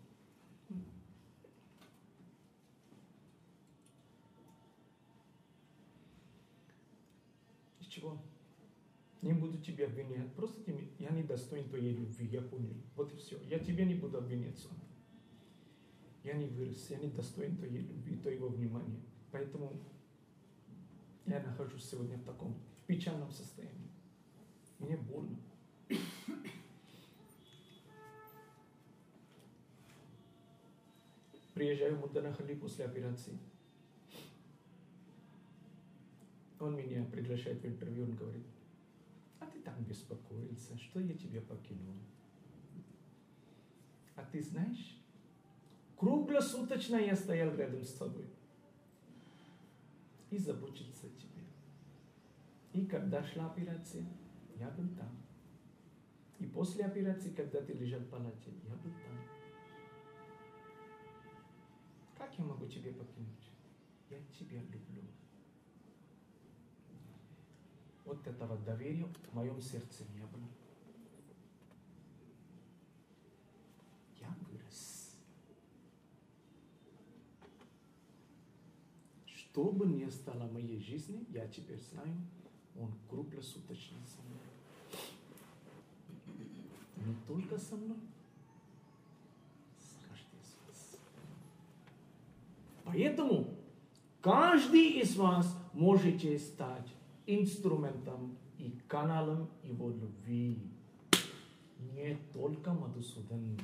Из 7.84 7.84
чего? 7.95 8.19
не 9.21 9.33
буду 9.33 9.57
тебя 9.57 9.87
обвинять. 9.87 10.31
Просто 10.33 10.63
тебе, 10.63 10.87
я 10.99 11.09
не 11.09 11.23
достоин 11.23 11.67
твоей 11.67 11.93
любви, 11.93 12.27
я 12.27 12.41
понял. 12.41 12.75
Вот 12.95 13.11
и 13.11 13.17
все. 13.17 13.41
Я 13.41 13.57
тебя 13.57 13.83
не 13.83 13.95
буду 13.95 14.19
обвинять 14.19 14.57
сам. 14.59 14.73
Я 16.23 16.33
не 16.33 16.45
вырос, 16.45 16.89
я 16.91 16.97
не 16.97 17.07
достоин 17.07 17.57
твоей 17.57 17.79
любви, 17.79 18.17
твоего 18.17 18.49
внимания. 18.49 19.01
Поэтому 19.31 19.81
я 21.25 21.41
нахожусь 21.41 21.85
сегодня 21.85 22.17
в 22.17 22.23
таком 22.23 22.55
печальном 22.85 23.31
состоянии. 23.31 23.89
Мне 24.77 24.97
больно. 24.97 25.37
Приезжаю 31.55 31.95
в 31.95 32.01
Мудданахали 32.01 32.53
после 32.53 32.85
операции. 32.85 33.39
Он 36.65 36.75
меня 36.75 37.05
приглашает 37.05 37.61
в 37.61 37.65
интервью, 37.67 38.05
он 38.05 38.15
говорит, 38.15 38.43
ты 39.53 39.59
так 39.61 39.79
беспокоился, 39.81 40.75
что 40.79 40.99
я 40.99 41.13
тебя 41.13 41.39
покинул. 41.41 41.93
А 44.15 44.23
ты 44.31 44.41
знаешь, 44.41 44.97
круглосуточно 45.95 46.95
я 46.95 47.15
стоял 47.15 47.53
рядом 47.55 47.83
с 47.83 47.93
тобой 47.93 48.25
и 50.31 50.39
заботился 50.39 51.05
о 51.05 51.09
тебе. 51.09 51.43
И 52.73 52.87
когда 52.87 53.23
шла 53.23 53.45
операция, 53.45 54.07
я 54.55 54.71
был 54.71 54.89
там. 54.95 55.15
И 56.39 56.47
после 56.47 56.85
операции, 56.85 57.29
когда 57.29 57.61
ты 57.61 57.73
лежал 57.73 57.99
в 57.99 58.09
палате, 58.09 58.49
я 58.63 58.73
был 58.77 58.89
там. 58.89 59.19
Как 62.17 62.39
я 62.39 62.43
могу 62.43 62.65
тебя 62.65 62.91
покинуть? 62.91 63.51
Я 64.09 64.17
тебя 64.33 64.61
люблю. 64.63 65.03
Вот 68.05 68.25
этого 68.27 68.55
доверия 68.59 69.05
в 69.05 69.33
моем 69.33 69.59
сердце 69.59 70.03
не 70.13 70.21
было. 70.21 70.47
Я 74.21 74.33
вырос. 74.47 75.17
Что 79.25 79.71
бы 79.71 79.87
ни 79.87 80.07
стало 80.09 80.47
моей 80.51 80.79
жизни, 80.79 81.25
я 81.29 81.47
теперь 81.47 81.81
знаю, 81.81 82.15
он 82.79 82.93
круглосуточно 83.09 83.97
со 84.05 84.21
мной. 84.21 84.39
Не 87.07 87.15
только 87.27 87.57
со 87.57 87.75
мной, 87.75 87.97
с 89.79 89.95
каждым 90.07 90.39
из 90.39 90.55
вас. 90.67 90.99
Поэтому 92.83 93.47
каждый 94.21 95.01
из 95.01 95.15
вас 95.15 95.55
можете 95.73 96.37
стать 96.37 96.94
инструментом 97.27 98.37
и 98.57 98.79
каналом 98.87 99.49
его 99.63 99.89
любви. 99.89 100.71
Не 101.93 102.15
только 102.33 102.73
Мадусудан. 102.73 103.57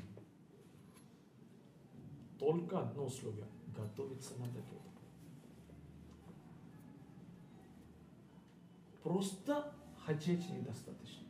Только 2.38 2.80
одно 2.80 3.07
слово. 3.07 3.45
Готовиться 3.76 4.34
надо 4.39 4.59
к 4.62 4.66
этому. 4.66 4.82
Просто 9.03 9.74
хотеть 10.05 10.49
недостаточно. 10.49 11.28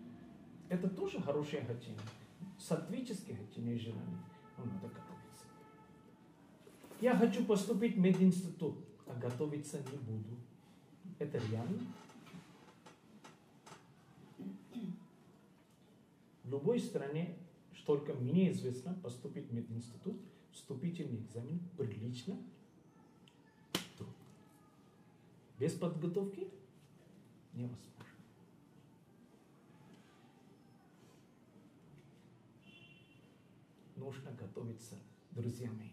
Это 0.70 0.90
тоже 0.90 1.22
хорошее 1.22 1.64
хотение. 1.64 2.00
Сатвическое 2.58 3.36
хотение 3.36 3.76
и 3.76 3.80
желание. 3.80 4.20
Но 4.58 4.66
надо 4.66 4.88
готовиться. 4.88 5.46
Я 7.02 7.16
хочу 7.16 7.46
поступить 7.46 7.96
в 7.96 8.00
мединститут, 8.00 8.78
а 9.08 9.14
готовиться 9.16 9.80
не 9.80 9.98
буду. 9.98 10.38
Это 11.20 11.38
реально? 11.50 11.82
Любой 16.52 16.80
стране, 16.80 17.38
что 17.74 17.98
только 17.98 18.14
мне 18.14 18.52
известно, 18.52 18.94
поступить 19.02 19.48
в 19.48 19.54
мединститут, 19.54 20.22
вступительный 20.52 21.22
экзамен 21.22 21.60
прилично, 21.78 22.38
трудно. 23.98 24.14
Без 25.58 25.74
подготовки 25.74 26.50
невозможно. 27.54 27.88
Нужно 33.96 34.32
готовиться, 34.32 34.96
друзья 35.32 35.72
мои. 35.72 35.92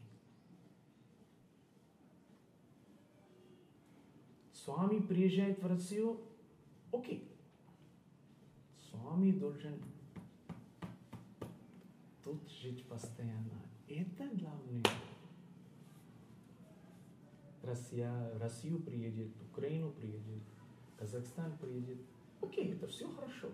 С 4.52 4.66
вами 4.66 5.00
приезжает 5.00 5.62
в 5.62 5.66
Россию, 5.66 6.20
окей. 6.92 7.30
С 8.80 8.92
вами 8.94 9.32
должен 9.32 9.80
тут 12.28 12.50
жить 12.50 12.84
постоянно. 12.84 13.62
Это 13.88 14.28
главное. 14.34 14.82
Россия, 17.62 18.38
Россию 18.38 18.82
приедет, 18.82 19.30
Украину 19.50 19.90
приедет, 19.92 20.42
Казахстан 20.98 21.56
приедет. 21.56 21.98
Окей, 22.42 22.74
это 22.74 22.86
все 22.86 23.10
хорошо. 23.10 23.48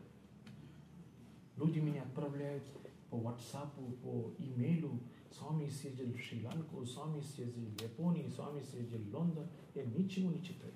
Люди 1.56 1.78
меня 1.78 2.02
отправляют 2.02 2.64
по 3.10 3.16
WhatsApp, 3.16 3.70
по 4.02 4.34
имейлу. 4.38 4.98
С 5.30 5.40
вами 5.40 5.68
съездил 5.68 6.12
в 6.12 6.18
Шри-Ланку, 6.18 6.84
с 6.84 6.96
вами 6.96 7.20
съездил 7.20 7.66
в 7.66 7.80
Японию, 7.80 8.28
с 8.28 8.38
вами 8.38 8.60
съездил 8.62 8.98
в 8.98 9.14
Лондон. 9.14 9.48
Я 9.74 9.84
ничего 9.84 10.32
не 10.32 10.42
читаю. 10.42 10.72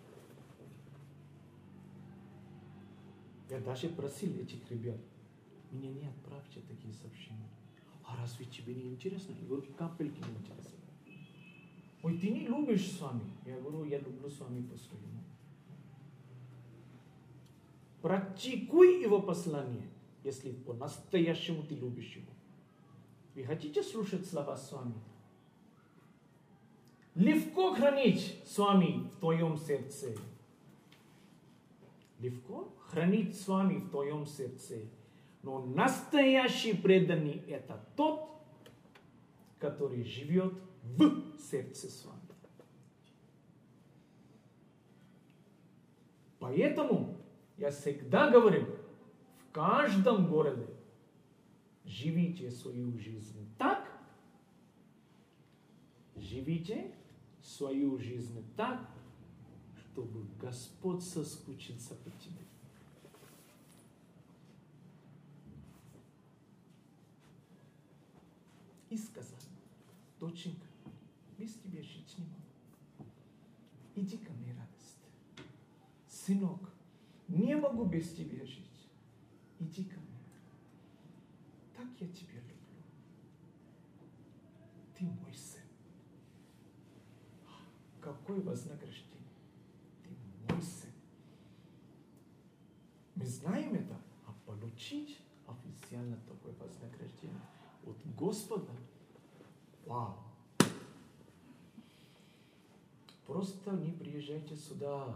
Я 3.51 3.61
даже 3.61 3.89
просил 3.89 4.37
этих 4.37 4.71
ребят, 4.71 5.01
меня 5.73 5.91
не 5.91 6.07
отправьте 6.07 6.61
такие 6.61 6.93
сообщения. 6.93 7.49
А 8.09 8.17
разве 8.17 8.47
тебе 8.47 8.75
не 8.75 8.89
интересно? 8.89 9.35
Я 9.39 9.47
говорю, 9.47 9.67
капельки 9.77 10.19
не 10.19 10.37
интересно. 10.37 10.79
Ой, 12.03 12.19
ты 12.19 12.31
не 12.31 12.47
любишь 12.47 12.91
с 12.91 13.01
вами. 13.01 13.21
Я 13.45 13.61
говорю, 13.61 13.85
я 13.85 13.99
люблю 13.99 14.31
с 14.31 14.41
вами 14.41 14.63
по-своему. 14.63 15.23
Практикуй 18.01 19.03
его 19.03 19.21
послание, 19.21 19.87
если 20.25 20.53
по-настоящему 20.53 21.63
ты 21.65 21.75
любишь 21.75 22.17
его. 22.17 22.33
Вы 23.35 23.45
хотите 23.45 23.83
слушать 23.83 24.27
слова 24.27 24.57
с 24.57 24.73
вами? 24.73 24.95
Легко 27.15 27.75
хранить 27.75 28.43
с 28.47 28.57
вами 28.57 29.11
в 29.11 29.21
твоем 29.21 29.59
сердце. 29.59 30.17
Легко 32.21 32.73
хранить 32.87 33.39
с 33.39 33.47
вами 33.47 33.79
в 33.79 33.91
твоем 33.91 34.25
сердце. 34.25 34.77
Но 35.49 35.61
настоящий 35.61 36.75
преданный 36.75 37.43
это 37.49 37.83
тот, 37.97 38.29
который 39.59 40.05
живет 40.05 40.53
в 40.83 41.39
сердце 41.39 41.89
с 41.89 42.05
вами. 42.05 42.21
Поэтому 46.39 47.17
я 47.57 47.71
всегда 47.71 48.31
говорю, 48.31 48.67
в 49.39 49.51
каждом 49.53 50.29
городе 50.29 50.69
живите 51.87 52.51
свою 52.51 52.99
жизнь 52.99 53.51
так, 53.57 53.91
живите 56.15 56.95
свою 57.41 57.97
жизнь 57.97 58.45
так, 58.55 58.87
чтобы 59.79 60.27
Господь 60.39 61.03
соскучился 61.03 61.95
по 61.95 62.11
тебе. 62.11 62.48
И 68.91 68.97
сказал, 68.97 69.39
доченька, 70.19 70.67
без 71.37 71.55
тебя 71.55 71.83
жить 71.83 72.17
не 72.19 72.25
могу. 72.25 73.11
Иди 73.95 74.17
ко 74.17 74.33
мне, 74.33 74.55
радость. 74.55 75.11
Сынок, 76.09 76.73
не 77.29 77.55
могу 77.57 77.85
без 77.85 78.13
тебя 78.15 78.45
жить. 78.45 78.89
Иди 79.59 79.85
ко 79.85 79.99
мне. 80.01 80.09
Так 81.77 81.89
я 82.01 82.09
тебя 82.09 82.41
люблю. 82.41 82.83
Ты 84.97 85.05
мой 85.05 85.35
сын. 85.35 85.61
Какое 88.01 88.41
вознаграждение. 88.41 89.19
Ты 90.03 90.11
мой 90.49 90.63
сын. 90.63 90.91
Мы 93.15 93.27
знаем 93.27 93.75
это, 93.75 94.01
а 94.27 94.33
получить 94.47 95.21
официально 95.47 96.17
от 96.17 96.31
Господа. 98.19 98.73
Вау! 99.87 100.17
Просто 103.27 103.71
не 103.73 103.93
приезжайте 103.93 104.57
сюда. 104.57 105.15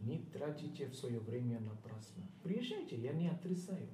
Не 0.00 0.18
тратите 0.18 0.92
свое 0.92 1.20
время 1.20 1.60
напрасно. 1.60 2.22
Приезжайте, 2.42 2.96
я 2.96 3.12
не 3.12 3.28
отрицаю. 3.28 3.88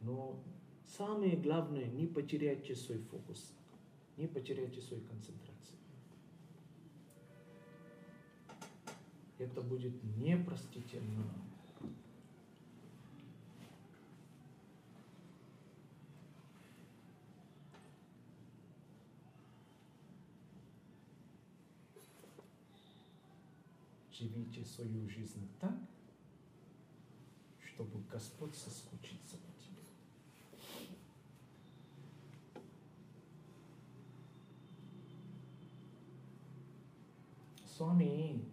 Но 0.00 0.38
самое 0.86 1.36
главное, 1.36 1.86
не 1.86 2.06
потеряйте 2.06 2.74
свой 2.74 2.98
фокус. 2.98 3.52
Не 4.16 4.26
потеряйте 4.26 4.80
свою 4.80 5.02
концентрацию. 5.02 5.78
Это 9.38 9.60
будет 9.60 9.92
непростительно. 10.16 11.47
Живите 24.18 24.64
свою 24.64 25.08
жизнь 25.08 25.48
так, 25.60 25.78
чтобы 27.60 28.00
Господь 28.10 28.54
соскучится 28.54 29.36
по 29.36 29.52
тебе. 29.60 29.82
С 37.64 37.78
вами 37.78 38.44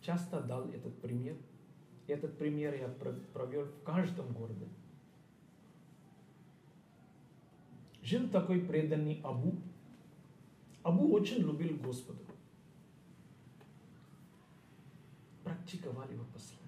часто 0.00 0.40
дал 0.40 0.70
этот 0.70 0.98
пример 1.02 1.36
Этот 2.06 2.38
пример 2.38 2.74
я 2.74 2.88
провел 3.34 3.66
в 3.66 3.82
каждом 3.82 4.32
городе. 4.32 4.66
Жил 8.02 8.30
такой 8.30 8.60
преданный 8.60 9.20
Абу. 9.22 9.56
Абу 10.82 11.12
очень 11.12 11.42
любил 11.42 11.76
Господа. 11.76 12.22
Практиковал 15.68 16.08
его 16.10 16.24
послание. 16.32 16.66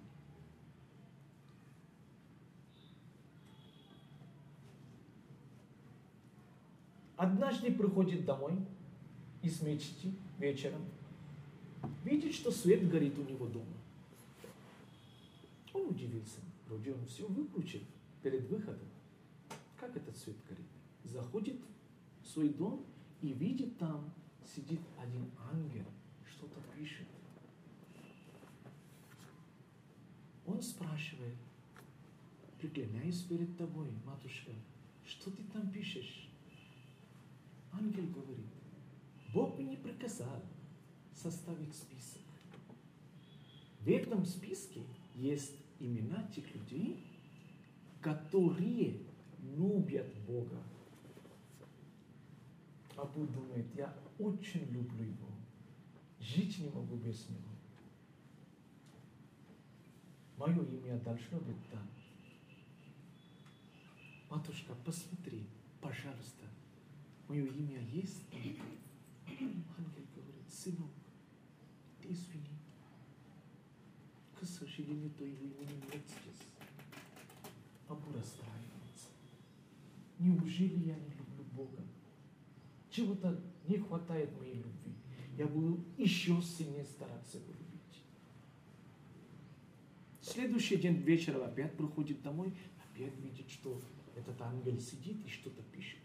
Однажды 7.16 7.72
приходит 7.72 8.26
домой 8.26 8.58
из 9.42 9.62
мечети 9.62 10.12
вечером, 10.38 10.84
видит, 12.04 12.34
что 12.34 12.50
свет 12.50 12.90
горит 12.90 13.18
у 13.18 13.22
него 13.22 13.46
дома. 13.46 13.72
Он 15.72 15.86
удивился. 15.88 16.40
Вроде 16.66 16.92
он 16.92 17.06
все 17.06 17.26
выключил 17.26 17.80
перед 18.22 18.50
выходом. 18.50 18.88
Как 19.78 19.96
этот 19.96 20.14
свет 20.14 20.36
горит? 20.46 20.66
Заходит 21.04 21.56
в 22.22 22.28
свой 22.28 22.50
дом 22.50 22.84
и 23.22 23.32
видит 23.32 23.78
там 23.78 24.12
сидит 24.54 24.80
один 24.98 25.30
ангел, 25.50 25.86
что-то 26.26 26.60
пишет. 26.76 27.06
Он 30.50 30.60
спрашивает, 30.60 31.36
преклоняюсь 32.58 33.22
перед 33.22 33.56
тобой, 33.56 33.88
матушка, 34.04 34.50
что 35.06 35.30
ты 35.30 35.44
там 35.44 35.70
пишешь? 35.70 36.28
Ангел 37.72 38.06
говорит, 38.08 38.46
Бог 39.32 39.56
мне 39.58 39.76
приказал 39.76 40.42
составить 41.14 41.72
список. 41.72 42.22
В 43.78 43.88
этом 43.88 44.24
списке 44.24 44.82
есть 45.14 45.54
имена 45.78 46.28
тех 46.34 46.52
людей, 46.52 47.00
которые 48.00 48.98
любят 49.56 50.12
Бога. 50.26 50.60
Абу 52.96 53.24
думает, 53.26 53.66
я 53.76 53.96
очень 54.18 54.66
люблю 54.72 55.04
его. 55.04 55.28
Жить 56.18 56.58
не 56.58 56.68
могу 56.70 56.96
без 56.96 57.28
него. 57.28 57.49
Мое 60.40 60.64
имя 60.64 60.98
должно 61.00 61.38
быть 61.40 61.68
там. 61.70 61.86
Матушка, 64.30 64.74
посмотри, 64.86 65.44
пожалуйста, 65.82 66.46
мое 67.28 67.44
имя 67.44 67.78
есть 67.92 68.26
там. 68.30 68.40
Ангел 69.26 70.06
говорит, 70.16 70.50
сынок, 70.50 70.92
ты 72.00 72.12
извини. 72.12 72.56
К 74.40 74.46
сожалению, 74.46 75.10
твоего 75.10 75.36
имени 75.36 75.74
нет 75.92 76.04
здесь. 76.08 76.48
Абу 77.86 78.10
расстраивается. 78.10 79.08
Неужели 80.18 80.88
я 80.88 80.94
не 80.94 81.10
люблю 81.10 81.44
Бога? 81.52 81.82
Чего-то 82.88 83.38
не 83.68 83.76
хватает 83.76 84.34
моей 84.38 84.54
любви. 84.54 84.94
Я 85.36 85.46
буду 85.46 85.84
еще 85.98 86.40
сильнее 86.40 86.86
стараться 86.86 87.36
любить. 87.40 87.59
Следующий 90.30 90.76
день 90.76 90.94
вечером 90.98 91.42
опять 91.42 91.76
приходит 91.76 92.22
домой, 92.22 92.54
опять 92.78 93.18
видит, 93.18 93.50
что 93.50 93.80
этот 94.14 94.40
ангел 94.40 94.78
сидит 94.78 95.26
и 95.26 95.28
что-то 95.28 95.60
пишет. 95.72 95.98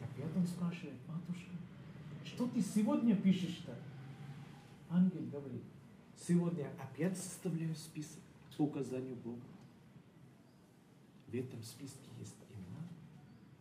Опять 0.00 0.34
он 0.34 0.46
спрашивает, 0.46 0.96
матушка, 1.06 1.50
что 2.24 2.46
ты 2.46 2.62
сегодня 2.62 3.14
пишешь-то? 3.14 3.76
Ангел 4.88 5.26
говорит, 5.26 5.62
сегодня 6.16 6.72
опять 6.80 7.18
составляю 7.18 7.74
список 7.74 8.22
по 8.56 8.62
указанию 8.62 9.16
Бога. 9.16 9.42
В 11.26 11.34
этом 11.34 11.62
списке 11.62 12.08
есть 12.18 12.36
имена 12.48 12.88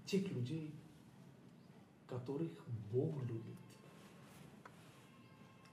тех 0.05 0.31
людей, 0.31 0.71
которых 2.07 2.51
Бог 2.89 3.21
любит. 3.23 3.57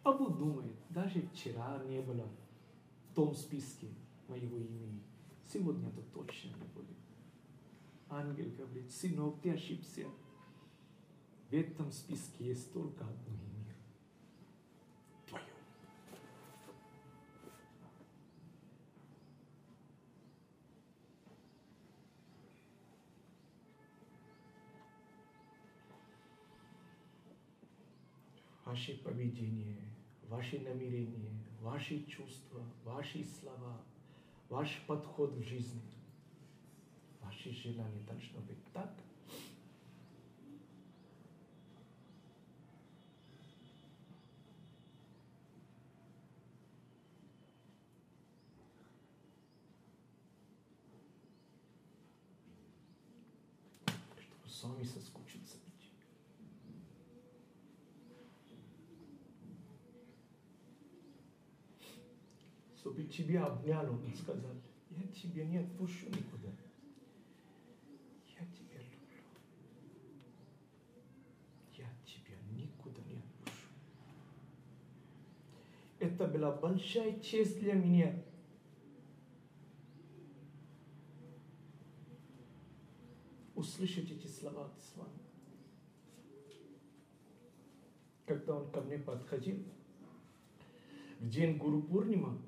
А 0.02 0.12
Бог 0.12 0.36
думает, 0.36 0.74
даже 0.90 1.22
вчера 1.32 1.80
не 1.84 2.00
было 2.00 2.26
том 3.18 3.34
списке 3.34 3.88
моего 4.28 4.58
имени. 4.58 5.02
Сегодня 5.52 5.88
это 5.88 6.02
точно 6.14 6.50
не 6.50 6.68
будет. 6.68 6.96
Ангел 8.08 8.48
говорит, 8.52 8.92
сынок, 8.92 9.40
ты 9.42 9.50
ошибся. 9.50 10.06
В 11.50 11.52
этом 11.52 11.90
списке 11.90 12.46
есть 12.46 12.72
только 12.72 13.02
одно 13.02 13.34
имя. 13.34 13.74
Твое. 15.26 15.42
Ваше 28.64 28.96
поведение, 29.02 29.97
ваши 30.28 30.58
намерения, 30.60 31.30
ваши 31.60 32.04
чувства, 32.04 32.62
ваши 32.84 33.24
слова, 33.24 33.80
ваш 34.48 34.82
подход 34.86 35.32
в 35.32 35.42
жизни, 35.42 35.80
ваши 37.22 37.50
желания 37.52 38.02
должно 38.06 38.40
быть 38.40 38.72
так, 38.72 38.92
чтобы 54.20 54.50
сами 54.50 54.84
соскучиться 54.84 55.56
быть. 55.64 55.68
Чтобы 62.98 63.10
тебя 63.10 63.46
обнял 63.46 63.92
он 63.92 64.04
и 64.06 64.12
сказал, 64.12 64.50
я 64.90 65.06
тебя 65.06 65.44
не 65.44 65.58
отпущу 65.58 66.06
никуда. 66.06 66.48
Я 68.26 68.44
тебя 68.46 68.80
люблю. 68.80 69.22
Я 71.76 71.86
тебя 72.04 72.36
никуда 72.56 73.00
не 73.02 73.18
отпущу. 73.18 73.68
Это 76.00 76.26
была 76.26 76.50
большая 76.50 77.20
честь 77.20 77.60
для 77.60 77.74
меня. 77.74 78.20
услышать 83.54 84.08
эти 84.10 84.26
слова 84.28 84.66
от 84.66 84.80
с 84.80 84.96
вами. 84.96 85.18
Когда 88.24 88.54
он 88.54 88.70
ко 88.70 88.80
мне 88.80 88.98
подходил, 88.98 89.64
в 91.18 91.28
день 91.28 91.58
Гуру 91.58 91.82
Пурнима, 91.82 92.38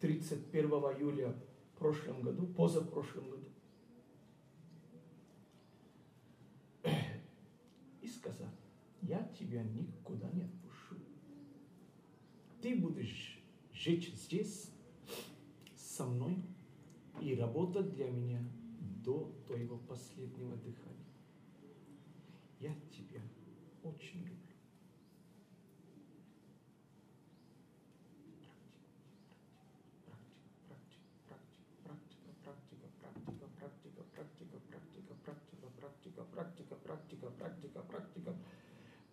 31 0.00 0.70
июля 0.70 1.34
прошлом 1.78 2.22
году, 2.22 2.46
позапрошлом 2.46 3.30
году, 3.30 3.46
и 8.00 8.08
сказал, 8.08 8.50
я 9.02 9.22
тебя 9.38 9.62
никуда 9.62 10.30
не 10.30 10.42
отпущу. 10.42 10.96
Ты 12.60 12.76
будешь 12.76 13.40
жить 13.72 14.12
здесь 14.14 14.70
со 15.76 16.06
мной 16.06 16.42
и 17.20 17.34
работать 17.34 17.92
для 17.94 18.10
меня 18.10 18.42
до 19.04 19.32
твоего 19.46 19.78
последнего 19.78 20.56
дыхания. 20.56 20.96
Я 22.60 22.74
тебя 22.90 23.22
очень 23.82 24.20
люблю. 24.20 24.35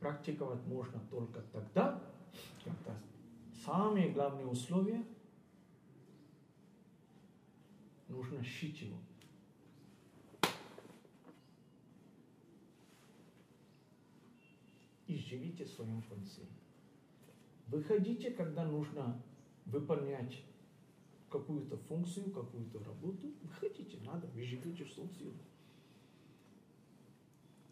Практиковать 0.04 0.62
можно 0.66 1.00
только 1.10 1.42
тогда, 1.54 2.04
когда 2.62 2.94
самые 3.64 4.12
главные 4.12 4.46
условия 4.46 5.02
нужно 8.10 8.44
шить 8.44 8.82
его. 8.82 8.98
и 15.08 15.18
живите 15.18 15.64
в 15.64 15.70
своем 15.70 16.02
конце. 16.02 16.42
Выходите, 17.68 18.32
когда 18.32 18.66
нужно 18.66 19.22
выполнять 19.66 20.44
какую-то 21.30 21.78
функцию, 21.78 22.32
какую-то 22.32 22.84
работу. 22.84 23.32
Выходите, 23.44 24.00
надо, 24.04 24.28
вы 24.28 24.44
живете 24.44 24.84
в 24.86 24.92
собственном. 24.92 25.38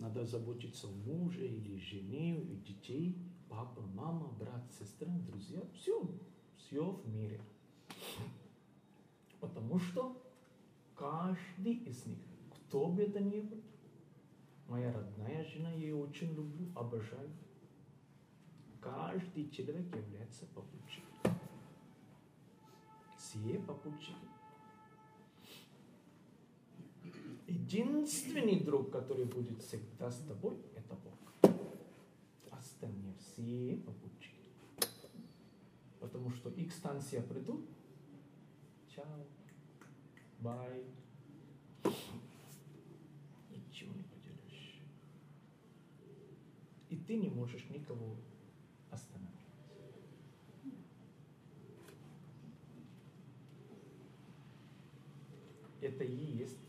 Надо 0.01 0.25
заботиться 0.25 0.87
о 0.87 0.91
муже 0.91 1.47
или 1.47 1.77
жене, 1.77 2.41
и 2.41 2.55
детей, 2.55 3.15
папа, 3.47 3.81
мама, 3.93 4.29
брат, 4.39 4.63
сестра, 4.79 5.07
друзья. 5.27 5.61
Все, 5.75 6.09
все 6.57 6.83
в 6.83 7.07
мире. 7.07 7.39
Потому 9.39 9.77
что 9.77 10.19
каждый 10.95 11.73
из 11.85 12.03
них, 12.07 12.17
кто 12.49 12.87
бы 12.87 13.03
это 13.03 13.19
ни 13.19 13.41
был, 13.41 13.61
моя 14.67 14.91
родная 14.91 15.45
жена, 15.45 15.69
я 15.69 15.77
ее 15.77 15.95
очень 15.95 16.33
люблю, 16.33 16.71
обожаю. 16.75 17.29
Каждый 18.79 19.51
человек 19.51 19.95
является 19.95 20.47
попутчиком. 20.47 21.37
Все 23.19 23.59
попутчики. 23.59 24.15
Единственный 27.71 28.59
друг, 28.59 28.91
который 28.91 29.23
будет 29.23 29.61
всегда 29.61 30.11
с 30.11 30.17
тобой, 30.27 30.57
это 30.75 30.93
Бог. 30.93 31.53
Остальные 32.51 33.13
все 33.17 33.77
попутчики. 33.85 34.49
Потому 36.01 36.31
что 36.31 36.49
их 36.49 36.73
станция 36.73 37.21
придут, 37.21 37.65
чао, 38.93 39.25
бай, 40.39 40.83
ничего 43.49 43.93
не 43.93 44.03
поделаешь. 44.03 44.81
И 46.89 46.97
ты 46.97 47.15
не 47.15 47.29
можешь 47.29 47.69
никого 47.69 48.17
остановить. 48.89 49.29
Это 55.79 56.03
и 56.03 56.37
есть. 56.37 56.60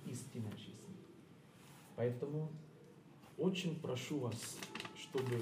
Поэтому 2.03 2.51
очень 3.39 3.81
прошу 3.81 4.19
вас, 4.19 4.59
чтобы 4.97 5.41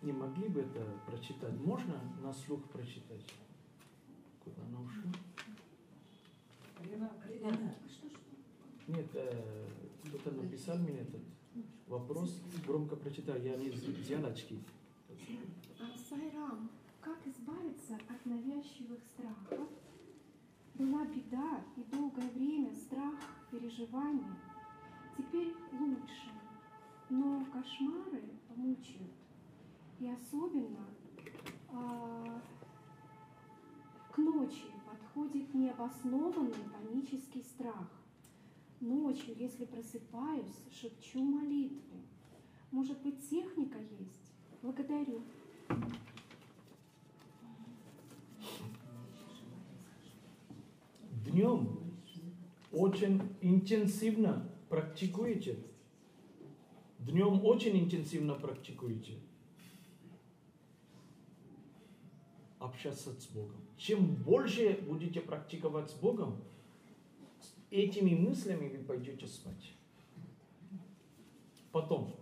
не 0.00 0.12
могли 0.12 0.48
бы 0.48 0.62
это 0.62 0.82
прочитать. 1.04 1.52
Можно 1.60 2.00
на 2.22 2.32
слух 2.32 2.64
прочитать? 2.70 3.22
Куда 4.42 4.62
она 4.62 4.80
ушла? 4.80 5.12
Нет, 8.86 9.06
э, 9.12 9.68
кто-то 10.04 10.30
написал 10.30 10.78
мне 10.78 11.00
этот 11.00 11.20
вопрос. 11.86 12.40
Громко 12.66 12.96
прочитай, 12.96 13.42
я 13.42 13.56
не 13.56 13.68
взял 13.68 14.24
очки. 14.24 14.58
Сайрам, 16.08 16.70
как 17.02 17.18
избавиться 17.26 17.96
от 18.08 18.24
навязчивых 18.24 19.00
страхов? 19.04 19.68
Была 20.76 21.04
беда 21.04 21.62
и 21.76 21.82
долгое 21.94 22.30
время 22.30 22.74
страх, 22.74 23.16
переживания. 23.50 24.34
Теперь 25.18 25.52
лучше, 25.72 26.30
но 27.10 27.44
кошмары 27.52 28.22
мучают. 28.54 29.10
И 29.98 30.08
особенно 30.08 30.86
а, 31.72 32.40
к 34.12 34.18
ночи 34.18 34.66
подходит 34.86 35.52
необоснованный 35.54 36.54
панический 36.72 37.42
страх. 37.42 37.90
Ночью, 38.80 39.34
если 39.36 39.64
просыпаюсь, 39.64 40.64
шепчу 40.70 41.20
молитвы. 41.20 42.00
Может 42.70 43.02
быть, 43.02 43.28
техника 43.28 43.78
есть? 43.98 44.32
Благодарю. 44.62 45.22
Днем 51.24 51.80
очень 52.70 53.20
интенсивно 53.40 54.48
практикуете. 54.68 55.58
Днем 56.98 57.44
очень 57.44 57.78
интенсивно 57.78 58.34
практикуете. 58.34 59.18
Общаться 62.58 63.12
с 63.12 63.26
Богом. 63.26 63.60
Чем 63.76 64.14
больше 64.16 64.80
будете 64.86 65.20
практиковать 65.20 65.90
с 65.90 65.94
Богом, 65.94 66.42
с 67.40 67.54
этими 67.70 68.14
мыслями 68.14 68.68
вы 68.68 68.82
пойдете 68.84 69.26
спать. 69.28 69.72
Потом, 71.70 72.16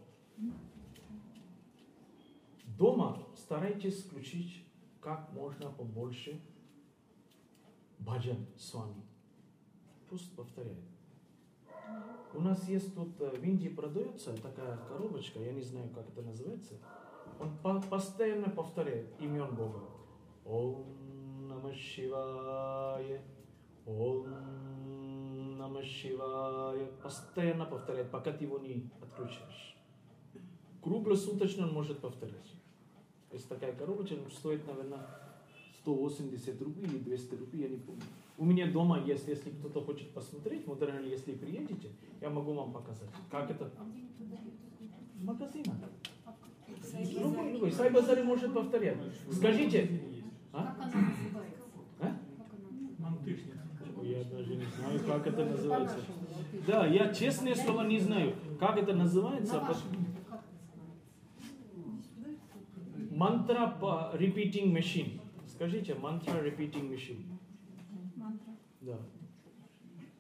дома 2.79 3.27
старайтесь 3.35 4.03
включить 4.03 4.63
как 5.01 5.33
можно 5.33 5.71
побольше 5.71 6.39
баджан 7.99 8.47
с 8.59 8.75
вами. 8.75 9.03
Пусть 10.11 10.35
повторяет. 10.37 10.96
У 12.35 12.41
нас 12.41 12.69
есть 12.69 12.95
тут 12.95 13.21
э, 13.21 13.31
в 13.31 13.43
Индии 13.45 13.69
продается 13.69 14.33
такая 14.43 14.77
коробочка, 14.89 15.39
я 15.41 15.53
не 15.53 15.63
знаю, 15.63 15.89
как 15.95 16.09
это 16.09 16.23
называется. 16.23 16.75
Он 17.41 17.57
по- 17.63 17.81
постоянно 17.81 18.51
повторяет 18.51 19.07
имен 19.21 19.55
Бога. 19.55 19.81
Ом 20.45 21.49
Нама 21.49 21.73
Шивая, 21.73 23.23
Ом 23.87 24.27
Нама 25.59 25.83
Шивая. 25.83 26.87
Постоянно 27.03 27.65
повторяет, 27.65 28.11
пока 28.11 28.33
ты 28.33 28.45
его 28.45 28.59
не 28.59 28.91
отключаешь. 29.01 29.77
Круглосуточно 30.83 31.67
он 31.67 31.73
может 31.73 32.01
повторять. 32.01 32.53
Есть 33.33 33.49
такая 33.49 33.73
коробочка, 33.75 34.17
стоит, 34.31 34.67
наверное, 34.67 35.07
180 35.81 36.63
рублей 36.63 36.85
или 36.87 36.99
200 36.99 37.35
рублей, 37.35 37.63
я 37.63 37.69
не 37.69 37.77
помню. 37.79 38.03
У 38.39 38.45
меня 38.45 38.71
дома 38.71 39.01
есть, 39.01 39.29
если 39.29 39.51
кто-то 39.51 39.81
хочет 39.81 40.11
посмотреть, 40.11 40.67
вот 40.67 40.83
реально, 40.83 41.07
если 41.07 41.33
приедете, 41.33 41.91
я 42.21 42.29
могу 42.29 42.53
вам 42.53 42.73
показать, 42.73 43.09
как 43.31 43.51
это 43.51 43.71
в 45.15 45.25
магазинах. 45.25 45.77
Любой, 47.11 47.53
любой. 47.53 47.73
Сайбазаре 47.73 48.23
может 48.23 48.53
повторять. 48.53 48.99
Скажите, 49.31 50.01
а? 50.53 50.75
Как 50.79 50.95
она 50.95 51.11
называется? 51.11 51.69
А? 52.01 52.17
Я 54.05 54.25
даже 54.25 54.57
не 54.57 54.65
знаю, 54.65 55.01
как 55.07 55.27
это 55.27 55.45
называется. 55.45 55.99
Да, 56.67 56.87
я 56.87 57.13
честное 57.13 57.55
слово 57.55 57.83
не 57.83 57.99
знаю, 57.99 58.35
как 58.61 58.77
это 58.77 58.95
называется. 58.95 59.55
Называется? 59.55 59.85
Мантра 63.11 63.69
по 63.81 64.13
repeating 64.15 64.73
machine. 64.73 65.21
Скажите, 65.47 65.95
мантра 65.95 66.35
repeating 66.35 66.91
machine. 66.91 67.36
Да. 68.87 68.99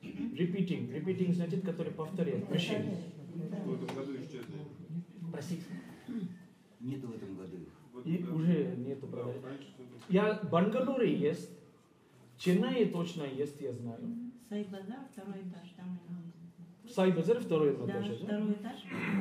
Repeating. 0.02 0.90
Repeating 0.92 1.32
значит, 1.32 1.64
который 1.64 1.92
повторяет. 1.92 2.44
Machine. 2.50 2.96
В 3.64 3.74
этом 3.74 3.96
году 3.96 4.12
исчезли. 4.16 4.54
Простите. 5.32 5.62
Нету 6.80 7.06
в 7.08 7.14
этом 7.14 7.36
году 7.36 7.56
И 8.04 8.18
да. 8.18 8.34
уже 8.34 8.76
нету 8.76 9.06
Да, 9.06 9.16
продажи. 9.18 9.40
раньше 9.44 9.68
что-то- 9.68 10.12
Я 10.12 10.34
в 10.42 10.50
Бангалоре 10.50 11.14
есть. 11.16 11.50
В 12.36 12.40
Ченнае 12.40 12.86
точно 12.86 13.22
есть, 13.24 13.60
я 13.60 13.72
знаю. 13.72 13.98
Сайбазар, 14.48 15.00
второй 15.12 15.40
этаж, 15.42 15.68
там 15.76 15.98
и 16.06 16.12
надо. 16.12 16.32
В 16.84 16.90
Сайбазаре 16.90 17.40
второй 17.40 17.76
Да, 17.76 17.84
этаж, 17.86 18.08
да? 18.08 18.24
второй 18.26 18.52
этаж. 18.52 18.76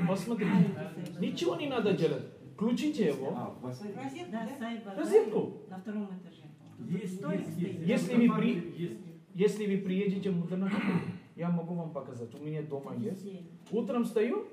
Посмотрите. 0.08 0.52
Сайбазар. 0.52 1.22
Ничего 1.22 1.56
не 1.56 1.68
надо 1.68 1.94
делать. 1.94 2.24
Включите 2.56 3.08
его. 3.08 3.34
А, 3.36 3.74
Сайбазар. 3.74 4.98
Розетку. 4.98 5.62
На 5.70 5.78
втором 5.80 6.06
этаже. 6.06 6.42
Есть, 6.90 7.16
Столик 7.16 7.40
есть, 7.40 7.54
стоит. 7.54 7.80
есть. 7.80 7.88
Если 7.88 8.28
вы 8.28 8.36
при- 8.38 8.82
Есть. 8.84 9.00
Если 9.36 9.66
вы 9.66 9.84
приедете 9.84 10.32
в 10.32 10.38
Муданахар, 10.38 11.02
я 11.36 11.50
могу 11.50 11.76
вам 11.76 11.92
показать. 11.92 12.34
У 12.34 12.38
меня 12.38 12.62
дома 12.62 12.96
есть. 12.96 13.28
Утром 13.70 14.06
встаю, 14.06 14.48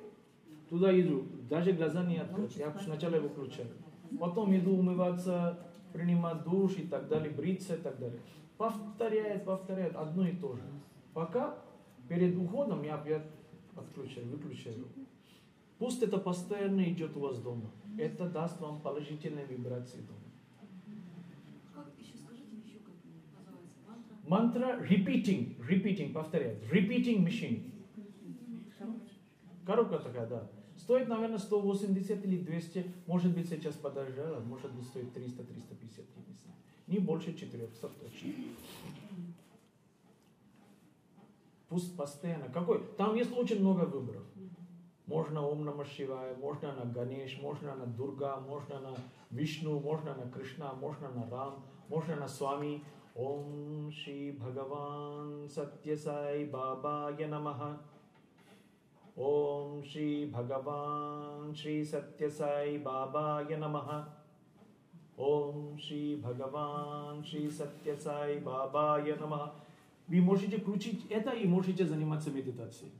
туда 0.68 0.92
иду. 1.00 1.24
Даже 1.48 1.70
глаза 1.72 2.04
не 2.04 2.16
открыть. 2.16 2.56
Я 2.56 2.76
сначала 2.76 3.14
его 3.14 3.28
включаю. 3.28 3.68
Потом 4.18 4.52
иду 4.56 4.76
умываться, 4.76 5.56
принимать 5.92 6.42
душ 6.42 6.78
и 6.78 6.82
так 6.82 7.06
далее, 7.06 7.30
бриться 7.30 7.76
и 7.76 7.78
так 7.78 7.96
далее. 8.00 8.20
Повторяет, 8.58 9.44
повторяет 9.44 9.94
одно 9.94 10.26
и 10.26 10.34
то 10.34 10.56
же. 10.56 10.62
Пока 11.14 11.56
перед 12.08 12.36
уходом 12.36 12.82
я 12.82 12.96
опять 12.96 13.30
отключаю, 13.76 14.26
выключаю. 14.30 14.88
Пусть 15.78 16.02
это 16.02 16.18
постоянно 16.18 16.82
идет 16.90 17.16
у 17.16 17.20
вас 17.20 17.38
дома. 17.38 17.70
Это 17.96 18.28
даст 18.28 18.60
вам 18.60 18.80
положительные 18.80 19.46
вибрации 19.46 19.98
дома. 19.98 20.18
Как 21.72 21.86
еще 22.00 22.16
скажите 22.16 22.56
еще 22.56 22.78
как 22.80 22.94
Мантра 24.26 24.78
repeating, 24.80 25.58
repeating, 25.58 26.12
повторяет. 26.12 26.62
Repeating 26.70 27.24
machine. 27.24 27.70
Коробка 29.66 29.98
такая, 29.98 30.26
да. 30.26 30.48
Стоит, 30.76 31.08
наверное, 31.08 31.38
180 31.38 32.24
или 32.24 32.38
200. 32.38 32.86
Может 33.06 33.34
быть, 33.34 33.48
сейчас 33.48 33.74
подорожало. 33.74 34.40
Может 34.40 34.72
быть, 34.72 34.86
стоит 34.86 35.16
300-350, 35.16 35.16
я 35.16 36.22
не 36.26 36.34
знаю. 36.34 36.56
Не 36.86 36.98
больше 36.98 37.34
400 37.34 37.88
точно. 37.88 38.32
Пусть 41.68 41.96
постоянно. 41.96 42.48
Какой? 42.48 42.82
Там 42.96 43.14
есть 43.14 43.32
очень 43.32 43.60
много 43.60 43.84
выборов. 43.84 44.22
Можно 45.06 45.46
Ом 45.46 45.64
Нама 45.64 45.84
Шивая, 45.84 46.34
можно 46.36 46.72
на 46.72 46.84
Ганеш, 46.84 47.38
можно 47.40 47.74
на 47.74 47.86
Дурга, 47.86 48.40
можно 48.40 48.80
на 48.80 48.94
Вишну, 49.30 49.80
можно 49.80 50.14
на 50.14 50.30
Кришна, 50.30 50.72
можно 50.74 51.08
на 51.10 51.28
Рам, 51.28 51.64
можно 51.88 52.16
на 52.16 52.28
Свами. 52.28 52.82
Shri 53.14 54.32
Bhagavan 54.38 55.48
Shri 61.54 61.84
Satya 61.86 62.30
Sai 62.30 62.78
Babaya 62.78 63.58
Namaha. 63.58 64.18
Ом 65.16 65.78
Шри 65.78 66.16
Бхагаван 66.16 67.24
Шри 67.24 67.50
Сатья 67.50 67.96
Сай 67.96 68.38
Бабая 68.40 69.16
Нама. 69.16 69.54
Вы 70.08 70.20
можете 70.20 70.58
включить 70.58 71.06
это 71.10 71.30
и 71.32 71.46
можете 71.46 71.86
заниматься 71.86 72.30
медитацией. 72.30 72.92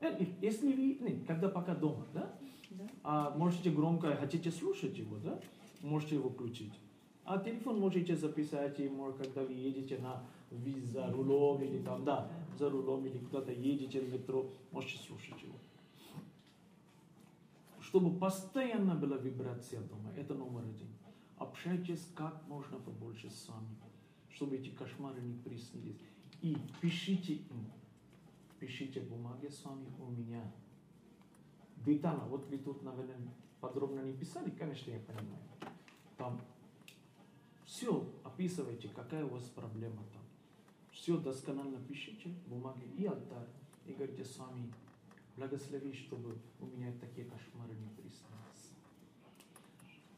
Э, 0.00 0.18
Если 0.40 0.72
вы, 0.72 0.98
не, 1.00 1.24
когда 1.26 1.48
пока 1.48 1.74
дома, 1.74 2.06
да? 2.14 2.34
Да. 2.70 2.84
А 3.04 3.30
можете 3.36 3.70
громко, 3.70 4.16
хотите 4.16 4.50
слушать 4.50 4.96
его, 4.96 5.16
да? 5.18 5.38
Можете 5.82 6.16
его 6.16 6.30
включить. 6.30 6.72
А 7.24 7.38
телефон 7.38 7.78
можете 7.78 8.16
записать, 8.16 8.80
и 8.80 8.88
может, 8.88 9.18
когда 9.18 9.42
вы 9.42 9.52
едете 9.52 9.98
на 9.98 10.24
вы 10.50 10.82
за 10.82 11.10
рулем 11.10 11.62
или 11.62 11.82
там, 11.82 12.04
да, 12.04 12.30
за 12.58 12.68
рулем 12.68 13.06
или 13.06 13.18
куда-то 13.18 13.52
едете 13.52 14.00
в 14.00 14.12
метро, 14.12 14.50
можете 14.70 14.98
слушать 14.98 15.40
его. 15.42 15.54
Чтобы 17.80 18.18
постоянно 18.18 18.94
была 18.94 19.16
вибрация 19.16 19.80
дома, 19.80 20.12
это 20.16 20.34
номер 20.34 20.64
один. 20.64 20.88
Общайтесь 21.38 22.08
как 22.14 22.46
можно 22.48 22.78
побольше 22.78 23.30
с 23.30 23.48
вами, 23.48 23.76
чтобы 24.30 24.56
эти 24.56 24.70
кошмары 24.70 25.20
не 25.20 25.34
приснились. 25.34 26.00
И 26.40 26.56
пишите 26.80 27.34
им, 27.34 27.66
пишите 28.58 29.00
в 29.00 29.08
бумаге 29.08 29.50
с 29.50 29.64
вами 29.64 29.86
у 29.98 30.10
меня. 30.10 30.42
Детально, 31.84 32.24
вот 32.26 32.46
вы 32.48 32.58
тут, 32.58 32.82
наверное, 32.82 33.34
подробно 33.60 34.00
не 34.00 34.12
писали, 34.12 34.50
конечно, 34.50 34.90
я 34.90 35.00
понимаю. 35.00 35.42
Там 36.16 36.40
все 37.82 38.06
описывайте, 38.22 38.88
какая 38.94 39.24
у 39.24 39.30
вас 39.30 39.42
проблема 39.42 40.04
там. 40.12 40.22
Все 40.92 41.18
досконально 41.18 41.78
пишите 41.80 42.28
в 42.28 42.50
бумаге 42.50 42.86
и 42.96 43.06
алтарь. 43.06 43.48
И 43.86 43.92
говорите 43.92 44.24
с 44.24 44.38
вами, 44.38 44.72
благослови, 45.36 45.92
чтобы 45.92 46.38
у 46.60 46.66
меня 46.66 46.92
такие 47.00 47.26
кошмары 47.26 47.74
не 47.74 47.88
приснились. 47.88 48.70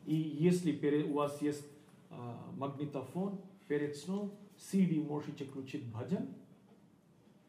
И 0.05 0.15
если 0.15 1.05
у 1.05 1.15
вас 1.15 1.41
есть 1.41 1.65
а, 2.11 2.53
магнитофон, 2.59 3.41
перед 3.66 3.97
сном 3.97 4.35
CD 4.59 5.03
можете 5.03 5.47
включить 5.47 5.91
баджан 5.91 6.28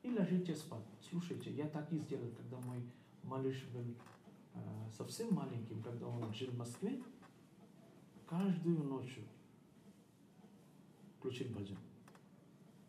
и 0.02 0.10
ложите 0.12 0.56
спать. 0.56 0.86
Слушайте, 1.10 1.52
я 1.52 1.68
так 1.68 1.92
и 1.92 1.98
сделал, 1.98 2.30
когда 2.38 2.66
мой 2.66 2.82
малыш 3.24 3.66
был 3.74 3.94
а, 4.54 4.90
совсем 4.96 5.34
маленьким, 5.34 5.84
когда 5.84 6.08
он 6.08 6.34
жил 6.34 6.52
в 6.52 6.58
Москве, 6.58 7.02
каждую 8.26 8.82
ночь 8.86 9.20
включил 11.26 11.48
баджан. 11.50 11.78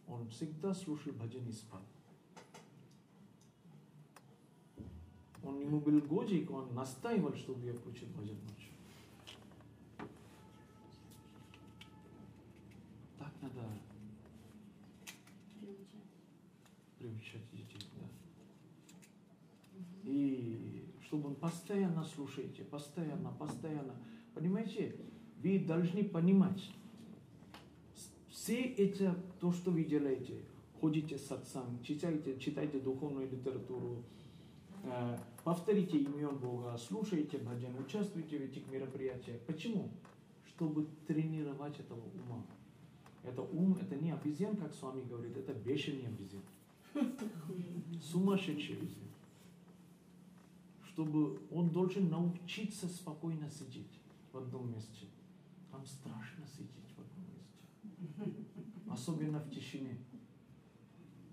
Он 0.07 0.29
всегда 0.29 0.75
слушал 0.75 1.13
баджан 1.13 1.49
и 1.49 1.53
спал. 1.53 1.81
Он 5.43 5.61
ему 5.61 5.81
был 5.81 6.01
годик, 6.01 6.51
он 6.51 6.75
настаивал, 6.75 7.35
чтобы 7.35 7.67
я 7.67 7.73
включил 7.73 8.09
баджан 8.09 8.37
ночью. 8.43 8.73
Так 13.19 13.33
надо 13.41 13.69
приучать 16.99 17.51
детей, 17.53 17.89
да. 17.99 18.07
И 20.03 20.93
чтобы 21.07 21.29
он 21.29 21.37
постоянно 21.37 22.05
слушайте, 22.05 22.65
постоянно, 22.65 23.33
постоянно. 23.33 23.95
Понимаете, 24.35 24.97
вы 25.39 25.61
должны 25.61 26.05
понимать, 26.05 26.71
все 28.47 28.62
эти, 28.62 29.12
то, 29.40 29.51
что 29.51 29.73
вы 29.73 29.82
делаете, 29.82 30.40
ходите 30.81 31.18
с 31.18 31.32
отцом, 31.32 31.82
читайте, 31.82 32.39
читайте 32.39 32.78
духовную 32.78 33.28
литературу, 33.28 34.05
э, 34.85 35.18
повторите 35.43 35.98
имен 35.98 36.39
Бога, 36.39 36.78
слушайте 36.78 37.39
баджан, 37.39 37.77
участвуйте 37.77 38.39
в 38.39 38.43
этих 38.43 38.64
мероприятиях. 38.68 39.40
Почему? 39.48 39.90
Чтобы 40.47 40.86
тренировать 41.09 41.81
этого 41.81 41.98
ума. 41.98 42.47
Это 43.24 43.43
ум, 43.43 43.77
это 43.81 43.97
не 43.97 44.12
обезьян, 44.12 44.56
как 44.56 44.73
с 44.73 44.81
вами 44.81 45.02
говорит, 45.02 45.36
это 45.36 45.52
бешеный 45.52 46.06
обезьян. 46.06 46.44
Сумасшедший 48.01 48.77
обезьян. 48.77 49.10
Чтобы 50.85 51.40
он 51.51 51.70
должен 51.70 52.09
научиться 52.09 52.86
спокойно 52.86 53.51
сидеть 53.51 53.98
в 54.32 54.39
одном 54.39 54.70
месте. 54.70 55.06
Там 55.73 55.85
страшно 55.85 56.47
сидеть 56.47 56.94
в 56.97 57.01
одном 57.01 57.27
месте. 57.35 58.36
Особенно 58.97 59.39
в 59.40 59.51
тишине. 59.51 59.98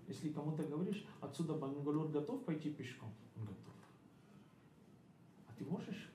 Если 0.06 0.28
кому-то 0.28 0.62
говоришь, 0.64 1.02
отсюда 1.22 1.54
Бангалор 1.54 2.08
готов 2.08 2.44
пойти 2.44 2.70
пешком? 2.70 3.10
Он 3.38 3.46
готов. 3.46 3.72
А 5.48 5.52
ты 5.56 5.64
можешь 5.64 6.10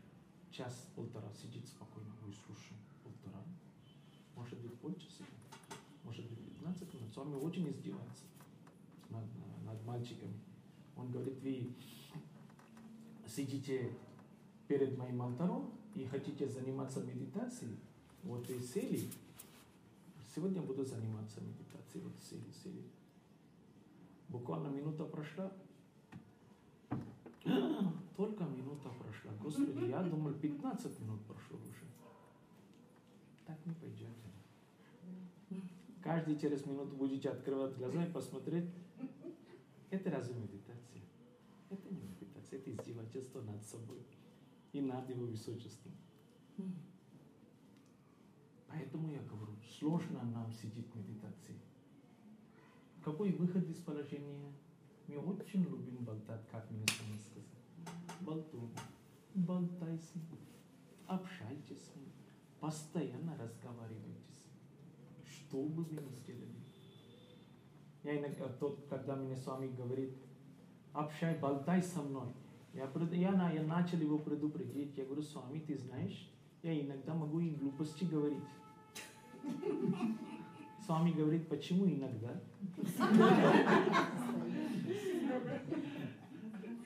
час-полтора 0.51 1.27
сидеть 1.34 1.67
спокойно? 1.67 2.11
Ой, 2.23 2.35
слушай, 2.45 2.77
полтора. 3.03 3.41
Может 4.35 4.59
быть, 4.59 4.80
полчаса, 4.80 5.23
может 6.03 6.23
быть, 6.30 6.38
15 6.38 6.93
минут. 6.93 7.11
С 7.11 7.17
вами 7.17 7.34
очень 7.34 7.67
издевается 7.67 8.26
над, 9.09 9.26
над 9.65 9.84
мальчиками. 9.88 10.39
Он 10.95 11.09
говорит, 11.09 11.41
вы 11.41 11.73
сидите 13.26 13.91
перед 14.67 14.95
моим 14.95 15.19
алтарем 15.23 15.71
и 15.95 16.05
хотите 16.05 16.47
заниматься 16.47 17.01
медитацией, 17.01 17.80
вот 18.21 18.47
и 18.51 18.59
сели, 18.59 19.09
сегодня 20.35 20.61
буду 20.61 20.84
заниматься 20.85 21.41
медитацией, 21.41 22.03
вот 22.03 22.14
сели, 22.22 22.51
сели. 22.64 22.84
Буквально 24.27 24.68
минута 24.68 25.06
прошла, 25.06 25.51
только 28.18 28.43
минута 28.43 28.89
прошла. 28.89 29.31
Господи, 29.41 29.89
я 29.89 30.03
думал, 30.10 30.34
15 30.34 30.99
минут 30.99 31.22
прошло 31.26 31.57
уже. 31.57 31.85
Так 33.45 33.57
не 33.65 33.73
пойдет. 33.73 34.10
Каждый 36.03 36.39
через 36.39 36.65
минуту 36.65 36.95
будете 36.95 37.30
открывать 37.30 37.76
глаза 37.76 38.06
и 38.06 38.11
посмотреть. 38.11 38.69
Это 39.89 40.11
разве 40.11 40.35
медитация? 40.35 41.01
Это 41.72 41.89
не 41.89 42.01
медитация, 42.01 42.60
это 42.60 42.72
издевательство 42.72 43.41
над 43.41 43.64
собой 43.64 44.06
и 44.72 44.81
над 44.81 45.10
его 45.10 45.26
высочеством. 45.26 45.93
Поэтому 48.80 49.10
я 49.10 49.19
говорю, 49.23 49.51
сложно 49.77 50.23
нам 50.23 50.49
сидеть 50.53 50.88
в 50.88 50.95
медитации. 50.95 51.60
Какой 53.03 53.34
выход 53.34 53.68
из 53.69 53.76
положения? 53.80 54.53
Мы 55.07 55.18
очень 55.18 55.64
любим 55.64 55.97
болтать, 56.06 56.47
как 56.49 56.72
мне 56.72 56.85
сами 56.88 57.18
сказали. 57.18 57.60
Болтун. 58.22 58.69
Болтай 59.35 59.97
с 59.97 60.15
ним. 60.15 60.39
Общайтесь 61.07 61.81
с 61.88 61.95
ним. 61.97 62.07
Постоянно 62.61 63.35
разговаривайте 63.38 64.31
с 64.31 64.45
ним. 64.45 65.26
Что 65.26 65.64
бы 65.64 65.84
вы 65.84 66.01
ни 66.01 66.11
сделали. 66.11 66.56
Я 68.03 68.18
иногда, 68.18 68.47
тот, 68.47 68.85
когда 68.89 69.18
мне 69.18 69.35
с 69.35 69.45
вами 69.45 69.76
говорит, 69.76 70.15
общай, 70.93 71.38
болтай 71.38 71.84
со 71.84 72.01
мной. 72.01 72.30
Я, 72.73 72.88
пред- 72.88 73.14
я, 73.14 73.51
я 73.51 73.64
начал 73.64 73.97
его 73.97 74.19
предупредить. 74.19 74.97
Я 74.97 75.03
говорю, 75.03 75.22
с 75.22 75.35
вами, 75.35 75.60
ты 75.60 75.77
знаешь, 75.77 76.31
я 76.64 76.80
иногда 76.80 77.14
могу 77.14 77.41
и 77.41 77.56
глупости 77.56 78.06
говорить. 78.06 78.43
С 80.85 80.88
вами 80.89 81.11
говорит, 81.11 81.47
почему 81.47 81.85
иногда? 81.85 82.41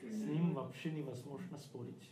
С 0.02 0.26
ним 0.26 0.54
вообще 0.54 0.92
невозможно 0.92 1.58
спорить. 1.58 2.10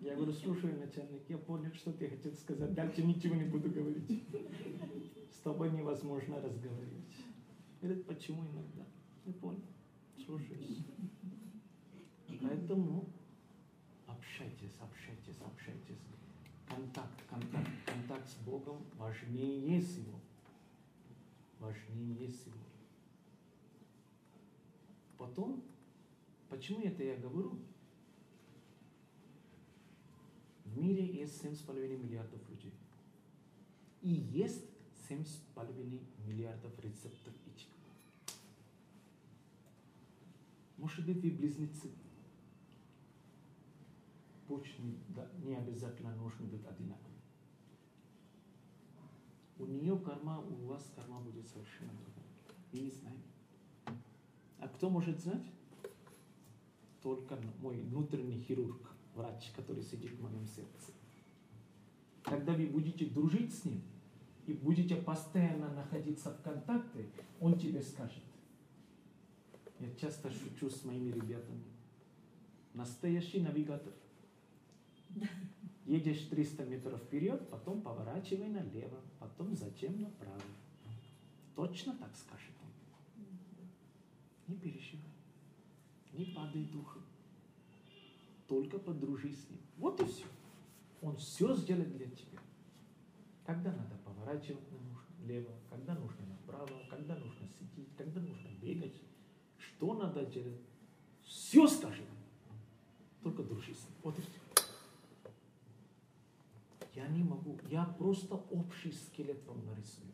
Я 0.00 0.14
говорю, 0.14 0.32
слушай, 0.32 0.72
начальник, 0.72 1.22
я 1.28 1.38
понял, 1.38 1.72
что 1.74 1.92
ты 1.92 2.08
хотел 2.08 2.32
сказать, 2.34 2.74
дальше 2.74 3.02
ничего 3.02 3.34
не 3.34 3.44
буду 3.44 3.70
говорить. 3.70 4.24
С 5.30 5.38
тобой 5.40 5.70
невозможно 5.70 6.40
разговаривать. 6.40 7.16
Говорит, 7.80 8.06
почему 8.06 8.42
иногда? 8.42 8.84
Я 9.24 9.32
понял, 9.34 9.62
слушаюсь. 10.24 10.84
Поэтому 12.40 13.08
общайтесь, 14.06 14.76
общайтесь. 14.80 15.17
Контакт, 16.78 17.26
контакт, 17.28 17.70
контакт 17.84 18.28
с 18.28 18.36
Богом 18.44 18.80
важнее 18.94 19.80
всего. 19.80 20.20
Важнее 21.58 22.28
всего. 22.28 22.60
Потом, 25.16 25.60
почему 26.48 26.82
это 26.82 27.02
я 27.02 27.16
говорю? 27.16 27.58
В 30.66 30.78
мире 30.78 31.04
есть 31.04 31.42
7,5 31.42 31.96
миллиардов 31.96 32.48
людей. 32.48 32.74
И 34.00 34.10
есть 34.10 34.64
7,5 35.08 36.00
миллиардов 36.28 36.78
рецептов 36.78 37.34
этих. 37.48 37.66
Может 40.76 41.04
быть, 41.04 41.20
вы 41.24 41.30
близнецы. 41.32 41.90
Не, 44.48 44.98
да, 45.08 45.30
не 45.42 45.56
обязательно 45.56 46.14
нужно 46.16 46.46
быть 46.46 46.64
одинаковым. 46.64 47.18
У 49.58 49.66
нее 49.66 49.98
карма, 49.98 50.40
у 50.40 50.66
вас 50.66 50.90
карма 50.94 51.20
будет 51.20 51.46
совершенно 51.46 51.92
другая. 51.92 52.24
Мы 52.72 52.80
не 52.80 52.90
знаем. 52.90 53.22
А 54.58 54.68
кто 54.68 54.88
может 54.88 55.20
знать? 55.20 55.44
Только 57.02 57.38
мой 57.60 57.80
внутренний 57.80 58.40
хирург 58.40 58.94
врач, 59.14 59.50
который 59.54 59.82
сидит 59.82 60.12
в 60.12 60.22
моем 60.22 60.46
сердце. 60.46 60.92
Когда 62.22 62.54
вы 62.54 62.66
будете 62.66 63.06
дружить 63.06 63.54
с 63.54 63.64
ним 63.64 63.82
и 64.46 64.54
будете 64.54 64.96
постоянно 64.96 65.74
находиться 65.74 66.30
в 66.30 66.42
контакте, 66.42 67.06
он 67.40 67.58
тебе 67.58 67.82
скажет. 67.82 68.22
Я 69.78 69.94
часто 69.94 70.30
шучу 70.30 70.70
с 70.70 70.84
моими 70.84 71.10
ребятами. 71.10 71.64
Настоящий 72.74 73.40
навигатор. 73.40 73.92
Едешь 75.86 76.28
300 76.28 76.64
метров 76.64 77.00
вперед, 77.00 77.48
потом 77.48 77.80
поворачивай 77.80 78.48
налево, 78.48 79.00
потом 79.18 79.54
затем 79.54 80.00
направо. 80.02 80.42
Точно 81.54 81.96
так 81.96 82.14
скажет 82.14 82.52
он. 82.62 83.24
Не 84.46 84.56
переживай. 84.56 85.12
Не 86.12 86.26
падай 86.26 86.64
духом. 86.64 87.02
Только 88.46 88.78
подружись 88.78 89.44
с 89.44 89.50
ним. 89.50 89.60
Вот 89.78 90.00
и 90.00 90.04
все. 90.04 90.26
Он 91.00 91.16
все 91.16 91.54
сделает 91.56 91.96
для 91.96 92.06
тебя. 92.06 92.38
Когда 93.44 93.72
надо 93.72 93.96
поворачивать 94.04 94.64
налево, 95.28 95.52
когда 95.70 95.94
нужно 95.94 96.26
направо, 96.26 96.80
когда 96.88 97.16
нужно 97.16 97.46
сидеть, 97.58 97.94
когда 97.96 98.20
нужно 98.20 98.48
бегать, 98.60 99.00
что 99.58 99.94
надо 99.94 100.24
делать. 100.26 100.60
Все 101.24 101.66
скажет. 101.66 102.06
Только 103.22 103.42
дружись 103.42 103.78
с 103.78 103.84
ним. 103.84 103.94
Вот 104.02 104.18
и 104.18 104.22
все. 104.22 104.37
Я 106.98 107.06
не 107.06 107.22
могу. 107.22 107.56
Я 107.70 107.84
просто 107.84 108.34
общий 108.34 108.90
скелет 108.90 109.46
вам 109.46 109.64
нарисую. 109.64 110.12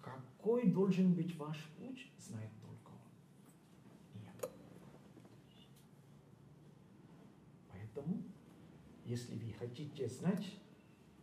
Какой 0.00 0.66
должен 0.66 1.14
быть 1.14 1.36
ваш 1.36 1.56
путь, 1.78 2.10
знает 2.18 2.50
только 2.60 2.90
он. 2.90 4.20
Нет. 4.20 4.50
Поэтому, 7.70 8.24
если 9.04 9.36
вы 9.36 9.52
хотите 9.52 10.08
знать, 10.08 10.52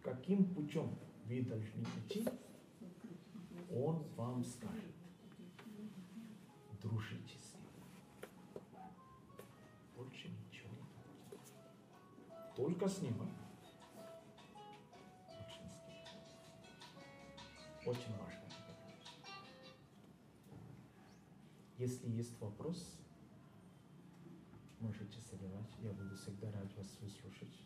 каким 0.03 0.53
путем 0.53 0.97
вы 1.25 1.41
должны 1.41 1.83
идти, 2.05 2.25
он 3.69 4.05
вам 4.15 4.45
скажет. 4.45 4.95
Дружите 6.81 7.37
с 7.37 7.55
ним. 7.55 8.79
Больше 9.97 10.29
ничего 10.29 10.69
не. 10.71 12.55
Только 12.55 12.87
с 12.87 13.01
ним. 13.01 13.15
Очень 17.89 18.15
важно. 18.19 18.43
Если 21.79 22.07
есть 22.11 22.39
вопрос, 22.39 22.99
можете 24.79 25.19
задавать. 25.21 25.75
Я 25.81 25.91
буду 25.93 26.15
всегда 26.15 26.51
рад 26.51 26.71
вас 26.77 26.99
выслушать. 27.01 27.63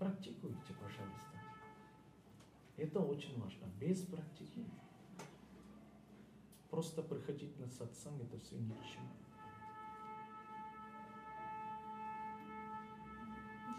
Практикуйте, 0.00 0.74
пожалуйста. 0.80 1.38
Это 2.76 2.98
очень 2.98 3.40
важно. 3.40 3.66
Без 3.78 4.02
практики 4.02 4.66
просто 6.68 7.00
приходить 7.00 7.56
на 7.60 7.68
сатсанг, 7.68 8.20
это 8.22 8.36
все 8.40 8.56
ни 8.56 8.72
к 8.72 8.84
чему. 8.84 9.10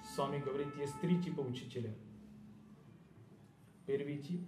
С 0.02 0.18
вами 0.18 0.40
говорит, 0.40 0.74
есть 0.78 0.98
три 1.02 1.22
типа 1.22 1.42
учителя. 1.42 1.94
Первый 3.86 4.24
тип, 4.24 4.48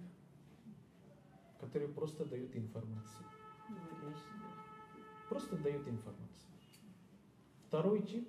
который 1.64 1.88
просто 1.88 2.26
дает 2.26 2.54
информацию. 2.54 3.24
Просто 5.30 5.56
дает 5.56 5.88
информацию. 5.88 6.50
Второй 7.66 8.02
тип, 8.02 8.28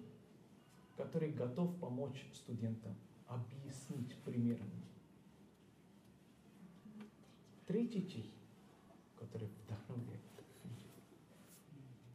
который 0.96 1.34
готов 1.34 1.78
помочь 1.80 2.26
студентам, 2.34 2.96
объяснить 3.28 4.16
примерно. 4.24 4.82
Третий 7.68 8.04
тип, 8.04 8.32
который 9.20 9.50
вдохновляет. 9.50 10.22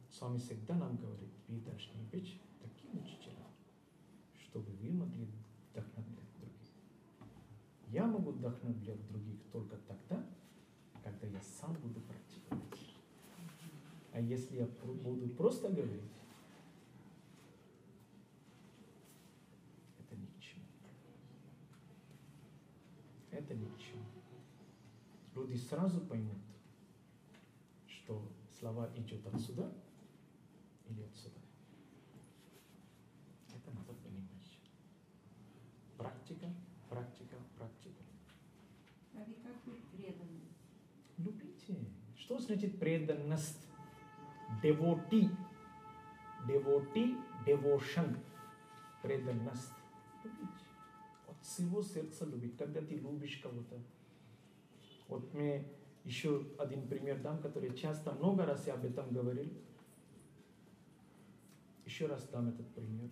С 0.09 0.21
вами 0.21 0.39
всегда 0.39 0.73
нам 0.75 0.97
говорит, 0.97 1.29
вы 1.47 1.59
должны 1.59 2.01
быть 2.11 2.41
таким 2.61 2.99
учителем, 2.99 3.45
чтобы 4.39 4.71
вы 4.71 4.91
могли 4.91 5.27
вдохновлять 5.69 6.33
других. 6.39 6.69
Я 7.89 8.07
могу 8.07 8.31
вдохновлять 8.31 9.07
других 9.07 9.39
только 9.51 9.77
тогда, 9.87 10.25
когда 11.03 11.27
я 11.27 11.41
сам 11.41 11.73
буду 11.75 11.99
практиковать. 12.01 12.95
А 14.13 14.19
если 14.19 14.57
я 14.57 14.65
буду 14.65 15.29
просто 15.29 15.69
говорить, 15.69 16.11
это 19.99 20.15
ни 20.15 20.25
к 20.25 20.39
чему. 20.39 20.65
Это 23.31 23.55
ни 23.55 23.65
к 23.65 23.77
чему. 23.77 24.03
Люди 25.35 25.55
сразу 25.55 26.01
поймут, 26.01 26.41
что 27.87 28.31
слова 28.59 28.91
идет 28.95 29.25
отсюда 29.27 29.73
или 30.87 31.03
отсюда. 31.03 31.39
Это 33.55 33.71
надо 33.71 33.93
понимать. 33.93 34.59
Практика, 35.97 36.53
практика. 36.89 37.37
А 39.13 39.23
вы 39.23 39.33
как 39.35 39.63
быть 39.65 39.83
преданным? 39.89 40.41
Любите. 41.17 41.77
Что 42.31 42.39
значит 42.39 42.79
преданность? 42.79 43.67
Devotee. 44.63 45.29
Devotee, 46.47 47.17
devotion. 47.45 48.17
Преданность. 49.01 49.73
Любить. 50.23 50.47
От 51.27 51.35
всего 51.41 51.81
сердца 51.81 52.25
любить. 52.25 52.55
Когда 52.55 52.79
ты 52.79 52.95
любишь 52.95 53.41
кого-то. 53.43 53.77
Вот 55.09 55.33
мне 55.33 55.65
еще 56.05 56.47
один 56.57 56.87
пример 56.87 57.21
дам, 57.21 57.41
который 57.41 57.75
часто, 57.75 58.13
много 58.13 58.45
раз 58.45 58.65
я 58.65 58.75
об 58.75 58.85
этом 58.85 59.11
говорил. 59.11 59.51
Еще 61.85 62.05
раз 62.05 62.25
дам 62.29 62.47
этот 62.47 62.73
пример. 62.73 63.09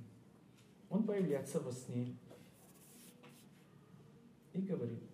Он 0.90 1.04
появляется 1.04 1.60
во 1.60 1.74
сне 1.74 2.16
и 4.54 4.62
говорит, 4.62 5.09